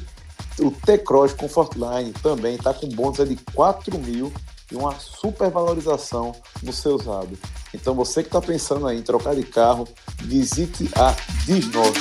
O 0.60 0.70
T-Cross 0.70 1.32
Comfortline 1.32 2.12
também 2.22 2.56
está 2.56 2.74
com 2.74 2.86
bônus 2.90 3.26
de 3.26 3.36
4 3.54 3.98
mil 3.98 4.30
e 4.70 4.76
uma 4.76 4.94
super 5.00 5.50
valorização 5.50 6.36
no 6.62 6.70
seu 6.70 6.96
usado. 6.96 7.38
Então 7.72 7.94
você 7.94 8.22
que 8.22 8.28
está 8.28 8.42
pensando 8.42 8.86
aí 8.86 8.98
em 8.98 9.02
trocar 9.02 9.34
de 9.34 9.44
carro, 9.44 9.88
visite 10.18 10.90
a 10.94 11.14
Dis9. 11.46 11.94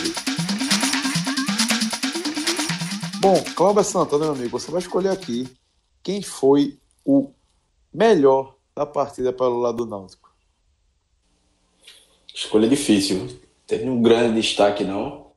Bom, 3.22 3.42
Cláudio 3.56 3.86
Santana, 3.86 4.26
meu 4.26 4.34
amigo, 4.34 4.60
você 4.60 4.70
vai 4.70 4.82
escolher 4.82 5.12
aqui 5.12 5.50
quem 6.04 6.22
foi 6.22 6.78
o 7.06 7.32
melhor 7.94 8.56
da 8.76 8.86
partida 8.86 9.32
pelo 9.32 9.62
lado 9.62 9.78
do 9.78 9.86
Náutico. 9.86 10.27
Escolha 12.38 12.70
difícil. 12.70 13.28
Teve 13.66 13.90
um 13.90 14.00
grande 14.00 14.40
destaque, 14.40 14.84
não. 14.84 15.32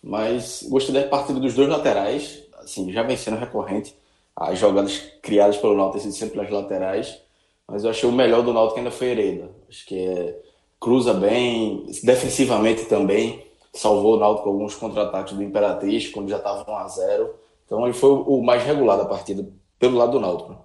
Mas 0.00 0.64
gostei 0.68 0.94
da 0.94 1.02
partida 1.08 1.40
dos 1.40 1.52
dois 1.52 1.68
laterais. 1.68 2.44
Assim, 2.58 2.92
já 2.92 3.02
vencendo 3.02 3.40
recorrente. 3.40 3.92
As 4.36 4.56
jogadas 4.56 4.98
criadas 5.20 5.56
pelo 5.56 5.76
Náutico 5.76 6.08
sempre 6.12 6.36
pelas 6.36 6.50
laterais. 6.50 7.20
Mas 7.66 7.82
eu 7.82 7.90
achei 7.90 8.08
o 8.08 8.12
melhor 8.12 8.44
do 8.44 8.52
Náutico 8.52 8.78
ainda 8.78 8.92
foi 8.92 9.08
Hereda. 9.08 9.50
Acho 9.68 9.84
que 9.84 9.98
é, 9.98 10.40
cruza 10.78 11.12
bem, 11.12 11.86
defensivamente 12.04 12.84
também. 12.84 13.44
Salvou 13.72 14.14
o 14.14 14.20
Náutico 14.20 14.48
alguns 14.48 14.76
contra-ataques 14.76 15.34
do 15.34 15.42
Imperatriz, 15.42 16.08
quando 16.10 16.28
já 16.28 16.36
estava 16.36 16.70
1 16.70 16.76
a 16.76 16.86
0 16.86 17.34
Então 17.66 17.84
ele 17.84 17.94
foi 17.94 18.10
o 18.10 18.40
mais 18.42 18.62
regular 18.62 18.96
da 18.96 19.06
partida, 19.06 19.44
pelo 19.76 19.98
lado 19.98 20.12
do 20.12 20.20
Náutico. 20.20 20.56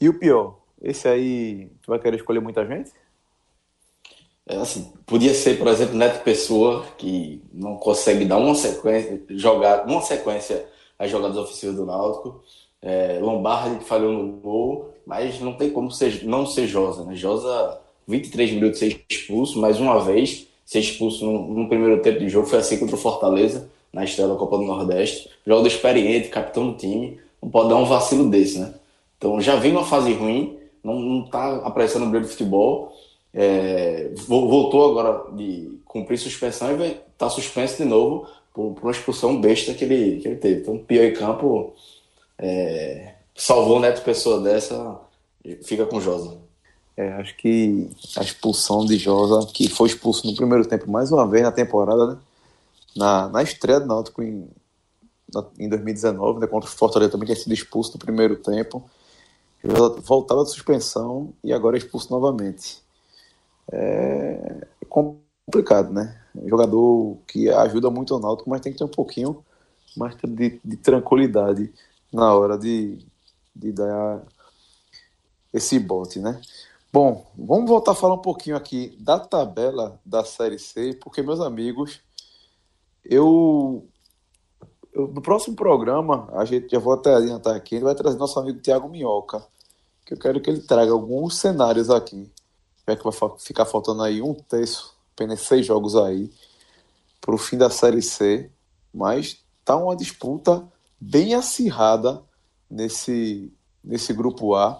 E 0.00 0.08
o 0.08 0.18
pior? 0.18 0.61
Esse 0.82 1.06
aí, 1.06 1.68
tu 1.80 1.90
vai 1.90 1.98
querer 2.00 2.16
escolher 2.16 2.40
muita 2.40 2.66
gente? 2.66 2.90
É 4.44 4.56
assim, 4.56 4.92
podia 5.06 5.32
ser, 5.32 5.56
por 5.56 5.68
exemplo, 5.68 5.94
Neto 5.94 6.24
Pessoa, 6.24 6.84
que 6.98 7.40
não 7.52 7.76
consegue 7.76 8.24
dar 8.24 8.38
uma 8.38 8.56
sequência, 8.56 9.22
jogar 9.30 9.86
uma 9.86 10.02
sequência 10.02 10.66
às 10.98 11.10
jogadas 11.10 11.36
ofensivas 11.36 11.76
do 11.76 11.86
Náutico. 11.86 12.42
É, 12.80 13.20
Lombardi, 13.22 13.78
que 13.78 13.84
falhou 13.84 14.12
no 14.12 14.32
gol, 14.32 14.92
mas 15.06 15.40
não 15.40 15.54
tem 15.54 15.70
como 15.70 15.92
ser, 15.92 16.24
não 16.24 16.44
ser 16.44 16.66
Josa, 16.66 17.04
né? 17.04 17.14
Josa, 17.14 17.78
23 18.08 18.52
minutos 18.52 18.80
ser 18.80 19.04
expulso, 19.08 19.60
mais 19.60 19.78
uma 19.78 20.00
vez, 20.00 20.48
ser 20.66 20.80
expulso 20.80 21.24
no, 21.24 21.54
no, 21.54 21.68
primeiro 21.68 22.02
tempo 22.02 22.18
de 22.18 22.28
jogo, 22.28 22.48
foi 22.48 22.58
assim 22.58 22.78
contra 22.78 22.96
o 22.96 22.98
Fortaleza, 22.98 23.70
na 23.92 24.02
estreia 24.02 24.28
da 24.28 24.34
Copa 24.34 24.56
do 24.56 24.64
Nordeste. 24.64 25.30
Jogador 25.46 25.68
experiente, 25.68 26.28
capitão 26.28 26.72
do 26.72 26.76
time, 26.76 27.20
não 27.40 27.48
pode 27.48 27.68
dar 27.68 27.76
um 27.76 27.84
vacilo 27.84 28.28
desse, 28.28 28.58
né? 28.58 28.74
Então 29.16 29.40
já 29.40 29.54
vem 29.54 29.70
uma 29.70 29.84
fase 29.84 30.12
ruim, 30.12 30.58
não 30.82 31.24
está 31.24 31.56
aparecendo 31.58 32.04
no 32.04 32.10
brilho 32.10 32.24
do 32.24 32.30
futebol. 32.30 32.92
É, 33.34 34.10
voltou 34.26 34.90
agora 34.90 35.32
de 35.34 35.80
cumprir 35.84 36.18
suspensão 36.18 36.72
e 36.72 36.76
vai 36.76 36.88
estar 36.88 37.02
tá 37.16 37.30
suspenso 37.30 37.78
de 37.78 37.84
novo 37.84 38.26
por, 38.52 38.74
por, 38.74 38.82
uma 38.84 38.90
expulsão 38.90 39.40
besta 39.40 39.72
que 39.74 39.84
ele, 39.84 40.20
que 40.20 40.28
ele 40.28 40.36
teve. 40.36 40.60
Então, 40.60 40.78
Pior 40.78 41.04
em 41.04 41.14
campo 41.14 41.74
é, 42.38 43.14
salvou 43.34 43.78
o 43.78 43.80
Neto 43.80 44.02
Pessoa 44.02 44.40
dessa, 44.40 45.00
fica 45.62 45.86
com 45.86 46.00
Josa. 46.00 46.38
É, 46.96 47.08
acho 47.14 47.34
que 47.36 47.88
a 48.16 48.22
expulsão 48.22 48.84
de 48.84 48.98
Josa, 48.98 49.46
que 49.52 49.68
foi 49.68 49.88
expulso 49.88 50.26
no 50.26 50.36
primeiro 50.36 50.66
tempo 50.66 50.90
mais 50.90 51.10
uma 51.10 51.26
vez 51.26 51.42
na 51.42 51.52
temporada, 51.52 52.06
né? 52.06 52.18
na, 52.94 53.28
na 53.28 53.42
estreia 53.42 53.80
do 53.80 53.86
Náutico 53.86 54.22
em, 54.22 54.46
em 55.58 55.68
2019, 55.68 56.40
né, 56.40 56.46
contra 56.46 56.68
o 56.68 56.72
Fortaleza 56.72 57.12
também 57.12 57.26
tinha 57.26 57.36
sido 57.36 57.54
expulso 57.54 57.92
no 57.94 57.98
primeiro 57.98 58.36
tempo 58.36 58.88
voltava 59.62 60.42
da 60.42 60.48
suspensão 60.48 61.32
e 61.42 61.52
agora 61.52 61.76
é 61.76 61.78
expulso 61.78 62.10
novamente. 62.10 62.82
É 63.70 64.66
complicado, 64.88 65.92
né? 65.92 66.22
jogador 66.46 67.18
que 67.26 67.48
ajuda 67.50 67.90
muito 67.90 68.14
o 68.14 68.18
Náutico, 68.18 68.48
mas 68.48 68.60
tem 68.60 68.72
que 68.72 68.78
ter 68.78 68.84
um 68.84 68.88
pouquinho 68.88 69.44
mais 69.96 70.16
de, 70.16 70.60
de 70.64 70.76
tranquilidade 70.76 71.72
na 72.12 72.34
hora 72.34 72.56
de, 72.58 72.98
de 73.54 73.72
dar 73.72 74.22
esse 75.52 75.78
bote, 75.78 76.18
né? 76.18 76.40
Bom, 76.92 77.26
vamos 77.36 77.68
voltar 77.68 77.92
a 77.92 77.94
falar 77.94 78.14
um 78.14 78.22
pouquinho 78.22 78.56
aqui 78.56 78.96
da 79.00 79.18
tabela 79.18 79.98
da 80.04 80.24
Série 80.24 80.58
C, 80.58 80.94
porque, 81.02 81.22
meus 81.22 81.40
amigos, 81.40 82.00
eu, 83.04 83.86
eu 84.92 85.08
no 85.08 85.22
próximo 85.22 85.56
programa, 85.56 86.28
a 86.32 86.44
gente 86.44 86.70
já 86.70 86.78
vou 86.78 86.92
até 86.92 87.14
adiantar 87.14 87.56
aqui, 87.56 87.76
ele 87.76 87.84
vai 87.84 87.94
trazer 87.94 88.18
nosso 88.18 88.38
amigo 88.38 88.60
Tiago 88.60 88.88
Minhoca, 88.88 89.44
que 90.04 90.14
eu 90.14 90.18
quero 90.18 90.40
que 90.40 90.50
ele 90.50 90.60
traga 90.60 90.92
alguns 90.92 91.38
cenários 91.38 91.90
aqui, 91.90 92.30
já 92.86 92.96
que 92.96 93.02
vai 93.02 93.12
ficar 93.38 93.64
faltando 93.64 94.02
aí 94.02 94.20
um 94.20 94.34
terço 94.34 94.94
apenas 95.14 95.40
seis 95.40 95.64
jogos 95.64 95.96
aí 95.96 96.30
para 97.20 97.34
o 97.34 97.38
fim 97.38 97.56
da 97.56 97.70
Série 97.70 98.02
C, 98.02 98.50
mas 98.92 99.42
tá 99.64 99.76
uma 99.76 99.96
disputa 99.96 100.66
bem 101.00 101.34
acirrada 101.34 102.22
nesse, 102.68 103.52
nesse 103.82 104.12
grupo 104.12 104.54
A. 104.54 104.78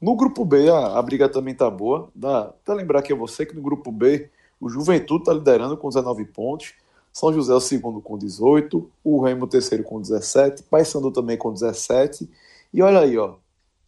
No 0.00 0.16
grupo 0.16 0.44
B, 0.44 0.70
a, 0.70 0.98
a 0.98 1.02
briga 1.02 1.28
também 1.28 1.54
tá 1.54 1.68
boa. 1.70 2.10
Dá 2.14 2.42
até 2.42 2.72
lembrar 2.72 3.00
aqui 3.00 3.12
a 3.12 3.16
você 3.16 3.44
que 3.44 3.54
no 3.54 3.60
grupo 3.60 3.92
B, 3.92 4.30
o 4.60 4.68
Juventude 4.68 5.22
está 5.22 5.32
liderando 5.32 5.76
com 5.76 5.88
19 5.88 6.24
pontos, 6.26 6.72
São 7.18 7.32
José 7.32 7.52
o 7.52 7.60
segundo 7.60 8.00
com 8.00 8.16
18, 8.16 8.92
o 9.02 9.20
Remo 9.20 9.46
o 9.46 9.48
terceiro 9.48 9.82
com 9.82 10.00
17, 10.00 10.62
Paysandu 10.62 11.10
também 11.10 11.36
com 11.36 11.52
17. 11.52 12.30
E 12.72 12.80
olha 12.80 13.00
aí, 13.00 13.18
ó, 13.18 13.34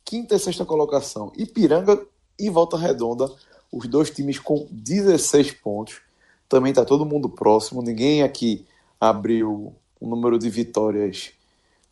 quinta 0.04 0.34
e 0.34 0.38
sexta 0.40 0.64
colocação, 0.64 1.30
Ipiranga 1.36 2.04
e 2.36 2.50
Volta 2.50 2.76
Redonda, 2.76 3.30
os 3.70 3.86
dois 3.86 4.10
times 4.10 4.40
com 4.40 4.66
16 4.72 5.52
pontos. 5.52 6.00
Também 6.48 6.70
está 6.70 6.84
todo 6.84 7.06
mundo 7.06 7.28
próximo, 7.28 7.82
ninguém 7.82 8.24
aqui 8.24 8.66
abriu 9.00 9.76
um 10.02 10.08
número 10.08 10.36
de 10.36 10.50
vitórias 10.50 11.30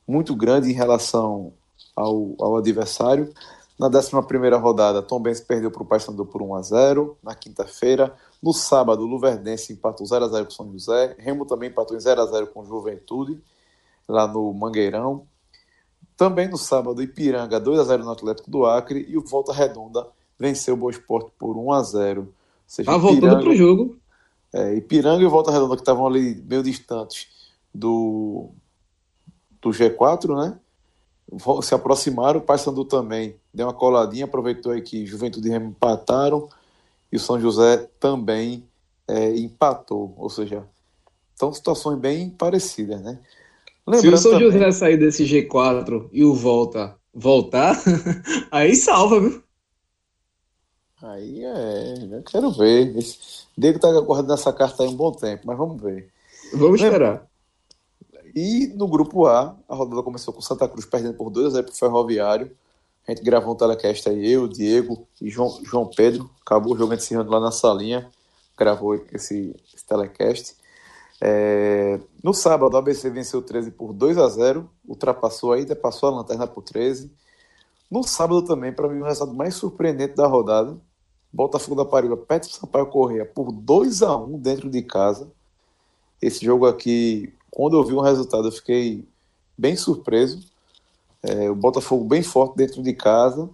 muito 0.09 0.35
grande 0.35 0.69
em 0.69 0.75
relação 0.75 1.53
ao, 1.95 2.35
ao 2.41 2.57
adversário. 2.57 3.33
Na 3.79 3.87
11 3.87 4.11
rodada, 4.61 5.03
Tom 5.03 5.21
Benz 5.21 5.41
perdeu 5.41 5.71
para 5.71 5.85
o 5.85 5.87
Paysandu 5.87 6.27
por 6.27 6.43
1 6.43 6.55
a 6.57 6.63
0 6.63 7.17
na 7.23 7.33
quinta-feira. 7.33 8.13
No 8.43 8.53
sábado, 8.53 9.05
Luverdense 9.05 9.73
empatou 9.73 10.07
0 10.07 10.25
a 10.25 10.29
0 10.29 10.45
com 10.45 10.51
São 10.51 10.73
José. 10.73 11.17
Remo 11.19 11.45
também 11.45 11.71
empatou 11.71 11.97
em 11.97 12.01
0 12.01 12.23
a 12.23 12.27
0 12.27 12.47
com 12.49 12.65
Juventude, 12.65 13.41
lá 14.07 14.27
no 14.27 14.53
Mangueirão. 14.55 15.27
Também 16.17 16.49
no 16.49 16.57
sábado, 16.57 17.03
Ipiranga 17.03 17.61
2 17.61 17.79
a 17.81 17.85
0 17.85 18.05
no 18.05 18.11
Atlético 18.11 18.51
do 18.51 18.65
Acre 18.65 19.07
e 19.09 19.17
o 19.17 19.25
Volta 19.25 19.53
Redonda 19.53 20.07
venceu 20.39 20.75
o 20.75 20.77
Boa 20.77 20.91
Esporte 20.91 21.31
por 21.39 21.57
1 21.57 21.73
a 21.73 21.83
0 21.83 22.35
seja, 22.67 22.91
tá 22.91 22.97
voltando 22.97 23.41
para 23.41 23.51
o 23.51 23.57
jogo. 23.57 23.97
É, 24.53 24.75
Ipiranga 24.75 25.23
e 25.23 25.27
o 25.27 25.31
Volta 25.31 25.51
Redonda, 25.51 25.75
que 25.75 25.83
estavam 25.83 26.07
ali 26.07 26.43
meio 26.49 26.63
distantes 26.63 27.29
do, 27.75 28.51
do 29.61 29.71
G4, 29.71 30.37
né? 30.37 30.59
Se 31.63 31.75
aproximaram, 31.75 32.41
o 32.41 32.43
Paysandu 32.43 32.85
também 32.85 33.37
deu 33.53 33.67
uma 33.67 33.75
coladinha, 33.75 34.25
aproveitou 34.25 34.73
aí 34.73 34.81
que 34.81 35.05
Juventude 35.05 35.49
e 35.49 35.51
Remo 35.51 35.69
empataram 35.69 36.49
e 37.13 37.17
o 37.17 37.21
São 37.21 37.41
José 37.41 37.89
também 37.99 38.65
é, 39.07 39.35
empatou, 39.37 40.15
ou 40.17 40.29
seja, 40.29 40.65
são 41.35 41.53
situações 41.53 41.99
bem 41.99 42.31
parecidas, 42.31 43.01
né? 43.01 43.19
Lembrando 43.87 44.19
Se 44.19 44.27
o 44.27 44.31
São 44.31 44.33
também... 44.33 44.51
José 44.51 44.73
sair 44.73 44.97
desse 44.97 45.25
G4 45.25 46.09
e 46.13 46.25
o 46.25 46.35
Volta 46.35 46.97
voltar, 47.15 47.77
aí 48.51 48.77
salva, 48.77 49.21
viu? 49.21 49.43
Aí 51.03 51.45
é, 51.45 51.95
eu 52.11 52.23
quero 52.23 52.51
ver. 52.51 52.97
Esse... 52.97 53.19
Diego 53.57 53.79
tá 53.79 53.89
guardando 54.01 54.35
essa 54.35 54.53
carta 54.53 54.83
aí 54.83 54.89
um 54.89 54.95
bom 54.95 55.13
tempo, 55.13 55.47
mas 55.47 55.57
vamos 55.57 55.81
ver. 55.81 56.11
Vamos 56.53 56.81
esperar. 56.81 57.27
E 58.35 58.69
no 58.77 58.87
grupo 58.87 59.27
A, 59.27 59.57
a 59.69 59.75
rodada 59.75 60.03
começou 60.03 60.35
com 60.35 60.41
Santa 60.41 60.69
Cruz 60.69 60.87
perdendo 60.87 61.15
por 61.15 61.31
2 61.31 61.47
a 61.47 61.51
0 61.51 61.65
pro 61.67 61.75
Ferroviário. 61.75 62.51
A 63.09 63.13
gente 63.13 63.25
gravou 63.25 63.55
um 63.55 63.57
telecast 63.57 64.07
aí, 64.07 64.31
eu, 64.31 64.47
Diego 64.47 65.09
e 65.19 65.31
João, 65.31 65.59
João 65.65 65.87
Pedro. 65.89 66.29
Acabou 66.43 66.75
o 66.75 66.77
jogo 66.77 66.93
encerrando 66.93 67.31
lá 67.31 67.41
na 67.41 67.51
salinha. 67.51 68.07
Gravou 68.55 68.95
esse, 69.11 69.57
esse 69.75 69.87
telecast. 69.87 70.55
É, 71.19 71.99
no 72.23 72.35
sábado, 72.35 72.77
a 72.77 72.81
ABC 72.81 73.09
venceu 73.09 73.41
o 73.41 73.43
13 73.43 73.71
por 73.71 73.95
2 73.95 74.19
a 74.19 74.29
0 74.29 74.71
ultrapassou 74.87 75.55
ainda, 75.55 75.75
passou 75.75 76.11
a 76.11 76.17
lanterna 76.17 76.47
por 76.47 76.63
13. 76.63 77.11
No 77.91 78.03
sábado 78.03 78.43
também, 78.43 78.75
para 78.75 78.89
mim, 78.89 79.01
o 79.01 79.05
resultado 79.05 79.35
mais 79.35 79.55
surpreendente 79.55 80.15
da 80.15 80.27
rodada, 80.27 80.77
Botafogo 81.33 81.77
da 81.77 81.89
Paraíba 81.89 82.17
perde 82.17 82.55
Sampaio 82.55 82.87
Correia 82.87 83.25
por 83.25 83.51
2 83.51 84.03
a 84.03 84.17
1 84.19 84.39
dentro 84.39 84.69
de 84.69 84.83
casa. 84.83 85.33
Esse 86.21 86.45
jogo 86.45 86.67
aqui, 86.67 87.33
quando 87.51 87.79
eu 87.79 87.85
vi 87.85 87.95
o 87.95 88.03
resultado, 88.03 88.49
eu 88.49 88.53
fiquei 88.53 89.09
bem 89.57 89.77
surpreso. 89.77 90.47
É, 91.29 91.51
o 91.51 91.55
Botafogo 91.55 92.05
bem 92.05 92.23
forte 92.23 92.57
dentro 92.57 92.83
de 92.83 92.93
casa. 92.95 93.49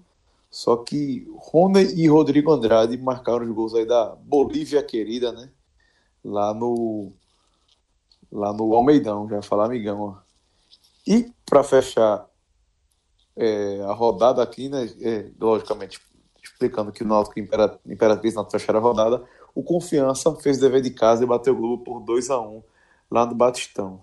Só 0.50 0.76
que 0.76 1.26
Rony 1.36 1.82
e 1.96 2.06
Rodrigo 2.06 2.52
Andrade 2.52 2.96
marcaram 2.96 3.44
os 3.44 3.50
gols 3.50 3.74
aí 3.74 3.84
da 3.84 4.14
Bolívia 4.14 4.82
querida, 4.84 5.32
né? 5.32 5.50
Lá 6.24 6.54
no 6.54 7.12
lá 8.30 8.52
no 8.52 8.74
Almeidão, 8.74 9.28
já 9.28 9.42
falar 9.42 9.66
amigão. 9.66 10.00
Ó. 10.00 10.14
E 11.06 11.32
para 11.44 11.64
fechar 11.64 12.26
é, 13.36 13.80
a 13.82 13.92
rodada 13.92 14.42
aqui, 14.42 14.68
né? 14.68 14.88
É, 15.00 15.30
logicamente, 15.40 16.00
explicando 16.42 16.92
que 16.92 17.02
o 17.02 17.06
Náutico 17.06 17.40
Imperatriz 17.40 18.34
não 18.34 18.48
fecharam 18.48 18.78
a 18.78 18.82
rodada, 18.82 19.24
o 19.54 19.62
Confiança 19.62 20.34
fez 20.36 20.58
dever 20.58 20.82
de 20.82 20.90
casa 20.90 21.24
e 21.24 21.26
bateu 21.26 21.54
o 21.54 21.56
Globo 21.56 21.84
por 21.84 22.00
2 22.00 22.30
a 22.30 22.40
1 22.40 22.62
lá 23.10 23.26
no 23.26 23.34
Batistão. 23.34 24.00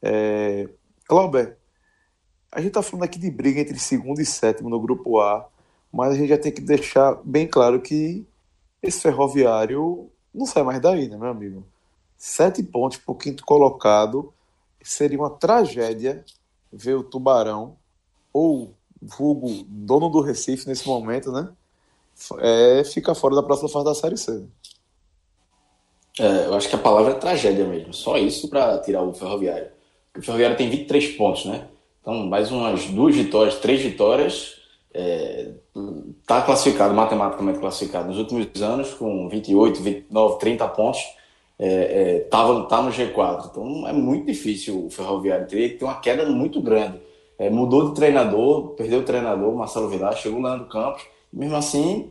É, 0.00 0.68
Clauber, 1.06 1.58
a 2.54 2.58
gente 2.58 2.68
está 2.68 2.82
falando 2.82 3.04
aqui 3.04 3.18
de 3.18 3.30
briga 3.30 3.60
entre 3.60 3.78
segundo 3.80 4.20
e 4.20 4.24
sétimo 4.24 4.70
no 4.70 4.80
grupo 4.80 5.20
A, 5.20 5.44
mas 5.92 6.12
a 6.12 6.14
gente 6.14 6.28
já 6.28 6.38
tem 6.38 6.52
que 6.52 6.60
deixar 6.60 7.20
bem 7.24 7.48
claro 7.48 7.80
que 7.80 8.24
esse 8.80 9.00
ferroviário 9.00 10.08
não 10.32 10.46
sai 10.46 10.62
mais 10.62 10.80
daí, 10.80 11.08
né, 11.08 11.16
meu 11.16 11.28
amigo? 11.28 11.66
Sete 12.16 12.62
pontos 12.62 12.98
para 12.98 13.12
o 13.12 13.16
quinto 13.16 13.44
colocado 13.44 14.32
seria 14.80 15.18
uma 15.18 15.30
tragédia 15.30 16.24
ver 16.72 16.94
o 16.94 17.02
Tubarão 17.02 17.76
ou 18.32 18.72
vulgo 19.02 19.64
dono 19.66 20.08
do 20.08 20.20
Recife 20.20 20.68
nesse 20.68 20.86
momento, 20.86 21.32
né? 21.32 21.48
É, 22.38 22.84
fica 22.84 23.14
fora 23.16 23.34
da 23.34 23.42
próxima 23.42 23.68
fase 23.68 23.84
da 23.84 23.94
Série 23.94 24.16
C. 24.16 24.44
É, 26.20 26.46
eu 26.46 26.54
acho 26.54 26.68
que 26.68 26.76
a 26.76 26.78
palavra 26.78 27.12
é 27.12 27.16
tragédia 27.16 27.66
mesmo. 27.66 27.92
Só 27.92 28.16
isso 28.16 28.48
para 28.48 28.78
tirar 28.78 29.02
o 29.02 29.12
Ferroviário. 29.12 29.68
O 30.16 30.22
Ferroviário 30.22 30.56
tem 30.56 30.70
23 30.70 31.16
pontos, 31.16 31.46
né? 31.46 31.66
Então, 32.04 32.26
mais 32.26 32.52
umas 32.52 32.84
duas 32.84 33.16
vitórias, 33.16 33.54
três 33.54 33.80
vitórias, 33.80 34.56
está 36.20 36.38
é, 36.38 36.42
classificado, 36.42 36.92
matematicamente 36.92 37.58
classificado. 37.58 38.08
Nos 38.08 38.18
últimos 38.18 38.62
anos, 38.62 38.92
com 38.92 39.26
28, 39.26 39.82
29, 39.82 40.38
30 40.38 40.68
pontos, 40.68 41.00
é, 41.58 41.66
é, 41.66 42.18
tá 42.28 42.82
no 42.82 42.90
G4. 42.90 43.48
Então, 43.50 43.88
é 43.88 43.92
muito 43.94 44.26
difícil 44.26 44.84
o 44.84 44.90
Ferroviário. 44.90 45.46
Ter 45.46 45.78
uma 45.80 45.94
queda 45.94 46.26
muito 46.26 46.60
grande. 46.60 47.00
É, 47.38 47.48
mudou 47.48 47.88
de 47.88 47.94
treinador, 47.94 48.74
perdeu 48.74 49.00
o 49.00 49.04
treinador, 49.04 49.54
Marcelo 49.54 49.88
Vilar, 49.88 50.14
chegou 50.14 50.40
o 50.40 50.42
Leandro 50.42 50.66
Campos, 50.66 51.02
mesmo 51.32 51.56
assim 51.56 52.10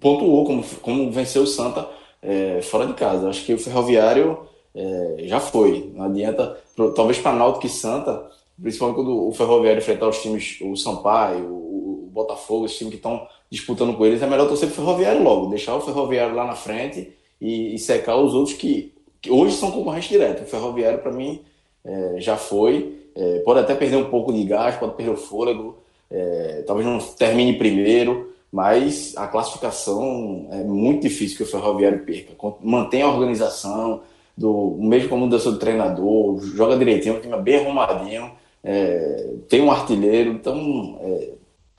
pontuou 0.00 0.44
como, 0.44 0.64
como 0.82 1.10
venceu 1.10 1.42
o 1.42 1.46
Santa 1.46 1.88
é, 2.22 2.60
fora 2.62 2.86
de 2.86 2.94
casa. 2.94 3.28
Acho 3.28 3.44
que 3.44 3.54
o 3.54 3.58
Ferroviário 3.58 4.38
é, 4.74 5.16
já 5.26 5.38
foi. 5.38 5.92
Não 5.94 6.06
adianta, 6.06 6.58
talvez 6.94 7.18
para 7.18 7.36
Náutico 7.36 7.66
e 7.66 7.70
Santa, 7.70 8.30
principalmente 8.60 8.96
quando 8.96 9.28
o 9.28 9.32
Ferroviário 9.32 9.78
enfrentar 9.78 10.08
os 10.08 10.20
times, 10.20 10.58
o 10.60 10.76
Sampaio, 10.76 11.44
o, 11.46 12.06
o 12.06 12.10
Botafogo, 12.12 12.64
os 12.64 12.76
times 12.76 12.92
que 12.92 12.96
estão 12.96 13.26
disputando 13.50 13.96
com 13.96 14.04
eles, 14.04 14.22
é 14.22 14.26
melhor 14.26 14.48
torcer 14.48 14.68
para 14.68 14.74
o 14.74 14.84
Ferroviário 14.84 15.22
logo, 15.22 15.46
deixar 15.46 15.74
o 15.76 15.80
Ferroviário 15.80 16.34
lá 16.34 16.46
na 16.46 16.54
frente 16.54 17.12
e, 17.40 17.74
e 17.74 17.78
secar 17.78 18.16
os 18.16 18.34
outros 18.34 18.56
que, 18.56 18.92
que, 19.20 19.30
hoje 19.30 19.56
são 19.56 19.70
concorrentes 19.70 20.08
diretos. 20.08 20.42
O 20.42 20.50
Ferroviário, 20.50 20.98
para 20.98 21.12
mim, 21.12 21.40
é, 21.84 22.16
já 22.18 22.36
foi. 22.36 22.96
É, 23.14 23.38
pode 23.40 23.60
até 23.60 23.74
perder 23.74 23.96
um 23.96 24.10
pouco 24.10 24.32
de 24.32 24.44
gás, 24.44 24.76
pode 24.76 24.94
perder 24.94 25.12
o 25.12 25.16
fôlego, 25.16 25.78
é, 26.10 26.62
talvez 26.66 26.86
não 26.86 26.98
termine 26.98 27.58
primeiro, 27.58 28.32
mas 28.52 29.14
a 29.16 29.26
classificação 29.26 30.48
é 30.52 30.62
muito 30.62 31.02
difícil 31.02 31.36
que 31.36 31.42
o 31.42 31.46
Ferroviário 31.46 32.04
perca. 32.04 32.32
Mantém 32.62 33.02
a 33.02 33.08
organização, 33.08 34.02
do, 34.36 34.76
mesmo 34.78 35.08
com 35.08 35.16
a 35.16 35.18
mudança 35.18 35.50
do 35.50 35.58
treinador, 35.58 36.40
joga 36.40 36.78
direitinho, 36.78 37.16
um 37.16 37.20
time 37.20 37.36
bem 37.38 37.56
arrumadinho, 37.56 38.30
é, 38.62 39.34
tem 39.48 39.60
um 39.60 39.70
artilheiro, 39.70 40.32
então 40.32 40.98
é, 41.00 41.30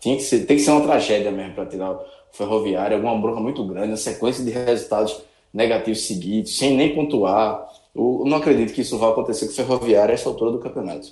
tem, 0.02 0.18
que 0.18 0.24
ser, 0.24 0.46
tem 0.46 0.58
que 0.58 0.63
ser 0.63 0.72
uma 0.72 0.82
tragédia 0.82 1.32
mesmo 1.32 1.54
para 1.54 1.65
tirar 1.65 1.92
o 1.92 2.00
Ferroviário, 2.32 2.98
alguma 2.98 3.20
bronca 3.20 3.39
muito 3.39 3.65
grande, 3.65 3.89
uma 3.89 3.98
sequência 3.98 4.44
de 4.44 4.52
resultados 4.52 5.22
negativos 5.54 6.06
seguidos, 6.06 6.58
sem 6.58 6.76
nem 6.76 6.96
pontuar. 6.96 7.68
Eu, 7.94 8.24
não 8.26 8.38
acredito 8.38 8.74
que 8.74 8.82
isso 8.82 8.98
vá 8.98 9.10
acontecer 9.10 9.46
com 9.46 9.52
o 9.52 9.56
Ferroviário 9.56 10.12
a 10.12 10.13
essa 10.13 10.30
altura 10.30 10.52
do 10.52 10.60
campeonato. 10.60 11.10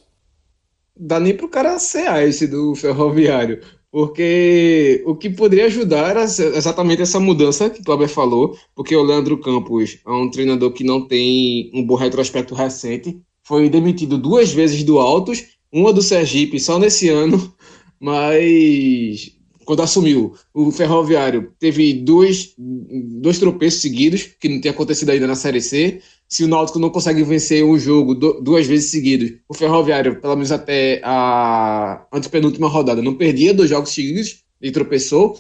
Dá 0.96 1.20
nem 1.20 1.36
para 1.36 1.46
o 1.46 1.50
cara 1.50 1.78
ser 1.78 2.12
esse 2.28 2.48
do 2.48 2.74
Ferroviário, 2.76 3.62
porque 3.92 5.04
o 5.06 5.16
que 5.16 5.30
poderia 5.30 5.66
ajudar 5.66 6.10
era 6.10 6.24
exatamente 6.24 7.02
essa 7.02 7.20
mudança 7.20 7.70
que 7.70 7.82
o 7.82 7.84
Kleber 7.84 8.10
falou, 8.10 8.58
porque 8.76 8.96
o 8.96 9.04
Leandro 9.04 9.40
Campos 9.40 10.00
é 10.06 10.12
um 10.12 10.30
treinador 10.30 10.72
que 10.72 10.84
não 10.84 11.08
tem 11.08 11.72
um 11.74 11.86
bom 11.86 11.96
retrospecto 11.96 12.56
recente, 12.56 13.20
foi 13.44 13.70
demitido 13.70 14.18
duas 14.18 14.52
vezes 14.52 14.84
do 14.84 15.00
Altos, 15.00 15.57
uma 15.72 15.94
do 15.94 16.02
Sergipe 16.02 16.60
só 16.60 16.80
nesse 16.80 17.10
ano, 17.10 17.54
mas 18.00 19.32
quando 19.66 19.82
assumiu 19.82 20.34
o 20.54 20.72
Ferroviário 20.72 21.52
teve 21.60 21.94
dois, 21.94 22.54
dois 22.58 23.38
tropeços 23.38 23.82
seguidos, 23.82 24.24
que 24.40 24.48
não 24.48 24.62
tinha 24.62 24.72
acontecido 24.72 25.10
ainda 25.10 25.28
na 25.28 25.36
Série 25.36 25.62
C, 25.62 26.02
se 26.30 26.44
o 26.44 26.48
Náutico 26.48 26.80
não 26.80 26.90
consegue 26.90 27.24
vencer 27.24 27.64
um 27.64 27.78
jogo 27.78 28.16
duas 28.16 28.66
vezes 28.66 28.92
seguidas, 28.92 29.34
o 29.48 29.54
Ferroviário, 29.54 30.22
pelo 30.22 30.36
menos 30.36 30.52
até 30.52 31.02
a 31.04 32.06
antepenúltima 32.14 32.68
rodada, 32.68 33.02
não 33.02 33.16
perdia 33.16 33.54
dois 33.54 33.70
jogos 33.70 33.92
seguidos 33.92 34.44
e 34.62 34.72
tropeçou, 34.72 35.38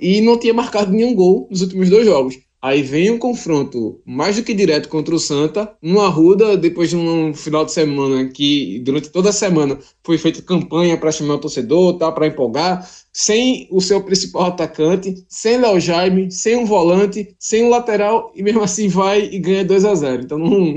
e 0.00 0.20
não 0.20 0.38
tinha 0.38 0.52
marcado 0.52 0.92
nenhum 0.92 1.14
gol 1.14 1.48
nos 1.50 1.62
últimos 1.62 1.88
dois 1.88 2.04
jogos. 2.06 2.38
Aí 2.62 2.82
vem 2.82 3.10
um 3.10 3.18
confronto 3.18 4.02
mais 4.04 4.36
do 4.36 4.42
que 4.42 4.52
direto 4.52 4.88
contra 4.90 5.14
o 5.14 5.18
Santa, 5.18 5.74
no 5.80 5.98
Arruda, 6.00 6.58
depois 6.58 6.90
de 6.90 6.96
um 6.96 7.32
final 7.32 7.64
de 7.64 7.72
semana 7.72 8.28
que, 8.28 8.80
durante 8.80 9.08
toda 9.08 9.30
a 9.30 9.32
semana, 9.32 9.78
foi 10.04 10.18
feita 10.18 10.42
campanha 10.42 10.98
para 10.98 11.10
chamar 11.10 11.34
o 11.36 11.38
torcedor, 11.38 11.96
tá, 11.96 12.12
para 12.12 12.26
empolgar, 12.26 12.86
sem 13.12 13.66
o 13.70 13.80
seu 13.80 14.02
principal 14.04 14.42
atacante, 14.46 15.24
sem 15.26 15.56
Léo 15.58 15.80
Jaime, 15.80 16.30
sem 16.30 16.56
um 16.56 16.66
volante, 16.66 17.34
sem 17.38 17.64
um 17.64 17.70
lateral, 17.70 18.30
e 18.34 18.42
mesmo 18.42 18.62
assim 18.62 18.88
vai 18.88 19.22
e 19.22 19.38
ganha 19.38 19.64
2 19.64 19.84
a 19.86 19.94
0 19.94 20.22
Então 20.24 20.38
não, 20.38 20.76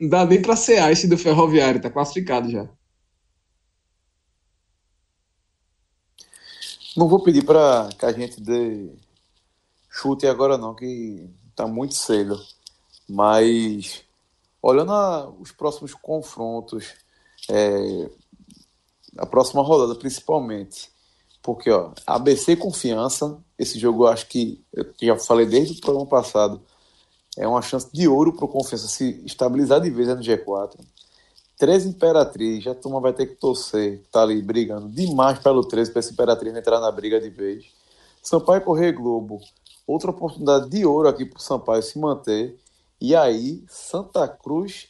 dá 0.08 0.24
nem 0.24 0.40
para 0.40 0.54
ser 0.54 0.78
esse 0.92 1.08
do 1.08 1.18
Ferroviário, 1.18 1.80
tá 1.80 1.90
classificado 1.90 2.48
já. 2.48 2.68
Não 6.96 7.08
vou 7.08 7.22
pedir 7.24 7.44
para 7.44 7.88
que 7.98 8.06
a 8.06 8.12
gente 8.12 8.40
dê 8.40 8.88
chute 9.94 10.26
agora 10.26 10.58
não, 10.58 10.74
que 10.74 11.30
está 11.50 11.66
muito 11.66 11.94
cedo. 11.94 12.40
Mas 13.08 14.02
olhando 14.60 14.92
a, 14.92 15.30
os 15.30 15.52
próximos 15.52 15.94
confrontos, 15.94 16.94
é, 17.48 18.10
a 19.16 19.26
próxima 19.26 19.62
rodada 19.62 19.94
principalmente, 19.94 20.90
porque 21.42 21.70
ó, 21.70 21.92
ABC 22.06 22.56
Confiança, 22.56 23.38
esse 23.58 23.78
jogo 23.78 24.04
eu 24.04 24.08
acho 24.08 24.26
que 24.26 24.60
eu 24.72 24.86
já 25.00 25.16
falei 25.18 25.46
desde 25.46 25.78
o 25.78 25.80
programa 25.80 26.06
passado, 26.06 26.60
é 27.36 27.46
uma 27.46 27.62
chance 27.62 27.88
de 27.92 28.08
ouro 28.08 28.32
para 28.32 28.46
o 28.46 28.48
Confiança 28.48 28.88
se 28.88 29.22
estabilizar 29.24 29.80
de 29.80 29.90
vez 29.90 30.08
no 30.08 30.16
G4. 30.16 30.78
13 31.56 31.90
Imperatriz, 31.90 32.64
já 32.64 32.72
a 32.72 32.74
turma 32.74 33.00
vai 33.00 33.12
ter 33.12 33.26
que 33.26 33.36
torcer, 33.36 34.02
tá 34.10 34.22
ali 34.22 34.42
brigando 34.42 34.88
demais 34.88 35.38
pelo 35.38 35.62
13 35.62 35.92
para 35.92 36.00
esse 36.00 36.12
Imperatriz 36.12 36.56
entrar 36.56 36.80
na 36.80 36.90
briga 36.90 37.20
de 37.20 37.30
vez. 37.30 37.64
Sampaio 38.20 38.62
Correio 38.62 38.94
Globo, 38.94 39.40
outra 39.86 40.10
oportunidade 40.10 40.68
de 40.68 40.84
ouro 40.84 41.08
aqui 41.08 41.24
para 41.24 41.38
o 41.38 41.42
Sampaio 41.42 41.82
se 41.82 41.98
manter. 41.98 42.58
E 43.00 43.14
aí, 43.14 43.62
Santa 43.68 44.26
Cruz 44.26 44.88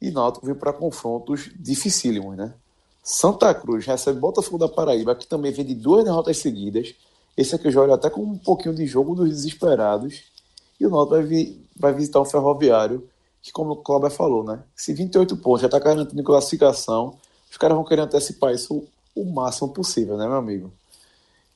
e 0.00 0.10
Náutico 0.10 0.46
vêm 0.46 0.54
para 0.54 0.72
confrontos 0.72 1.50
dificílimos, 1.56 2.36
né? 2.36 2.54
Santa 3.02 3.54
Cruz 3.54 3.86
recebe 3.86 4.18
Botafogo 4.18 4.58
da 4.58 4.68
Paraíba, 4.68 5.14
que 5.14 5.26
também 5.26 5.52
vem 5.52 5.64
de 5.64 5.74
duas 5.74 6.04
derrotas 6.04 6.38
seguidas. 6.38 6.94
Esse 7.36 7.54
aqui 7.54 7.68
eu 7.68 7.72
já 7.72 7.80
olho 7.80 7.94
até 7.94 8.10
com 8.10 8.22
um 8.22 8.38
pouquinho 8.38 8.74
de 8.74 8.86
jogo 8.86 9.14
dos 9.14 9.28
desesperados. 9.28 10.24
E 10.78 10.86
o 10.86 10.90
Náutico 10.90 11.16
vai, 11.16 11.22
vi, 11.22 11.66
vai 11.76 11.92
visitar 11.92 12.20
o 12.20 12.24
Ferroviário, 12.24 13.08
que 13.42 13.52
como 13.52 13.72
o 13.72 13.76
Cláudio 13.76 14.10
falou, 14.10 14.44
né? 14.44 14.62
Se 14.74 14.92
28 14.92 15.36
pontos 15.36 15.62
já 15.62 15.66
está 15.66 15.78
garantindo 15.78 16.22
classificação, 16.22 17.16
os 17.50 17.56
caras 17.56 17.76
vão 17.76 17.84
querer 17.84 18.02
antecipar 18.02 18.52
isso 18.54 18.84
o 19.14 19.24
máximo 19.24 19.68
possível, 19.68 20.16
né, 20.16 20.26
meu 20.26 20.36
amigo? 20.36 20.72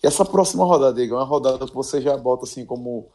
E 0.05 0.07
essa 0.07 0.23
próxima 0.23 0.67
rodada, 0.67 0.95
Diego, 0.95 1.15
é 1.15 1.17
uma 1.17 1.25
rodada 1.25 1.67
que 1.67 1.75
você 1.75 1.99
já 1.99 2.15
bota 2.15 2.45
assim 2.45 2.67
como 2.67 3.07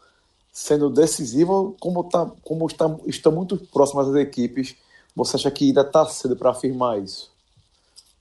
sendo 0.52 0.90
decisiva, 0.90 1.72
como, 1.80 2.04
tá, 2.06 2.32
como 2.42 2.66
está, 2.66 2.98
estão 3.06 3.32
muito 3.32 3.58
próximas 3.72 4.08
as 4.08 4.16
equipes, 4.16 4.76
você 5.16 5.36
acha 5.36 5.52
que 5.52 5.66
ainda 5.66 5.82
está 5.82 6.04
cedo 6.08 6.36
para 6.36 6.50
afirmar 6.50 7.00
isso? 7.00 7.32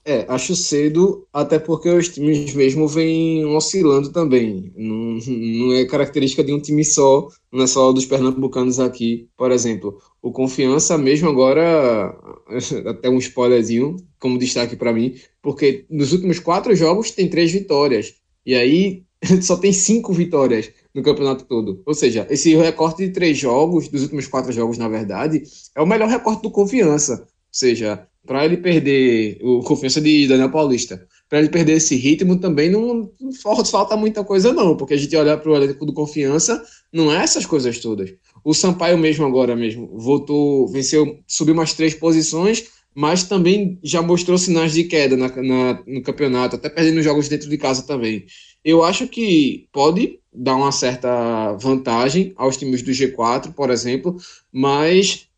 É, 0.05 0.27
acho 0.29 0.55
cedo, 0.55 1.27
até 1.33 1.59
porque 1.59 1.89
os 1.89 2.11
times 2.11 2.53
mesmo 2.53 2.87
vêm 2.87 3.47
oscilando 3.47 4.13
também. 4.13 4.71
Não, 4.77 5.19
não 5.27 5.73
é 5.73 5.87
característica 5.87 6.45
de 6.45 6.53
um 6.53 6.61
time 6.61 6.85
só, 6.85 7.27
não 7.51 7.65
é 7.65 7.67
só 7.67 7.91
dos 7.91 8.05
pernambucanos 8.05 8.79
aqui. 8.79 9.31
Por 9.35 9.51
exemplo, 9.51 9.99
o 10.21 10.31
Confiança, 10.31 10.99
mesmo 10.99 11.31
agora, 11.31 12.15
até 12.87 13.09
um 13.09 13.17
spoilerzinho, 13.17 13.97
como 14.21 14.39
destaque 14.39 14.77
para 14.77 14.93
mim, 14.93 15.15
porque 15.41 15.87
nos 15.89 16.13
últimos 16.13 16.39
quatro 16.39 16.77
jogos 16.77 17.11
tem 17.11 17.31
três 17.31 17.51
vitórias. 17.51 18.19
E 18.49 18.55
aí 18.55 19.03
só 19.43 19.59
tem 19.59 19.75
cinco 19.75 20.11
vitórias 20.15 20.71
no 20.95 21.03
campeonato 21.03 21.45
todo. 21.45 21.83
Ou 21.85 21.93
seja, 21.93 22.27
esse 22.31 22.57
recorte 22.57 23.05
de 23.05 23.13
três 23.13 23.37
jogos, 23.37 23.89
dos 23.89 24.05
últimos 24.05 24.27
quatro 24.27 24.51
jogos, 24.53 24.79
na 24.79 24.89
verdade, 24.89 25.43
é 25.77 25.83
o 25.83 25.87
melhor 25.87 26.09
recorte 26.09 26.41
do 26.41 26.51
confiança. 26.51 27.21
Ou 27.21 27.27
seja, 27.53 28.09
para 28.27 28.47
ele 28.47 28.57
perder 28.57 29.39
o 29.43 29.61
confiança 29.61 30.01
de 30.01 30.27
Daniel 30.27 30.51
Paulista, 30.51 31.07
para 31.29 31.41
ele 31.41 31.51
perder 31.51 31.75
esse 31.75 31.95
ritmo 31.95 32.41
também 32.41 32.71
não, 32.71 33.11
não 33.21 33.33
falta 33.67 33.97
muita 33.99 34.25
coisa, 34.25 34.51
não, 34.51 34.75
porque 34.75 34.95
a 34.95 34.97
gente 34.97 35.15
olhar 35.15 35.37
para 35.37 35.51
o 35.51 35.55
elenco 35.55 35.85
do 35.85 35.93
confiança, 35.93 36.63
não 36.91 37.13
é 37.13 37.23
essas 37.23 37.45
coisas 37.45 37.79
todas. 37.81 38.15
O 38.43 38.55
Sampaio 38.55 38.97
mesmo 38.97 39.27
agora 39.27 39.55
mesmo 39.55 39.91
voltou, 39.95 40.67
venceu, 40.69 41.19
subiu 41.27 41.53
umas 41.53 41.75
três 41.75 41.93
posições 41.93 42.65
mas 42.99 43.23
também 43.23 43.79
já 43.81 44.03
mostrou 44.03 44.37
sinais 44.37 44.73
de 44.73 44.83
queda 44.83 45.17
na, 45.17 45.29
na, 45.29 45.81
no 45.87 46.03
campeonato, 46.03 46.57
até 46.57 46.69
perdendo 46.69 47.01
jogos 47.01 47.29
dentro 47.29 47.49
de 47.49 47.57
casa 47.57 47.87
também. 47.87 48.27
Eu 48.65 48.83
acho 48.83 49.07
que 49.07 49.69
pode 49.73 50.19
dar 50.35 50.57
uma 50.57 50.73
certa 50.73 51.53
vantagem 51.53 52.33
aos 52.37 52.57
times 52.57 52.83
do 52.83 52.91
G4, 52.91 53.55
por 53.55 53.71
exemplo, 53.71 54.17
mas, 54.53 55.29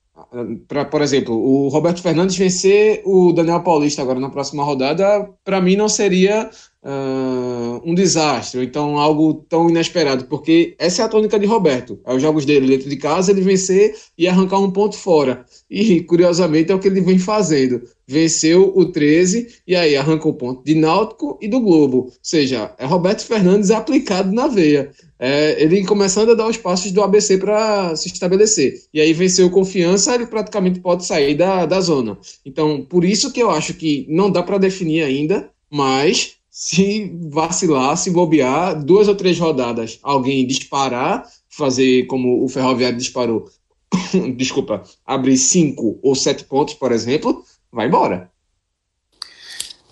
pra, 0.67 0.87
por 0.87 1.03
exemplo, 1.03 1.35
o 1.35 1.69
Roberto 1.69 2.01
Fernandes 2.01 2.35
vencer 2.35 3.03
o 3.05 3.31
Daniel 3.31 3.63
Paulista 3.63 4.01
agora 4.01 4.19
na 4.19 4.31
próxima 4.31 4.65
rodada, 4.65 5.29
para 5.45 5.61
mim 5.61 5.77
não 5.77 5.89
seria 5.91 6.51
uh, 6.83 7.81
um 7.85 7.95
desastre, 7.95 8.59
ou 8.59 8.65
então 8.65 8.99
algo 8.99 9.35
tão 9.49 9.69
inesperado, 9.69 10.25
porque 10.27 10.75
essa 10.79 11.03
é 11.03 11.05
a 11.05 11.09
tônica 11.09 11.39
de 11.39 11.47
Roberto. 11.47 12.01
É 12.05 12.15
os 12.15 12.23
jogos 12.23 12.45
dele 12.45 12.67
dentro 12.67 12.89
de 12.89 12.97
casa, 12.97 13.31
ele 13.31 13.43
vencer 13.43 13.95
e 14.17 14.27
arrancar 14.27 14.59
um 14.59 14.71
ponto 14.71 14.97
fora. 14.97 15.45
E, 15.71 16.01
curiosamente, 16.03 16.73
é 16.73 16.75
o 16.75 16.79
que 16.79 16.89
ele 16.89 17.01
vem 17.01 17.19
fazendo. 17.19 17.83
Venceu 18.07 18.73
o 18.75 18.87
13 18.87 19.61
e 19.67 19.77
aí 19.77 19.97
arrancou 19.97 20.33
o 20.33 20.35
ponto 20.35 20.65
de 20.65 20.75
Náutico 20.75 21.39
e 21.41 21.47
do 21.47 21.61
Globo. 21.61 21.97
Ou 21.99 22.13
seja, 22.21 22.75
é 22.77 22.85
Roberto 22.85 23.25
Fernandes 23.25 23.71
aplicado 23.71 24.33
na 24.33 24.49
veia. 24.49 24.91
É, 25.19 25.63
ele 25.63 25.85
começando 25.85 26.31
a 26.31 26.35
dar 26.35 26.49
os 26.49 26.57
passos 26.57 26.91
do 26.91 27.03
ABC 27.03 27.39
para 27.39 27.95
se 27.95 28.09
estabelecer. 28.09 28.81
E 28.93 29.01
aí 29.01 29.13
venceu 29.13 29.49
confiança, 29.51 30.15
ele 30.15 30.27
praticamente 30.27 30.81
pode 30.81 31.05
sair 31.05 31.37
da, 31.37 31.67
da 31.67 31.81
zona. 31.81 32.19
Então, 32.45 32.85
por 32.85 33.05
isso 33.05 33.33
que 33.33 33.41
eu 33.41 33.51
acho 33.51 33.75
que 33.75 34.07
não 34.09 34.31
dá 34.31 34.43
para 34.43 34.59
definir 34.59 35.03
ainda, 35.03 35.51
mas 35.71 36.40
se 36.61 37.11
vacilar, 37.31 37.97
se 37.97 38.11
bobear, 38.11 38.85
duas 38.85 39.09
ou 39.09 39.15
três 39.15 39.41
rodadas, 39.41 39.99
alguém 40.03 40.47
disparar, 40.47 41.27
fazer 41.49 42.05
como 42.05 42.45
o 42.45 42.49
Ferroviário 42.51 42.99
disparou, 42.99 43.49
desculpa, 44.37 44.83
abrir 45.07 45.39
cinco 45.39 45.99
ou 46.03 46.15
sete 46.15 46.45
pontos, 46.45 46.75
por 46.75 46.93
exemplo, 46.93 47.43
vai 47.73 47.87
embora. 47.87 48.31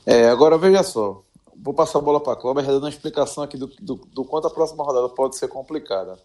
É, 0.04 0.28
agora 0.28 0.58
veja 0.58 0.82
só, 0.82 1.22
vou 1.56 1.72
passar 1.72 2.00
a 2.00 2.02
bola 2.02 2.20
para 2.20 2.34
a 2.34 2.36
Cláudia, 2.36 2.64
dando 2.64 2.82
uma 2.82 2.90
explicação 2.90 3.42
aqui 3.42 3.56
do, 3.56 3.68
do, 3.80 3.94
do, 4.12 4.22
quanto 4.26 4.46
a 4.46 4.50
próxima 4.50 4.84
rodada 4.84 5.08
pode 5.08 5.38
ser 5.38 5.48
complicada. 5.48 6.18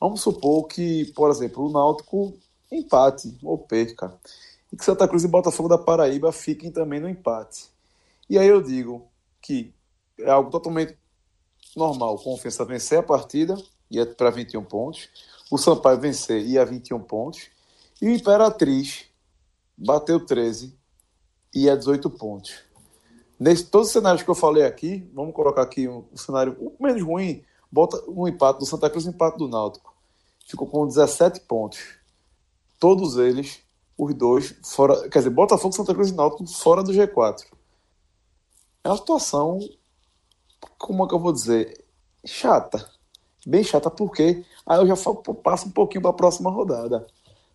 Vamos 0.00 0.22
supor 0.22 0.66
que, 0.66 1.12
por 1.14 1.30
exemplo, 1.30 1.62
o 1.62 1.70
Náutico 1.70 2.32
empate 2.72 3.36
ou 3.42 3.58
perca, 3.58 4.14
e 4.72 4.78
que 4.78 4.84
Santa 4.84 5.06
Cruz 5.06 5.24
e 5.24 5.28
Botafogo 5.28 5.68
da 5.68 5.76
Paraíba 5.76 6.32
fiquem 6.32 6.70
também 6.70 7.00
no 7.00 7.08
empate. 7.08 7.66
E 8.30 8.38
aí 8.38 8.48
eu 8.48 8.62
digo, 8.62 9.06
que 9.44 9.74
é 10.18 10.30
algo 10.30 10.50
totalmente 10.50 10.96
normal. 11.76 12.16
Confiança 12.16 12.64
vencer 12.64 12.98
a 12.98 13.02
partida, 13.02 13.54
ia 13.90 14.06
para 14.06 14.30
21 14.30 14.64
pontos. 14.64 15.08
O 15.50 15.58
Sampaio 15.58 16.00
vencer, 16.00 16.44
ia 16.46 16.62
a 16.62 16.64
21 16.64 17.00
pontos. 17.00 17.50
E 18.00 18.08
o 18.08 18.10
Imperatriz 18.10 19.04
bateu 19.76 20.24
13, 20.24 20.74
ia 21.54 21.74
a 21.74 21.76
18 21.76 22.08
pontos. 22.10 22.54
Nesse, 23.38 23.66
todos 23.66 23.88
os 23.88 23.92
cenários 23.92 24.22
que 24.22 24.30
eu 24.30 24.34
falei 24.34 24.64
aqui, 24.64 25.06
vamos 25.12 25.34
colocar 25.34 25.62
aqui 25.62 25.86
um, 25.86 26.04
um 26.10 26.16
cenário 26.16 26.56
um 26.58 26.82
menos 26.82 27.02
ruim, 27.02 27.44
bota 27.70 28.02
um 28.08 28.26
empate 28.26 28.60
do 28.60 28.66
Santa 28.66 28.88
Cruz 28.88 29.04
e 29.04 29.08
um 29.08 29.12
empate 29.12 29.36
do 29.36 29.48
Náutico. 29.48 29.94
Ficou 30.46 30.66
com 30.66 30.86
17 30.86 31.40
pontos. 31.40 31.80
Todos 32.80 33.16
eles, 33.18 33.60
os 33.98 34.14
dois, 34.14 34.54
fora. 34.64 35.08
Quer 35.08 35.18
dizer, 35.18 35.30
Botafogo, 35.30 35.74
Santa 35.74 35.94
Cruz 35.94 36.10
e 36.10 36.14
Náutico 36.14 36.46
fora 36.46 36.82
do 36.82 36.92
G4. 36.92 37.53
É 38.84 38.88
uma 38.88 38.98
situação, 38.98 39.58
como 40.76 41.06
é 41.06 41.08
que 41.08 41.14
eu 41.14 41.18
vou 41.18 41.32
dizer, 41.32 41.82
chata. 42.22 42.86
Bem 43.46 43.64
chata, 43.64 43.90
porque 43.90 44.44
aí 44.66 44.78
eu 44.78 44.86
já 44.86 44.94
passo 45.42 45.68
um 45.68 45.70
pouquinho 45.70 46.02
para 46.02 46.10
a 46.10 46.14
próxima 46.14 46.50
rodada. 46.50 47.06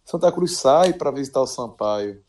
Santa 0.03 0.31
Cruz 0.31 0.57
sai 0.57 0.93
para 0.93 1.11
visitar 1.11 1.41
o 1.41 1.45
Sampaio 1.45 2.19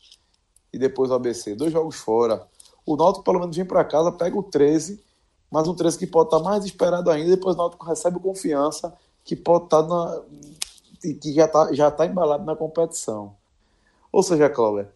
e 0.71 0.77
depois 0.77 1.09
o 1.09 1.15
ABC. 1.15 1.55
Dois 1.55 1.71
jogos 1.73 1.95
fora. 1.95 2.47
O 2.85 2.95
Náutico 2.95 3.25
pelo 3.25 3.39
menos 3.39 3.55
vem 3.55 3.65
para 3.65 3.83
casa, 3.83 4.11
pega 4.11 4.37
o 4.37 4.43
13, 4.43 5.03
mas 5.49 5.67
um 5.67 5.73
13 5.73 5.97
que 5.97 6.05
pode 6.05 6.27
estar 6.27 6.37
tá 6.37 6.43
mais 6.43 6.63
esperado 6.63 7.09
ainda. 7.09 7.31
Depois 7.31 7.55
o 7.55 7.57
Náutico 7.57 7.83
recebe 7.83 8.19
confiança, 8.19 8.95
que 9.23 9.35
pode 9.35 9.63
estar 9.65 9.81
tá 9.81 9.89
na. 9.89 10.21
que 11.01 11.33
já 11.33 11.45
está 11.45 11.73
já 11.73 11.89
tá 11.89 12.05
embalado 12.05 12.45
na 12.45 12.55
competição. 12.55 13.35
Ou 14.11 14.21
seja, 14.21 14.47
Cláudia, 14.47 14.91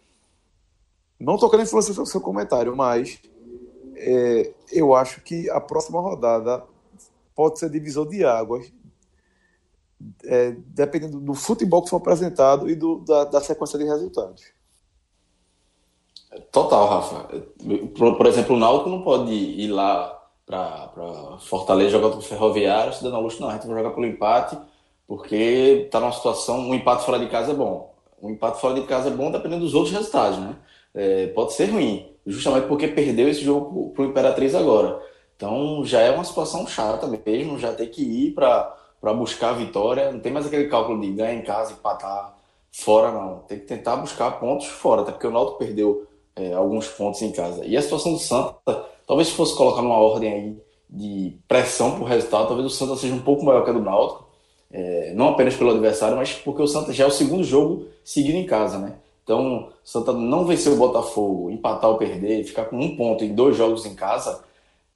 não 1.19 1.35
estou 1.35 1.49
querendo 1.49 1.65
influenciar 1.65 2.03
o 2.03 2.05
seu 2.05 2.21
comentário, 2.21 2.75
mas 2.75 3.19
é, 3.95 4.53
eu 4.71 4.93
acho 4.93 5.21
que 5.21 5.49
a 5.49 5.59
próxima 5.59 5.99
rodada 5.99 6.63
pode 7.35 7.59
ser 7.59 7.69
divisor 7.69 8.07
de 8.07 8.23
águas, 8.23 8.71
é, 10.23 10.55
dependendo 10.67 11.19
do 11.19 11.33
futebol 11.33 11.83
que 11.83 11.89
for 11.89 11.97
apresentado 11.97 12.69
e 12.69 12.75
do, 12.75 12.99
da, 12.99 13.25
da, 13.25 13.41
sequência 13.41 13.77
de 13.77 13.85
resultados. 13.85 14.43
Total, 16.51 16.87
Rafa. 16.87 17.29
Por, 17.97 18.17
por 18.17 18.25
exemplo, 18.25 18.55
o 18.55 18.59
Náutico 18.59 18.89
não 18.89 19.01
pode 19.01 19.33
ir 19.33 19.71
lá 19.71 20.21
para 20.45 21.37
Fortaleza 21.39 21.91
jogar 21.91 22.11
com 22.11 22.19
o 22.19 22.21
Ferroviário, 22.21 22.93
se 22.93 23.03
dando 23.03 23.15
a 23.15 23.19
luxo, 23.19 23.41
não, 23.41 23.49
a 23.49 23.53
gente 23.53 23.67
vai 23.67 23.77
jogar 23.77 23.91
pelo 23.91 24.05
empate, 24.05 24.57
porque 25.07 25.83
está 25.85 25.99
numa 25.99 26.11
situação, 26.11 26.59
um 26.59 26.73
empate 26.73 27.05
fora 27.05 27.19
de 27.19 27.27
casa 27.27 27.51
é 27.51 27.55
bom. 27.55 27.93
Um 28.21 28.31
empate 28.31 28.59
fora 28.59 28.75
de 28.75 28.85
casa 28.85 29.09
é 29.09 29.11
bom 29.11 29.31
dependendo 29.31 29.63
dos 29.63 29.73
outros 29.73 29.93
resultados, 29.93 30.39
né? 30.39 30.55
É, 30.93 31.27
pode 31.27 31.53
ser 31.53 31.65
ruim, 31.65 32.14
justamente 32.25 32.67
porque 32.67 32.87
perdeu 32.87 33.29
esse 33.29 33.41
jogo 33.41 33.91
para 33.91 34.03
o 34.03 34.07
Imperatriz 34.07 34.55
agora. 34.55 35.01
Então 35.35 35.83
já 35.85 36.01
é 36.01 36.11
uma 36.11 36.23
situação 36.23 36.65
chata 36.65 37.07
mesmo, 37.07 37.59
já 37.59 37.73
tem 37.73 37.87
que 37.87 38.01
ir 38.01 38.31
para 38.31 38.75
buscar 39.13 39.49
a 39.49 39.53
vitória. 39.53 40.11
Não 40.11 40.19
tem 40.19 40.31
mais 40.31 40.45
aquele 40.45 40.67
cálculo 40.67 40.99
de 41.01 41.11
ganhar 41.11 41.33
em 41.33 41.43
casa, 41.43 41.73
empatar 41.73 42.35
fora, 42.71 43.11
não. 43.11 43.39
Tem 43.39 43.59
que 43.59 43.65
tentar 43.65 43.97
buscar 43.97 44.31
pontos 44.39 44.67
fora, 44.67 45.01
até 45.01 45.11
porque 45.11 45.27
o 45.27 45.31
Náutico 45.31 45.59
perdeu 45.59 46.07
é, 46.35 46.53
alguns 46.53 46.87
pontos 46.87 47.21
em 47.21 47.31
casa. 47.31 47.65
E 47.65 47.77
a 47.77 47.81
situação 47.81 48.13
do 48.13 48.19
Santa, 48.19 48.85
talvez 49.07 49.29
se 49.29 49.35
fosse 49.35 49.55
colocar 49.55 49.81
numa 49.81 49.97
ordem 49.97 50.33
aí 50.33 50.57
de 50.89 51.37
pressão 51.47 51.97
por 51.97 52.05
resultado, 52.05 52.47
talvez 52.47 52.65
o 52.67 52.75
Santa 52.75 52.95
seja 52.95 53.13
um 53.13 53.21
pouco 53.21 53.45
maior 53.45 53.63
que 53.63 53.69
a 53.69 53.73
do 53.73 53.81
Náutico. 53.81 54.25
É, 54.71 55.13
não 55.13 55.29
apenas 55.29 55.55
pelo 55.55 55.71
adversário, 55.71 56.17
mas 56.17 56.33
porque 56.33 56.61
o 56.61 56.67
Santa 56.67 56.91
já 56.91 57.05
é 57.05 57.07
o 57.07 57.11
segundo 57.11 57.43
jogo 57.43 57.87
seguido 58.03 58.37
em 58.37 58.45
casa, 58.45 58.77
né? 58.77 58.95
Então, 59.25 59.69
Santa 59.83 60.13
não 60.13 60.45
vencer 60.45 60.71
o 60.71 60.75
Botafogo, 60.75 61.49
empatar 61.49 61.89
ou 61.89 61.97
perder, 61.97 62.43
ficar 62.43 62.65
com 62.65 62.79
um 62.79 62.95
ponto 62.95 63.23
em 63.23 63.33
dois 63.33 63.57
jogos 63.57 63.83
em 63.83 63.95
casa, 63.95 64.43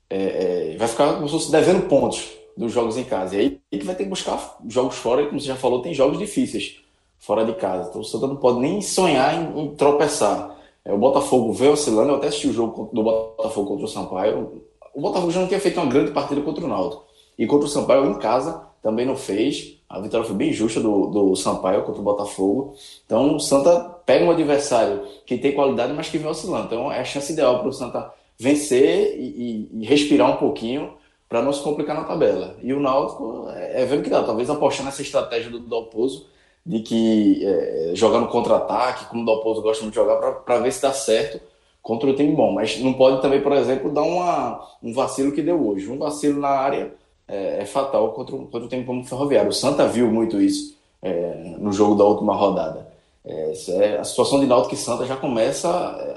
é, 0.07 0.73
é, 0.73 0.77
vai 0.77 0.87
ficar 0.87 1.15
como 1.15 1.27
se 1.27 1.33
fosse 1.33 1.51
devendo 1.51 1.87
pontos 1.87 2.29
dos 2.55 2.71
jogos 2.71 2.95
em 2.95 3.03
casa. 3.03 3.35
E 3.35 3.39
aí 3.39 3.61
ele 3.71 3.83
vai 3.83 3.95
ter 3.95 4.03
que 4.03 4.09
buscar 4.09 4.57
jogos 4.67 4.95
fora, 4.97 5.23
e 5.23 5.25
como 5.25 5.41
você 5.41 5.47
já 5.47 5.55
falou, 5.55 5.81
tem 5.81 5.95
jogos 5.95 6.19
difíceis 6.19 6.79
fora 7.17 7.43
de 7.43 7.53
casa. 7.53 7.89
Então 7.89 8.01
o 8.01 8.05
Santa 8.05 8.27
não 8.27 8.35
pode 8.35 8.59
nem 8.59 8.81
sonhar 8.81 9.33
em, 9.33 9.61
em 9.61 9.75
tropeçar. 9.75 10.55
É, 10.85 10.93
o 10.93 10.97
Botafogo 10.97 11.51
veio 11.51 11.73
oscilando, 11.73 12.11
eu 12.11 12.15
até 12.17 12.27
assisti 12.27 12.49
o 12.49 12.53
jogo 12.53 12.87
do 12.93 13.01
Botafogo 13.01 13.67
contra 13.67 13.85
o 13.85 13.89
Sampaio. 13.89 14.61
O 14.93 15.01
Botafogo 15.01 15.31
já 15.31 15.39
não 15.39 15.47
tinha 15.47 15.59
feito 15.59 15.79
uma 15.79 15.89
grande 15.89 16.11
partida 16.11 16.39
contra 16.41 16.63
o 16.63 16.67
Náutico. 16.67 17.05
E 17.37 17.47
contra 17.47 17.65
o 17.65 17.69
Sampaio 17.69 18.05
em 18.05 18.19
casa 18.19 18.63
também 18.81 19.05
não 19.05 19.15
fez. 19.15 19.77
A 19.89 19.99
vitória 19.99 20.25
foi 20.25 20.35
bem 20.35 20.53
justa 20.53 20.79
do, 20.79 21.07
do 21.07 21.35
Sampaio 21.35 21.83
contra 21.83 22.01
o 22.01 22.03
Botafogo. 22.03 22.75
Então 23.05 23.35
o 23.35 23.39
Santa 23.39 23.98
pega 24.09 24.25
um 24.25 24.31
adversário 24.31 25.03
que 25.23 25.37
tem 25.37 25.51
qualidade, 25.51 25.93
mas 25.93 26.09
que 26.09 26.17
vem 26.17 26.27
oscilando. 26.27 26.65
Então 26.65 26.91
é 26.91 26.99
a 26.99 27.03
chance 27.03 27.31
ideal 27.31 27.59
para 27.59 27.67
o 27.67 27.71
Santa 27.71 28.11
vencer 28.39 29.15
e, 29.15 29.69
e, 29.71 29.81
e 29.81 29.85
respirar 29.85 30.31
um 30.31 30.37
pouquinho 30.37 30.93
para 31.29 31.43
não 31.43 31.53
se 31.53 31.61
complicar 31.61 31.95
na 31.95 32.05
tabela. 32.05 32.57
E 32.63 32.73
o 32.73 32.79
Náutico 32.79 33.47
é, 33.51 33.83
é 33.83 33.85
vendo 33.85 34.01
que 34.01 34.09
dá, 34.09 34.23
talvez 34.23 34.49
apostar 34.49 34.83
nessa 34.83 35.03
estratégia 35.03 35.51
do 35.51 35.59
Dalpozo 35.59 36.25
de 36.65 36.79
que 36.79 37.45
é, 37.45 37.91
jogar 37.93 38.19
no 38.19 38.29
contra-ataque, 38.29 39.05
como 39.05 39.21
o 39.21 39.25
Dalpozo 39.27 39.61
gosta 39.61 39.87
de 39.87 39.93
jogar, 39.93 40.17
para 40.17 40.57
ver 40.57 40.71
se 40.71 40.81
dá 40.81 40.91
certo 40.91 41.39
contra 41.79 42.09
o 42.09 42.15
time 42.15 42.35
bom. 42.35 42.51
Mas 42.51 42.79
não 42.79 42.93
pode 42.93 43.21
também, 43.21 43.41
por 43.41 43.51
exemplo, 43.51 43.93
dar 43.93 44.01
uma, 44.01 44.59
um 44.81 44.91
vacilo 44.91 45.31
que 45.31 45.43
deu 45.43 45.67
hoje. 45.67 45.87
Um 45.87 45.99
vacilo 45.99 46.39
na 46.39 46.49
área 46.49 46.91
é, 47.27 47.61
é 47.61 47.65
fatal 47.67 48.11
contra, 48.13 48.35
contra 48.35 48.63
o 48.65 48.67
time 48.67 48.83
como 48.85 49.05
Ferroviário. 49.05 49.51
O 49.51 49.53
Santa 49.53 49.87
viu 49.87 50.11
muito 50.11 50.41
isso 50.41 50.75
é, 50.99 51.53
no 51.59 51.71
jogo 51.71 51.93
da 51.93 52.05
última 52.05 52.33
rodada. 52.33 52.88
É, 53.29 53.53
é, 53.69 53.97
a 53.99 54.03
situação 54.03 54.39
de 54.39 54.47
Náutico 54.47 54.73
e 54.73 54.77
Santa 54.77 55.05
já 55.05 55.15
começa 55.15 55.69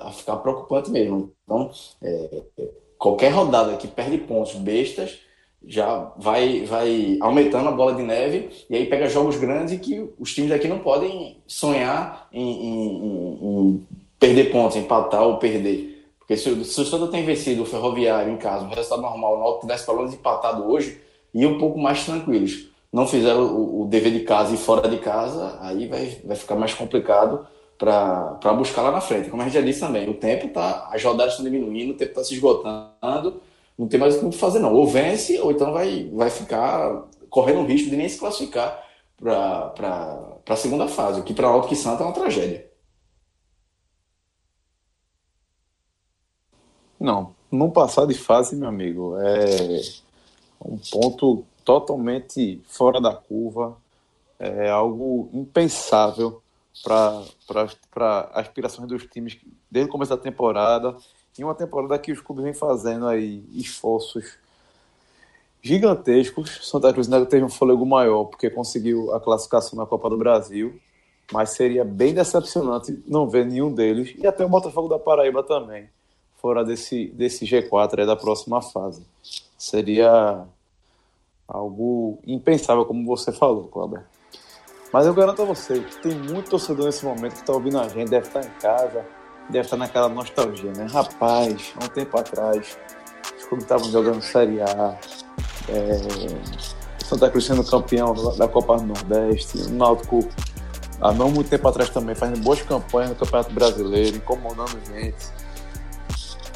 a 0.02 0.10
ficar 0.12 0.36
preocupante 0.36 0.90
mesmo. 0.90 1.30
Então, 1.44 1.70
é, 2.02 2.42
qualquer 2.98 3.28
rodada 3.28 3.76
que 3.76 3.86
perde 3.86 4.16
pontos 4.16 4.54
bestas 4.54 5.18
já 5.64 6.10
vai, 6.16 6.64
vai 6.64 7.18
aumentando 7.20 7.68
a 7.68 7.72
bola 7.72 7.94
de 7.94 8.02
neve 8.02 8.48
e 8.68 8.74
aí 8.74 8.86
pega 8.86 9.08
jogos 9.08 9.36
grandes 9.36 9.78
que 9.78 10.10
os 10.18 10.34
times 10.34 10.50
daqui 10.50 10.66
não 10.66 10.78
podem 10.78 11.36
sonhar 11.46 12.28
em, 12.32 12.50
em, 12.50 13.38
em 13.42 13.86
perder 14.18 14.50
pontos, 14.50 14.78
empatar 14.78 15.22
ou 15.22 15.36
perder. 15.36 16.08
Porque 16.18 16.36
se, 16.36 16.64
se 16.64 16.80
o 16.80 16.84
Santa 16.86 17.08
tem 17.08 17.24
vencido 17.24 17.62
o 17.62 17.66
Ferroviário 17.66 18.32
em 18.32 18.38
casa, 18.38 18.64
o 18.64 18.68
resultado 18.68 19.02
normal, 19.02 19.36
o 19.36 19.38
Náutico 19.38 19.66
tivesse 19.66 19.84
pelo 19.84 19.98
menos 19.98 20.14
empatado 20.14 20.64
hoje, 20.64 20.98
ia 21.34 21.48
um 21.48 21.58
pouco 21.58 21.78
mais 21.78 22.04
tranquilos 22.06 22.71
não 22.92 23.06
fizeram 23.06 23.46
o, 23.56 23.82
o 23.82 23.86
dever 23.86 24.12
de 24.12 24.20
casa 24.20 24.54
e 24.54 24.58
fora 24.58 24.88
de 24.88 24.98
casa, 24.98 25.58
aí 25.60 25.88
vai, 25.88 26.20
vai 26.24 26.36
ficar 26.36 26.54
mais 26.56 26.74
complicado 26.74 27.46
para 27.78 28.52
buscar 28.56 28.82
lá 28.82 28.92
na 28.92 29.00
frente. 29.00 29.30
Como 29.30 29.42
a 29.42 29.46
gente 29.46 29.54
já 29.54 29.60
disse 29.60 29.80
também, 29.80 30.08
o 30.08 30.14
tempo 30.14 30.48
tá, 30.48 30.88
as 30.92 31.02
rodadas 31.02 31.32
estão 31.32 31.44
diminuindo, 31.44 31.92
o 31.92 31.96
tempo 31.96 32.10
está 32.10 32.22
se 32.22 32.34
esgotando, 32.34 33.40
não 33.78 33.88
tem 33.88 33.98
mais 33.98 34.22
o 34.22 34.30
que 34.30 34.36
fazer 34.36 34.58
não. 34.60 34.74
Ou 34.74 34.86
vence, 34.86 35.40
ou 35.40 35.50
então 35.50 35.72
vai, 35.72 36.08
vai 36.12 36.30
ficar 36.30 37.08
correndo 37.30 37.60
o 37.60 37.66
risco 37.66 37.90
de 37.90 37.96
nem 37.96 38.08
se 38.08 38.18
classificar 38.18 38.80
para 39.16 39.72
a 40.48 40.56
segunda 40.56 40.86
fase, 40.86 41.20
o 41.20 41.24
que 41.24 41.34
para 41.34 41.48
Alto 41.48 41.68
que 41.68 41.76
Santa 41.76 42.02
é 42.02 42.06
uma 42.06 42.12
tragédia. 42.12 42.70
Não, 47.00 47.34
não 47.50 47.70
passar 47.70 48.06
de 48.06 48.14
fase, 48.14 48.54
meu 48.54 48.68
amigo, 48.68 49.16
é 49.18 49.80
um 50.64 50.78
ponto 50.78 51.44
totalmente 51.64 52.60
fora 52.66 53.00
da 53.00 53.14
curva, 53.14 53.76
é 54.38 54.68
algo 54.68 55.28
impensável 55.32 56.42
para 56.82 58.30
aspirações 58.34 58.88
dos 58.88 59.04
times 59.06 59.38
desde 59.70 59.88
o 59.88 59.92
começo 59.92 60.10
da 60.10 60.20
temporada. 60.20 60.96
E 61.38 61.44
uma 61.44 61.54
temporada 61.54 61.98
que 61.98 62.12
os 62.12 62.20
clubes 62.20 62.44
vêm 62.44 62.54
fazendo 62.54 63.06
aí 63.06 63.44
esforços 63.52 64.36
gigantescos. 65.62 66.58
Santa 66.62 66.92
Cruz 66.92 67.10
ainda 67.10 67.24
teve 67.24 67.44
um 67.44 67.48
fôlego 67.48 67.86
maior 67.86 68.24
porque 68.24 68.50
conseguiu 68.50 69.14
a 69.14 69.20
classificação 69.20 69.78
na 69.78 69.86
Copa 69.86 70.10
do 70.10 70.18
Brasil, 70.18 70.78
mas 71.32 71.50
seria 71.50 71.84
bem 71.84 72.12
decepcionante 72.12 73.02
não 73.06 73.28
ver 73.28 73.46
nenhum 73.46 73.72
deles 73.72 74.14
e 74.18 74.26
até 74.26 74.44
o 74.44 74.48
Botafogo 74.48 74.88
da 74.88 74.98
Paraíba 74.98 75.42
também 75.42 75.88
fora 76.42 76.64
desse, 76.64 77.06
desse 77.06 77.46
G4 77.46 78.00
aí 78.00 78.06
da 78.06 78.16
próxima 78.16 78.60
fase. 78.60 79.06
Seria 79.56 80.44
Algo 81.46 82.18
impensável, 82.26 82.84
como 82.84 83.04
você 83.04 83.32
falou, 83.32 83.64
Cláudio. 83.68 84.02
Mas 84.92 85.06
eu 85.06 85.14
garanto 85.14 85.42
a 85.42 85.44
você 85.44 85.80
que 85.80 86.02
tem 86.02 86.14
muito 86.14 86.50
torcedor 86.50 86.86
nesse 86.86 87.04
momento 87.04 87.32
que 87.32 87.40
está 87.40 87.52
ouvindo 87.52 87.78
a 87.78 87.88
gente, 87.88 88.10
deve 88.10 88.26
estar 88.26 88.44
em 88.44 88.50
casa, 88.60 89.04
deve 89.48 89.64
estar 89.64 89.76
naquela 89.76 90.08
nostalgia, 90.08 90.72
né? 90.72 90.86
Rapaz, 90.90 91.72
há 91.80 91.84
um 91.84 91.88
tempo 91.88 92.18
atrás, 92.18 92.76
clubes 93.52 93.64
estavam 93.64 93.90
jogando 93.90 94.22
Série 94.22 94.62
A, 94.62 94.98
é, 95.68 97.04
Santa 97.04 97.28
Cruz 97.28 97.44
sendo 97.44 97.62
campeão 97.64 98.14
da 98.36 98.48
Copa 98.48 98.78
do 98.78 98.86
Nordeste, 98.86 99.58
o 99.58 99.70
Náutico 99.70 100.26
há 101.00 101.12
não 101.12 101.30
muito 101.30 101.50
tempo 101.50 101.68
atrás 101.68 101.90
também 101.90 102.14
fazendo 102.14 102.42
boas 102.42 102.62
campanhas 102.62 103.10
no 103.10 103.16
Campeonato 103.16 103.52
Brasileiro, 103.52 104.16
incomodando 104.16 104.78
gente 104.86 105.14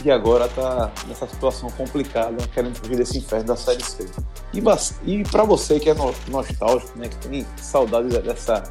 e 0.06 0.10
agora 0.10 0.46
está 0.46 0.92
nessa 1.08 1.26
situação 1.26 1.68
complicada, 1.70 2.36
querendo 2.54 2.76
fugir 2.76 2.96
desse 2.96 3.18
inferno 3.18 3.46
da 3.46 3.56
Série 3.56 3.82
C. 3.82 4.06
E, 4.54 4.62
e 5.04 5.24
para 5.24 5.42
você 5.42 5.80
que 5.80 5.90
é 5.90 5.94
nostálgico, 6.28 6.96
né, 6.96 7.08
que 7.08 7.16
tem 7.28 7.46
saudades 7.56 8.16
dessa, 8.18 8.62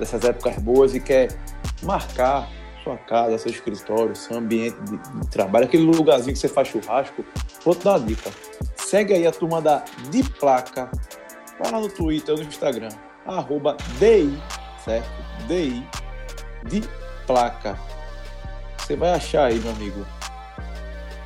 dessas 0.00 0.24
épocas 0.24 0.58
boas 0.58 0.92
e 0.92 0.98
quer 0.98 1.28
marcar 1.80 2.50
sua 2.82 2.96
casa, 2.96 3.38
seu 3.38 3.52
escritório, 3.52 4.16
seu 4.16 4.36
ambiente 4.36 4.76
de, 4.80 4.96
de 4.96 5.28
trabalho, 5.28 5.66
aquele 5.66 5.84
lugarzinho 5.84 6.32
que 6.32 6.40
você 6.40 6.48
faz 6.48 6.66
churrasco, 6.66 7.24
vou 7.64 7.76
te 7.76 7.84
dar 7.84 7.92
uma 7.92 8.00
dica. 8.00 8.32
Segue 8.76 9.14
aí 9.14 9.28
a 9.28 9.30
turma 9.30 9.62
da 9.62 9.84
De 10.10 10.28
Placa, 10.28 10.90
vai 11.56 11.70
lá 11.70 11.78
no 11.78 11.88
Twitter 11.88 12.34
ou 12.34 12.40
no 12.40 12.48
Instagram, 12.48 12.88
arroba 13.24 13.76
DI, 14.00 14.42
certo? 14.84 15.08
DI, 15.46 15.86
de 16.64 16.82
placa. 17.28 17.78
Você 18.76 18.96
vai 18.96 19.10
achar 19.10 19.44
aí, 19.46 19.58
meu 19.60 19.70
amigo, 19.70 20.04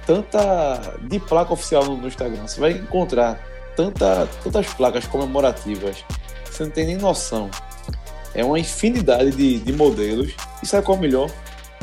tanta 0.08 0.96
de 1.02 1.20
placa 1.20 1.52
oficial 1.52 1.84
no, 1.84 2.08
Instagram. 2.08 2.46
Você 2.46 2.58
vai 2.58 2.72
encontrar 2.72 3.38
tanta, 3.76 4.26
tantas 4.42 4.72
placas 4.72 5.06
comemorativas. 5.06 6.02
Você 6.46 6.64
não 6.64 6.70
tem 6.70 6.86
nem 6.86 6.96
noção. 6.96 7.50
É 8.34 8.42
uma 8.42 8.58
infinidade 8.58 9.32
de, 9.32 9.58
de 9.58 9.72
modelos. 9.74 10.34
E 10.62 10.66
sabe 10.66 10.86
qual 10.86 10.96
é 10.96 10.98
o 10.98 11.02
melhor? 11.02 11.30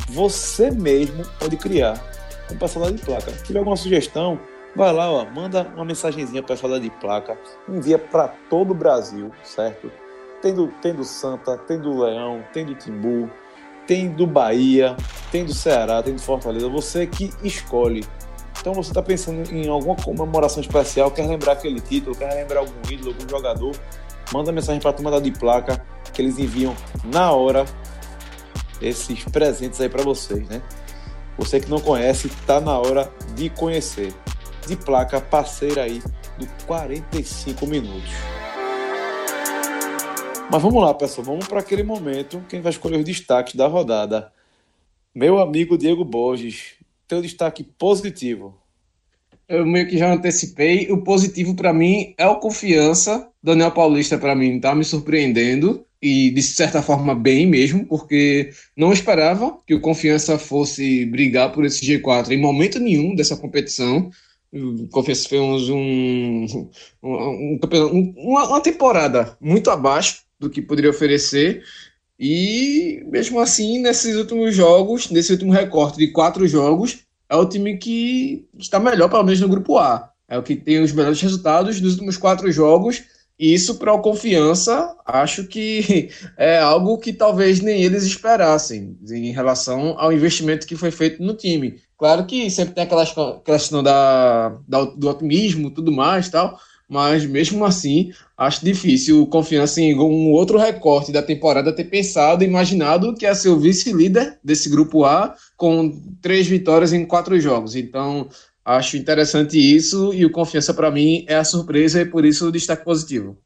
Você 0.09 0.71
mesmo 0.71 1.23
pode 1.39 1.55
criar 1.55 2.03
um 2.51 2.57
pessoal 2.57 2.91
de 2.91 2.99
placa. 2.99 3.29
Se 3.29 3.43
tiver 3.43 3.59
alguma 3.59 3.77
sugestão, 3.77 4.39
vai 4.75 4.91
lá, 4.91 5.11
ó, 5.11 5.23
manda 5.25 5.71
uma 5.75 5.85
mensagenzinha 5.85 6.41
para 6.41 6.55
pessoal 6.55 6.79
de 6.79 6.89
placa, 6.89 7.37
envia 7.69 7.99
para 7.99 8.29
todo 8.49 8.71
o 8.71 8.75
Brasil, 8.75 9.31
certo? 9.43 9.91
Tem 10.41 10.53
do, 10.53 10.67
tem 10.81 10.95
do 10.95 11.03
Santa, 11.03 11.59
tem 11.59 11.79
do 11.79 12.01
Leão, 12.01 12.43
tem 12.51 12.65
do 12.65 12.73
Timbu, 12.73 13.29
tem 13.87 14.09
do 14.09 14.25
Bahia, 14.25 14.95
tem 15.31 15.45
do 15.45 15.53
Ceará, 15.53 16.01
tem 16.01 16.15
do 16.15 16.21
Fortaleza, 16.21 16.67
você 16.67 17.05
que 17.05 17.31
escolhe. 17.43 18.05
Então 18.59 18.73
você 18.73 18.89
está 18.89 19.01
pensando 19.01 19.51
em 19.53 19.67
alguma 19.67 19.95
comemoração 19.95 20.61
especial, 20.61 21.11
quer 21.11 21.27
lembrar 21.27 21.53
aquele 21.53 21.79
título, 21.79 22.15
quer 22.15 22.33
lembrar 22.33 22.61
algum 22.61 22.73
ídolo, 22.89 23.13
algum 23.13 23.29
jogador, 23.29 23.75
manda 24.33 24.51
mensagem 24.51 24.81
para 24.81 24.89
a 24.89 24.93
turma 24.93 25.11
da 25.11 25.19
de 25.19 25.31
placa 25.31 25.85
que 26.11 26.21
eles 26.21 26.39
enviam 26.39 26.75
na 27.03 27.31
hora 27.31 27.65
esses 28.81 29.23
presentes 29.25 29.79
aí 29.79 29.89
para 29.89 30.03
vocês, 30.03 30.47
né? 30.47 30.61
Você 31.37 31.59
que 31.59 31.69
não 31.69 31.79
conhece, 31.79 32.29
tá 32.47 32.59
na 32.61 32.77
hora 32.79 33.11
de 33.35 33.49
conhecer. 33.49 34.13
De 34.67 34.75
placa 34.75 35.21
parceira 35.21 35.83
aí 35.83 36.01
do 36.39 36.47
45 36.65 37.67
minutos. 37.67 38.34
Mas 40.51 40.61
vamos 40.61 40.81
lá, 40.81 40.93
pessoal, 40.93 41.25
vamos 41.25 41.47
para 41.47 41.59
aquele 41.59 41.83
momento 41.83 42.43
que 42.47 42.55
a 42.55 42.57
gente 42.57 42.63
vai 42.63 42.71
escolher 42.71 42.97
os 42.97 43.05
destaques 43.05 43.55
da 43.55 43.67
rodada. 43.67 44.31
Meu 45.13 45.39
amigo 45.39 45.77
Diego 45.77 46.05
Borges, 46.05 46.75
teu 47.07 47.21
destaque 47.21 47.63
positivo. 47.63 48.55
eu 49.49 49.65
meio 49.65 49.87
que 49.87 49.97
já 49.97 50.11
antecipei. 50.13 50.91
O 50.91 51.03
positivo 51.03 51.55
para 51.55 51.73
mim 51.73 52.13
é 52.17 52.27
o 52.27 52.39
confiança. 52.39 53.27
Daniel 53.41 53.71
Paulista, 53.71 54.17
para 54.17 54.35
mim, 54.35 54.59
tá 54.59 54.75
me 54.75 54.83
surpreendendo 54.83 55.85
e 56.01 56.29
de 56.29 56.41
certa 56.43 56.81
forma 56.81 57.15
bem 57.15 57.47
mesmo, 57.47 57.85
porque 57.85 58.51
não 58.77 58.93
esperava 58.93 59.57
que 59.65 59.73
o 59.73 59.81
Confiança 59.81 60.37
fosse 60.37 61.05
brigar 61.05 61.51
por 61.51 61.65
esse 61.65 61.83
G4 61.83 62.31
em 62.31 62.39
momento 62.39 62.79
nenhum 62.79 63.15
dessa 63.15 63.35
competição. 63.35 64.11
O 64.53 64.87
Confiança 64.89 65.27
fez 65.27 65.69
um, 65.69 66.45
um, 67.03 67.59
um, 67.63 68.13
uma, 68.17 68.47
uma 68.49 68.61
temporada 68.61 69.35
muito 69.41 69.71
abaixo 69.71 70.24
do 70.39 70.49
que 70.49 70.61
poderia 70.61 70.91
oferecer. 70.91 71.63
E 72.19 73.03
mesmo 73.07 73.39
assim, 73.39 73.79
nesses 73.79 74.15
últimos 74.15 74.55
jogos, 74.55 75.09
nesse 75.09 75.31
último 75.31 75.51
recorte 75.51 75.97
de 75.97 76.11
quatro 76.11 76.47
jogos, 76.47 76.99
é 77.29 77.35
o 77.35 77.47
time 77.47 77.77
que 77.77 78.47
está 78.57 78.79
melhor, 78.79 79.09
pelo 79.09 79.23
menos 79.23 79.41
no 79.41 79.49
grupo 79.49 79.77
A. 79.77 80.11
É 80.27 80.37
o 80.37 80.43
que 80.43 80.55
tem 80.55 80.81
os 80.81 80.91
melhores 80.91 81.21
resultados 81.21 81.79
dos 81.79 81.93
últimos 81.93 82.17
quatro 82.17 82.51
jogos. 82.51 83.03
E 83.37 83.53
isso, 83.53 83.75
para 83.75 83.93
a 83.93 83.99
confiança, 83.99 84.95
acho 85.05 85.45
que 85.45 86.09
é 86.37 86.57
algo 86.57 86.97
que 86.97 87.11
talvez 87.11 87.59
nem 87.59 87.83
eles 87.83 88.03
esperassem 88.03 88.97
em 89.09 89.31
relação 89.31 89.95
ao 89.99 90.13
investimento 90.13 90.65
que 90.65 90.75
foi 90.75 90.89
feito 90.89 91.21
no 91.21 91.33
time. 91.33 91.81
Claro 91.97 92.25
que 92.25 92.49
sempre 92.49 92.73
tem 92.73 92.83
aquela 92.83 93.05
questão 93.43 93.83
da, 93.83 94.57
da 94.67 94.85
do 94.85 95.09
otimismo 95.09 95.71
tudo 95.71 95.91
mais 95.91 96.29
tal, 96.29 96.59
mas 96.87 97.25
mesmo 97.25 97.65
assim, 97.65 98.11
acho 98.37 98.63
difícil 98.63 99.21
o 99.21 99.27
Confiança 99.27 99.81
em 99.81 99.95
um 99.95 100.31
outro 100.31 100.57
recorte 100.57 101.11
da 101.11 101.21
temporada 101.21 101.75
ter 101.75 101.85
pensado, 101.85 102.43
imaginado 102.43 103.15
que 103.15 103.25
ia 103.25 103.33
ser 103.33 103.49
o 103.49 103.59
vice-líder 103.59 104.39
desse 104.43 104.69
grupo 104.69 105.03
A 105.03 105.35
com 105.57 105.91
três 106.21 106.47
vitórias 106.47 106.93
em 106.93 107.05
quatro 107.05 107.39
jogos. 107.39 107.75
Então, 107.75 108.29
acho 108.63 108.97
interessante 108.97 109.57
isso 109.57 110.13
e 110.13 110.25
o 110.25 110.31
Confiança 110.31 110.73
para 110.73 110.91
mim 110.91 111.25
é 111.27 111.35
a 111.35 111.43
surpresa 111.43 112.01
e 112.01 112.05
por 112.05 112.23
isso 112.23 112.47
o 112.47 112.51
destaque 112.51 112.85
positivo. 112.85 113.37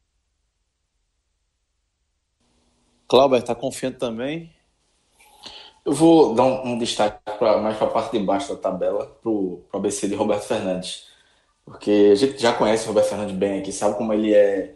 Cláudio, 3.08 3.38
está 3.38 3.54
confiante 3.54 3.98
também? 3.98 4.52
Eu 5.84 5.92
vou 5.92 6.34
dar 6.34 6.44
um, 6.44 6.72
um 6.72 6.78
destaque 6.78 7.18
pra, 7.38 7.58
mais 7.58 7.76
para 7.76 7.86
a 7.86 7.90
parte 7.90 8.16
de 8.16 8.24
baixo 8.24 8.50
da 8.50 8.60
tabela, 8.60 9.06
para 9.06 9.30
o 9.30 9.64
ABC 9.72 10.06
de 10.06 10.14
Roberto 10.14 10.44
Fernandes 10.44 11.09
porque 11.64 12.10
a 12.12 12.14
gente 12.14 12.40
já 12.40 12.52
conhece 12.52 12.84
o 12.84 12.88
Roberto 12.88 13.08
Fernandes 13.08 13.36
bem 13.36 13.60
aqui, 13.60 13.72
sabe 13.72 13.96
como 13.96 14.12
ele 14.12 14.34
é. 14.34 14.74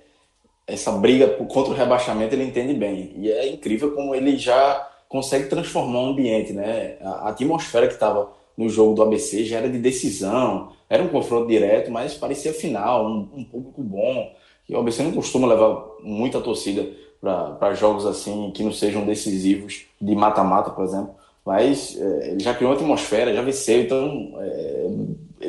Essa 0.66 0.93
briga 0.93 1.28
contra 1.28 1.72
o 1.72 1.76
rebaixamento 1.76 2.35
ele 2.35 2.45
entende 2.45 2.72
bem. 2.72 3.12
E 3.18 3.30
é 3.30 3.49
incrível 3.49 3.95
como 3.95 4.14
ele 4.14 4.39
já 4.39 4.89
consegue 5.09 5.49
transformar 5.49 6.01
o 6.01 6.07
ambiente, 6.07 6.53
né? 6.53 6.97
A, 7.03 7.28
atmosfera 7.28 7.87
que 7.87 7.93
estava 7.95 8.32
no 8.57 8.68
jogo 8.68 8.95
do 8.95 9.03
ABC 9.03 9.45
já 9.45 9.59
era 9.59 9.68
de 9.68 9.78
decisão, 9.78 10.72
era 10.89 11.03
um 11.03 11.09
confronto 11.09 11.47
direto, 11.47 11.91
mas 11.91 12.14
parecia 12.14 12.53
final, 12.55 13.07
um, 13.07 13.28
um 13.35 13.45
público 13.45 13.82
bom. 13.82 14.32
E 14.68 14.74
o 14.74 14.78
ABC 14.78 15.03
não 15.03 15.12
costuma 15.12 15.47
levar 15.47 15.85
muita 16.03 16.41
torcida 16.41 16.89
para 17.59 17.74
jogos 17.74 18.07
assim 18.07 18.51
que 18.53 18.62
não 18.62 18.72
sejam 18.72 19.05
decisivos, 19.05 19.87
de 20.01 20.14
mata-mata, 20.14 20.70
por 20.70 20.85
exemplo. 20.85 21.14
Mas 21.45 21.99
é, 22.01 22.30
ele 22.30 22.41
já 22.41 22.55
criou 22.55 22.72
uma 22.72 22.76
atmosfera, 22.76 23.35
já 23.35 23.43
venceu, 23.43 23.82
então 23.82 24.32
é, 24.41 24.87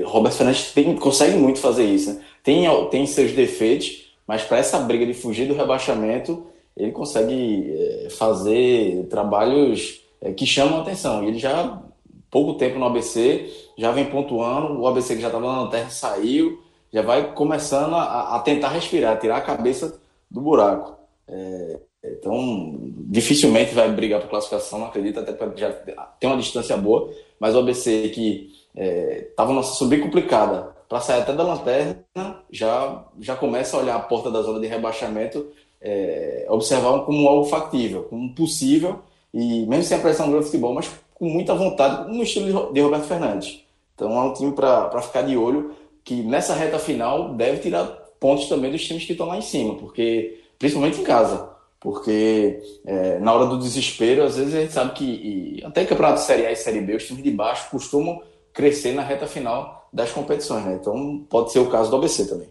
Roberto 0.04 0.36
Fernandes 0.36 0.72
tem, 0.72 0.96
consegue 0.96 1.38
muito 1.38 1.60
fazer 1.60 1.86
isso. 1.86 2.14
Né? 2.14 2.22
Tem, 2.44 2.66
tem 2.90 3.06
seus 3.06 3.32
defeitos, 3.32 4.06
mas 4.28 4.44
para 4.44 4.58
essa 4.58 4.80
briga 4.80 5.06
de 5.06 5.14
fugir 5.14 5.48
do 5.48 5.54
rebaixamento, 5.54 6.46
ele 6.76 6.92
consegue 6.92 7.74
é, 7.74 8.10
fazer 8.10 9.08
trabalhos 9.10 10.02
é, 10.22 10.32
que 10.34 10.46
chamam 10.46 10.82
atenção. 10.82 11.24
Ele 11.24 11.40
já, 11.40 11.82
pouco 12.30 12.56
tempo 12.56 12.78
no 12.78 12.86
ABC, 12.86 13.50
já 13.78 13.92
vem 13.92 14.06
pontuando. 14.06 14.80
O 14.80 14.88
ABC 14.88 15.16
que 15.16 15.22
já 15.22 15.28
estava 15.28 15.64
na 15.64 15.70
terra 15.70 15.90
saiu, 15.90 16.62
já 16.92 17.02
vai 17.02 17.34
começando 17.34 17.96
a, 17.96 18.36
a, 18.36 18.40
tentar 18.40 18.70
respirar, 18.70 19.20
tirar 19.20 19.38
a 19.38 19.42
cabeça 19.42 20.00
do 20.30 20.42
buraco. 20.42 20.96
É, 21.28 21.80
então, 22.04 22.78
dificilmente 23.08 23.74
vai 23.74 23.92
brigar 23.92 24.22
por 24.22 24.30
classificação, 24.30 24.80
não 24.80 24.88
acredito, 24.88 25.20
até 25.20 25.34
porque 25.34 25.62
já 25.62 25.72
tem 25.72 26.30
uma 26.30 26.38
distância 26.38 26.78
boa, 26.78 27.12
mas 27.40 27.56
o 27.56 27.60
ABC 27.60 28.10
que 28.10 28.52
estava 28.76 29.52
é, 29.52 29.54
uma 29.54 29.64
situação 29.64 29.88
bem 29.88 30.02
complicada. 30.02 30.76
Para 30.88 31.00
sair 31.00 31.22
até 31.22 31.34
da 31.34 31.44
lanterna, 31.44 32.04
já, 32.52 33.04
já 33.20 33.36
começa 33.36 33.76
a 33.76 33.80
olhar 33.80 33.96
a 33.96 34.00
porta 34.00 34.30
da 34.30 34.42
zona 34.42 34.60
de 34.60 34.68
rebaixamento, 34.68 35.48
é, 35.82 36.46
observar 36.50 37.00
como 37.06 37.28
algo 37.28 37.46
factível, 37.46 38.04
como 38.04 38.34
possível, 38.36 39.00
e 39.34 39.66
mesmo 39.66 39.84
sem 39.84 39.98
a 39.98 40.02
pressão 40.02 40.30
do 40.30 40.42
futebol, 40.44 40.74
mas 40.74 40.90
com 41.16 41.26
muita 41.26 41.56
vontade, 41.56 42.14
no 42.16 42.22
estilo 42.22 42.72
de 42.72 42.82
Roberto 42.82 43.06
Fernandes. 43.06 43.64
Então 43.96 44.12
é 44.16 44.22
um 44.22 44.34
time 44.34 44.52
para 44.52 45.02
ficar 45.02 45.24
de 45.24 45.36
olho, 45.36 45.74
que 46.04 46.22
nessa 46.22 46.54
reta 46.54 46.78
final 46.78 47.34
deve 47.34 47.60
tirar 47.60 47.86
pontos 48.20 48.48
também 48.48 48.72
dos 48.72 48.86
times 48.86 49.06
que 49.06 49.14
estão 49.14 49.28
lá 49.28 49.38
em 49.38 49.42
cima, 49.42 49.76
porque 49.76 50.40
principalmente 50.60 51.02
em 51.02 51.04
casa. 51.04 51.50
Porque 51.80 52.62
é, 52.86 53.20
na 53.20 53.32
hora 53.34 53.46
do 53.46 53.60
desespero, 53.60 54.24
às 54.24 54.36
vezes 54.36 54.56
a 54.56 54.62
gente 54.62 54.74
sabe 54.74 54.94
que, 54.94 55.06
e, 55.06 55.64
até 55.64 55.86
campeonato 55.86 56.20
Série 56.20 56.46
A 56.46 56.52
e 56.52 56.56
Série 56.56 56.82
B, 56.82 56.96
os 56.96 57.06
times 57.06 57.24
de 57.24 57.32
baixo 57.32 57.70
costumam 57.70 58.22
crescer 58.56 58.94
na 58.94 59.04
reta 59.04 59.28
final 59.28 59.90
das 59.92 60.12
competições, 60.12 60.66
né? 60.66 60.76
Então 60.76 61.24
pode 61.30 61.52
ser 61.52 61.60
o 61.60 61.70
caso 61.70 61.92
do 61.92 61.98
ABC 61.98 62.26
também. 62.26 62.50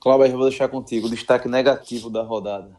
Cláudio, 0.00 0.26
eu 0.26 0.38
vou 0.38 0.48
deixar 0.48 0.68
contigo 0.68 1.08
o 1.08 1.10
destaque 1.10 1.48
negativo 1.48 2.08
da 2.08 2.22
rodada. 2.22 2.70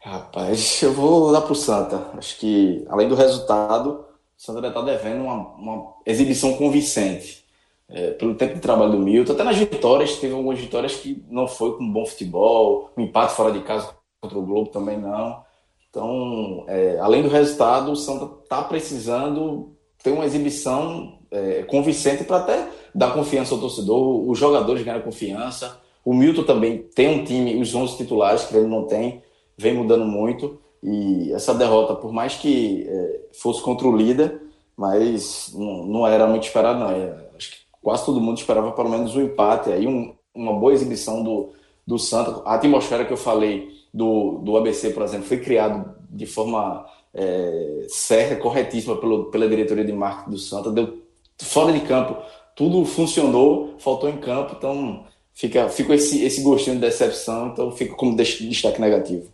Rapaz, 0.00 0.80
eu 0.80 0.92
vou 0.94 1.32
dar 1.32 1.42
para 1.42 1.52
o 1.52 1.56
Santa. 1.56 2.10
Acho 2.16 2.38
que, 2.38 2.86
além 2.88 3.08
do 3.08 3.16
resultado, 3.16 4.04
o 4.38 4.42
Santa 4.42 4.66
está 4.66 4.80
devendo 4.80 5.24
uma, 5.24 5.34
uma, 5.56 5.94
exibição 6.06 6.56
convincente. 6.56 7.44
É, 7.88 8.12
pelo 8.12 8.36
tempo 8.36 8.54
de 8.54 8.60
trabalho 8.60 8.92
do 8.92 8.98
Milton, 8.98 9.32
até 9.32 9.42
nas 9.42 9.56
vitórias, 9.56 10.16
teve 10.16 10.32
algumas 10.32 10.60
vitórias 10.60 10.94
que 10.94 11.22
não 11.28 11.48
foi 11.48 11.76
com 11.76 11.92
bom 11.92 12.06
futebol, 12.06 12.92
um 12.96 13.02
empate 13.02 13.34
fora 13.34 13.50
de 13.50 13.60
casa 13.62 13.92
contra 14.20 14.38
o 14.38 14.46
Globo 14.46 14.70
também 14.70 14.96
não. 14.96 15.44
Então, 15.90 16.64
é, 16.68 16.98
além 17.00 17.22
do 17.22 17.28
resultado, 17.28 17.90
o 17.90 17.96
Santa 17.96 18.30
está 18.42 18.62
precisando 18.62 19.72
ter 20.02 20.12
uma 20.12 20.24
exibição 20.24 21.18
é, 21.30 21.62
convincente 21.64 22.24
para 22.24 22.38
até 22.38 22.68
dar 22.94 23.12
confiança 23.12 23.54
ao 23.54 23.60
torcedor, 23.60 24.28
os 24.28 24.38
jogadores 24.38 24.82
ganham 24.82 25.02
confiança. 25.02 25.80
O 26.04 26.14
Milton 26.14 26.44
também 26.44 26.78
tem 26.94 27.20
um 27.20 27.24
time, 27.24 27.60
os 27.60 27.74
11 27.74 27.96
titulares 27.96 28.44
que 28.44 28.56
ele 28.56 28.66
não 28.66 28.84
tem, 28.84 29.22
vem 29.58 29.74
mudando 29.74 30.04
muito. 30.04 30.60
E 30.82 31.32
essa 31.32 31.52
derrota, 31.52 31.94
por 31.94 32.12
mais 32.12 32.36
que 32.36 32.86
é, 32.88 33.20
fosse 33.34 33.60
contra 33.60 33.86
o 33.86 33.94
líder, 33.94 34.40
mas 34.76 35.52
não, 35.54 35.84
não 35.84 36.06
era 36.06 36.26
muito 36.26 36.44
esperado, 36.44 36.78
não. 36.78 36.90
É, 36.90 37.28
acho 37.36 37.50
que 37.50 37.56
quase 37.82 38.04
todo 38.06 38.20
mundo 38.20 38.38
esperava 38.38 38.72
pelo 38.72 38.88
menos 38.88 39.14
um 39.14 39.22
empate, 39.22 39.70
aí 39.70 39.86
um, 39.86 40.14
uma 40.34 40.54
boa 40.54 40.72
exibição 40.72 41.22
do, 41.22 41.50
do 41.90 41.98
Santa. 41.98 42.40
A 42.44 42.54
atmosfera 42.54 43.04
que 43.04 43.12
eu 43.12 43.16
falei 43.16 43.68
do, 43.92 44.38
do 44.44 44.56
ABC, 44.56 44.90
por 44.90 45.02
exemplo, 45.02 45.26
foi 45.26 45.40
criado 45.40 45.92
de 46.08 46.24
forma 46.24 46.86
é, 47.12 47.86
certa, 47.88 48.36
corretíssima 48.36 48.96
pelo, 48.96 49.24
pela 49.32 49.48
diretoria 49.48 49.84
de 49.84 49.92
marketing 49.92 50.30
do 50.30 50.38
Santa, 50.38 50.70
deu 50.70 51.02
fora 51.42 51.72
de 51.72 51.80
campo, 51.80 52.16
tudo 52.54 52.84
funcionou, 52.84 53.74
faltou 53.78 54.08
em 54.08 54.18
campo, 54.18 54.54
então 54.56 55.04
fica, 55.32 55.68
fica 55.68 55.94
esse, 55.94 56.22
esse 56.22 56.42
gostinho 56.42 56.76
de 56.76 56.82
decepção, 56.82 57.48
então 57.48 57.72
fica 57.72 57.96
como 57.96 58.16
destaque 58.16 58.80
negativo. 58.80 59.32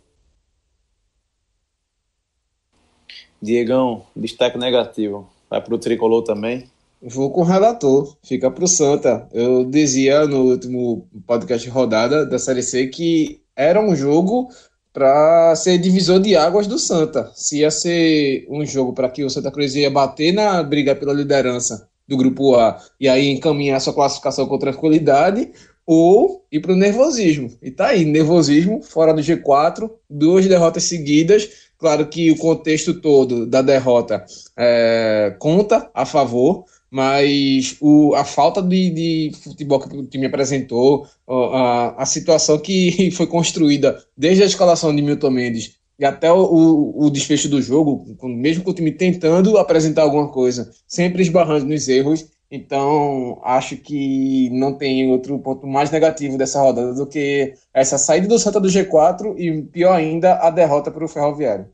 Diegão, 3.39 4.03
destaque 4.15 4.57
negativo. 4.57 5.29
Vai 5.47 5.61
para 5.61 5.75
o 5.75 5.77
tricolor 5.77 6.23
também? 6.23 6.67
Vou 7.01 7.31
com 7.31 7.41
o 7.41 7.43
relator, 7.43 8.17
fica 8.23 8.49
para 8.49 8.63
o 8.63 8.67
Santa. 8.67 9.27
Eu 9.31 9.65
dizia 9.65 10.25
no 10.25 10.51
último 10.51 11.07
podcast 11.25 11.69
rodada 11.69 12.25
da 12.25 12.39
Série 12.39 12.63
C 12.63 12.87
que 12.87 13.39
era 13.55 13.79
um 13.79 13.95
jogo 13.95 14.49
para 14.91 15.55
ser 15.55 15.77
divisor 15.77 16.19
de 16.19 16.35
águas 16.35 16.65
do 16.65 16.79
Santa. 16.79 17.31
Se 17.35 17.59
ia 17.59 17.69
ser 17.69 18.47
um 18.49 18.65
jogo 18.65 18.93
para 18.93 19.09
que 19.09 19.23
o 19.23 19.29
Santa 19.29 19.51
Cruz 19.51 19.75
ia 19.75 19.91
bater 19.91 20.33
na 20.33 20.63
briga 20.63 20.95
pela 20.95 21.13
liderança 21.13 21.87
do 22.07 22.17
grupo 22.17 22.55
A 22.55 22.81
e 22.99 23.07
aí 23.07 23.27
encaminhar 23.29 23.79
sua 23.79 23.93
classificação 23.93 24.47
com 24.47 24.57
tranquilidade, 24.57 25.51
ou 25.87 26.45
ir 26.51 26.59
para 26.59 26.73
o 26.73 26.75
nervosismo. 26.75 27.49
E 27.61 27.71
tá 27.71 27.87
aí, 27.87 28.03
nervosismo 28.03 28.81
fora 28.83 29.13
do 29.13 29.21
G4, 29.21 29.89
duas 30.09 30.45
derrotas 30.45 30.83
seguidas. 30.83 31.67
Claro 31.77 32.07
que 32.07 32.29
o 32.29 32.37
contexto 32.37 32.95
todo 32.95 33.45
da 33.45 33.61
derrota 33.61 34.25
é, 34.57 35.35
conta 35.39 35.89
a 35.93 36.05
favor, 36.05 36.65
mas 36.89 37.77
o, 37.81 38.15
a 38.15 38.23
falta 38.23 38.61
de, 38.61 38.89
de, 38.89 39.31
futebol 39.43 39.79
que 39.79 39.95
o 39.95 40.05
time 40.05 40.25
apresentou, 40.25 41.05
a, 41.27 42.01
a 42.01 42.05
situação 42.05 42.57
que 42.57 43.11
foi 43.15 43.27
construída 43.27 43.97
desde 44.17 44.43
a 44.43 44.45
escalação 44.45 44.95
de 44.95 45.01
Milton 45.01 45.31
Mendes 45.31 45.77
e 45.99 46.05
até 46.05 46.31
o, 46.31 46.37
o, 46.37 47.05
o, 47.05 47.09
desfecho 47.09 47.49
do 47.49 47.61
jogo, 47.61 48.05
mesmo 48.23 48.63
com 48.63 48.71
o 48.71 48.73
time 48.73 48.91
tentando 48.91 49.57
apresentar 49.57 50.03
alguma 50.03 50.29
coisa, 50.29 50.71
sempre 50.87 51.23
esbarrando 51.23 51.65
nos 51.65 51.87
erros. 51.87 52.27
Então, 52.49 53.41
acho 53.43 53.75
que 53.77 54.49
não 54.51 54.77
tem 54.77 55.09
outro 55.09 55.37
ponto 55.39 55.67
mais 55.67 55.91
negativo 55.91 56.37
dessa 56.37 56.61
rodada 56.61 56.93
do 56.93 57.05
que 57.05 57.53
essa 57.73 57.97
saída 57.97 58.27
do 58.27 58.39
Santa 58.39 58.59
do 58.59 58.69
G4 58.69 59.35
e, 59.37 59.63
pior 59.63 59.93
ainda, 59.93 60.35
a 60.35 60.49
derrota 60.49 60.89
para 60.89 61.03
o 61.03 61.09
Ferroviário. 61.09 61.67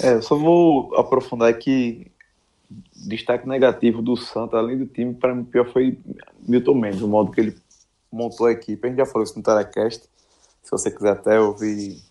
É, 0.00 0.14
eu 0.14 0.22
só 0.22 0.36
vou 0.36 0.94
aprofundar 0.96 1.52
que 1.58 2.10
destaque 2.94 3.48
negativo 3.48 4.02
do 4.02 4.16
Santos, 4.16 4.54
além 4.54 4.78
do 4.78 4.86
time, 4.86 5.14
para 5.14 5.34
mim, 5.34 5.44
pior 5.44 5.70
foi 5.72 5.98
Milton 6.40 6.74
Mendes, 6.74 7.02
o 7.02 7.08
modo 7.08 7.32
que 7.32 7.40
ele 7.40 7.56
montou 8.10 8.46
a 8.46 8.52
equipe. 8.52 8.86
A 8.86 8.90
gente 8.90 8.98
já 8.98 9.06
falou 9.06 9.24
isso 9.24 9.36
no 9.36 9.42
Telecast. 9.42 10.04
Se 10.62 10.70
você 10.70 10.90
quiser 10.90 11.12
até 11.12 11.40
ouvir 11.40 12.02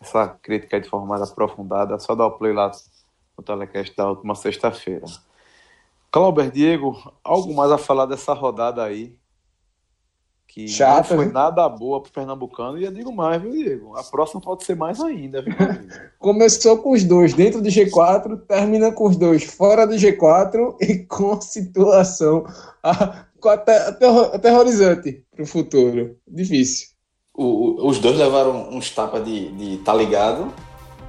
essa 0.00 0.28
crítica 0.28 0.80
de 0.80 0.88
forma 0.88 1.06
mais 1.06 1.22
aprofundada, 1.22 1.94
é 1.94 1.98
só 1.98 2.14
dar 2.14 2.26
o 2.26 2.32
play 2.32 2.52
lá 2.52 2.70
no 3.36 3.42
Telecast 3.42 3.94
da 3.96 4.08
última 4.08 4.34
sexta-feira. 4.34 5.06
Clauber, 6.10 6.50
Diego, 6.50 6.96
algo 7.22 7.54
mais 7.54 7.70
a 7.70 7.78
falar 7.78 8.06
dessa 8.06 8.32
rodada 8.32 8.82
aí? 8.82 9.14
Que 10.52 10.66
Chato, 10.66 11.10
não 11.10 11.16
foi 11.16 11.24
viu? 11.26 11.32
nada 11.32 11.68
boa 11.68 12.02
pro 12.02 12.10
Pernambucano. 12.10 12.76
E 12.76 12.84
eu 12.84 12.90
digo 12.90 13.12
mais, 13.12 13.40
viu, 13.40 13.52
Diego? 13.52 13.96
A 13.96 14.02
próxima 14.02 14.40
pode 14.40 14.64
ser 14.64 14.74
mais 14.74 15.00
ainda, 15.00 15.42
viu, 15.42 15.54
Começou 16.18 16.78
com 16.78 16.90
os 16.90 17.04
dois 17.04 17.32
dentro 17.32 17.62
do 17.62 17.68
G4, 17.68 18.36
termina 18.48 18.90
com 18.90 19.06
os 19.06 19.16
dois 19.16 19.44
fora 19.44 19.86
do 19.86 19.94
G4 19.94 20.74
e 20.82 20.98
com 21.04 21.40
situação 21.40 22.44
aterrorizante 24.34 25.24
pro 25.36 25.46
futuro. 25.46 26.16
Difícil. 26.26 26.88
O, 27.32 27.86
os 27.88 28.00
dois 28.00 28.18
levaram 28.18 28.70
uns 28.70 28.90
tapas 28.90 29.24
de, 29.24 29.52
de 29.52 29.78
tá 29.84 29.94
ligado 29.94 30.52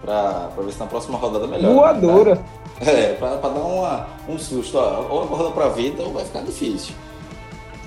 pra, 0.02 0.52
pra 0.54 0.64
ver 0.64 0.72
se 0.72 0.80
na 0.80 0.86
próxima 0.86 1.18
rodada 1.18 1.48
melhor. 1.48 1.74
Voadora. 1.74 2.36
Né? 2.36 2.46
É, 2.82 3.14
pra, 3.14 3.38
pra 3.38 3.50
dar 3.50 3.60
uma, 3.60 4.08
um 4.30 4.38
susto. 4.38 4.78
Ó, 4.78 5.08
ou 5.10 5.24
acorda 5.24 5.50
pra 5.50 5.70
vida 5.70 6.04
ou 6.04 6.14
vai 6.14 6.24
ficar 6.24 6.44
difícil. 6.44 6.94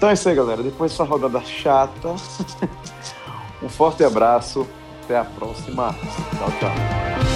Então 0.04 0.10
é 0.10 0.12
isso 0.12 0.28
aí, 0.28 0.34
galera. 0.34 0.62
Depois 0.62 0.92
dessa 0.92 1.02
rodada 1.02 1.40
chata, 1.40 2.10
um 3.62 3.70
forte 3.70 4.04
abraço. 4.04 4.68
Até 5.02 5.16
a 5.16 5.24
próxima. 5.24 5.96
Tchau, 6.38 6.52
tchau. 6.60 7.33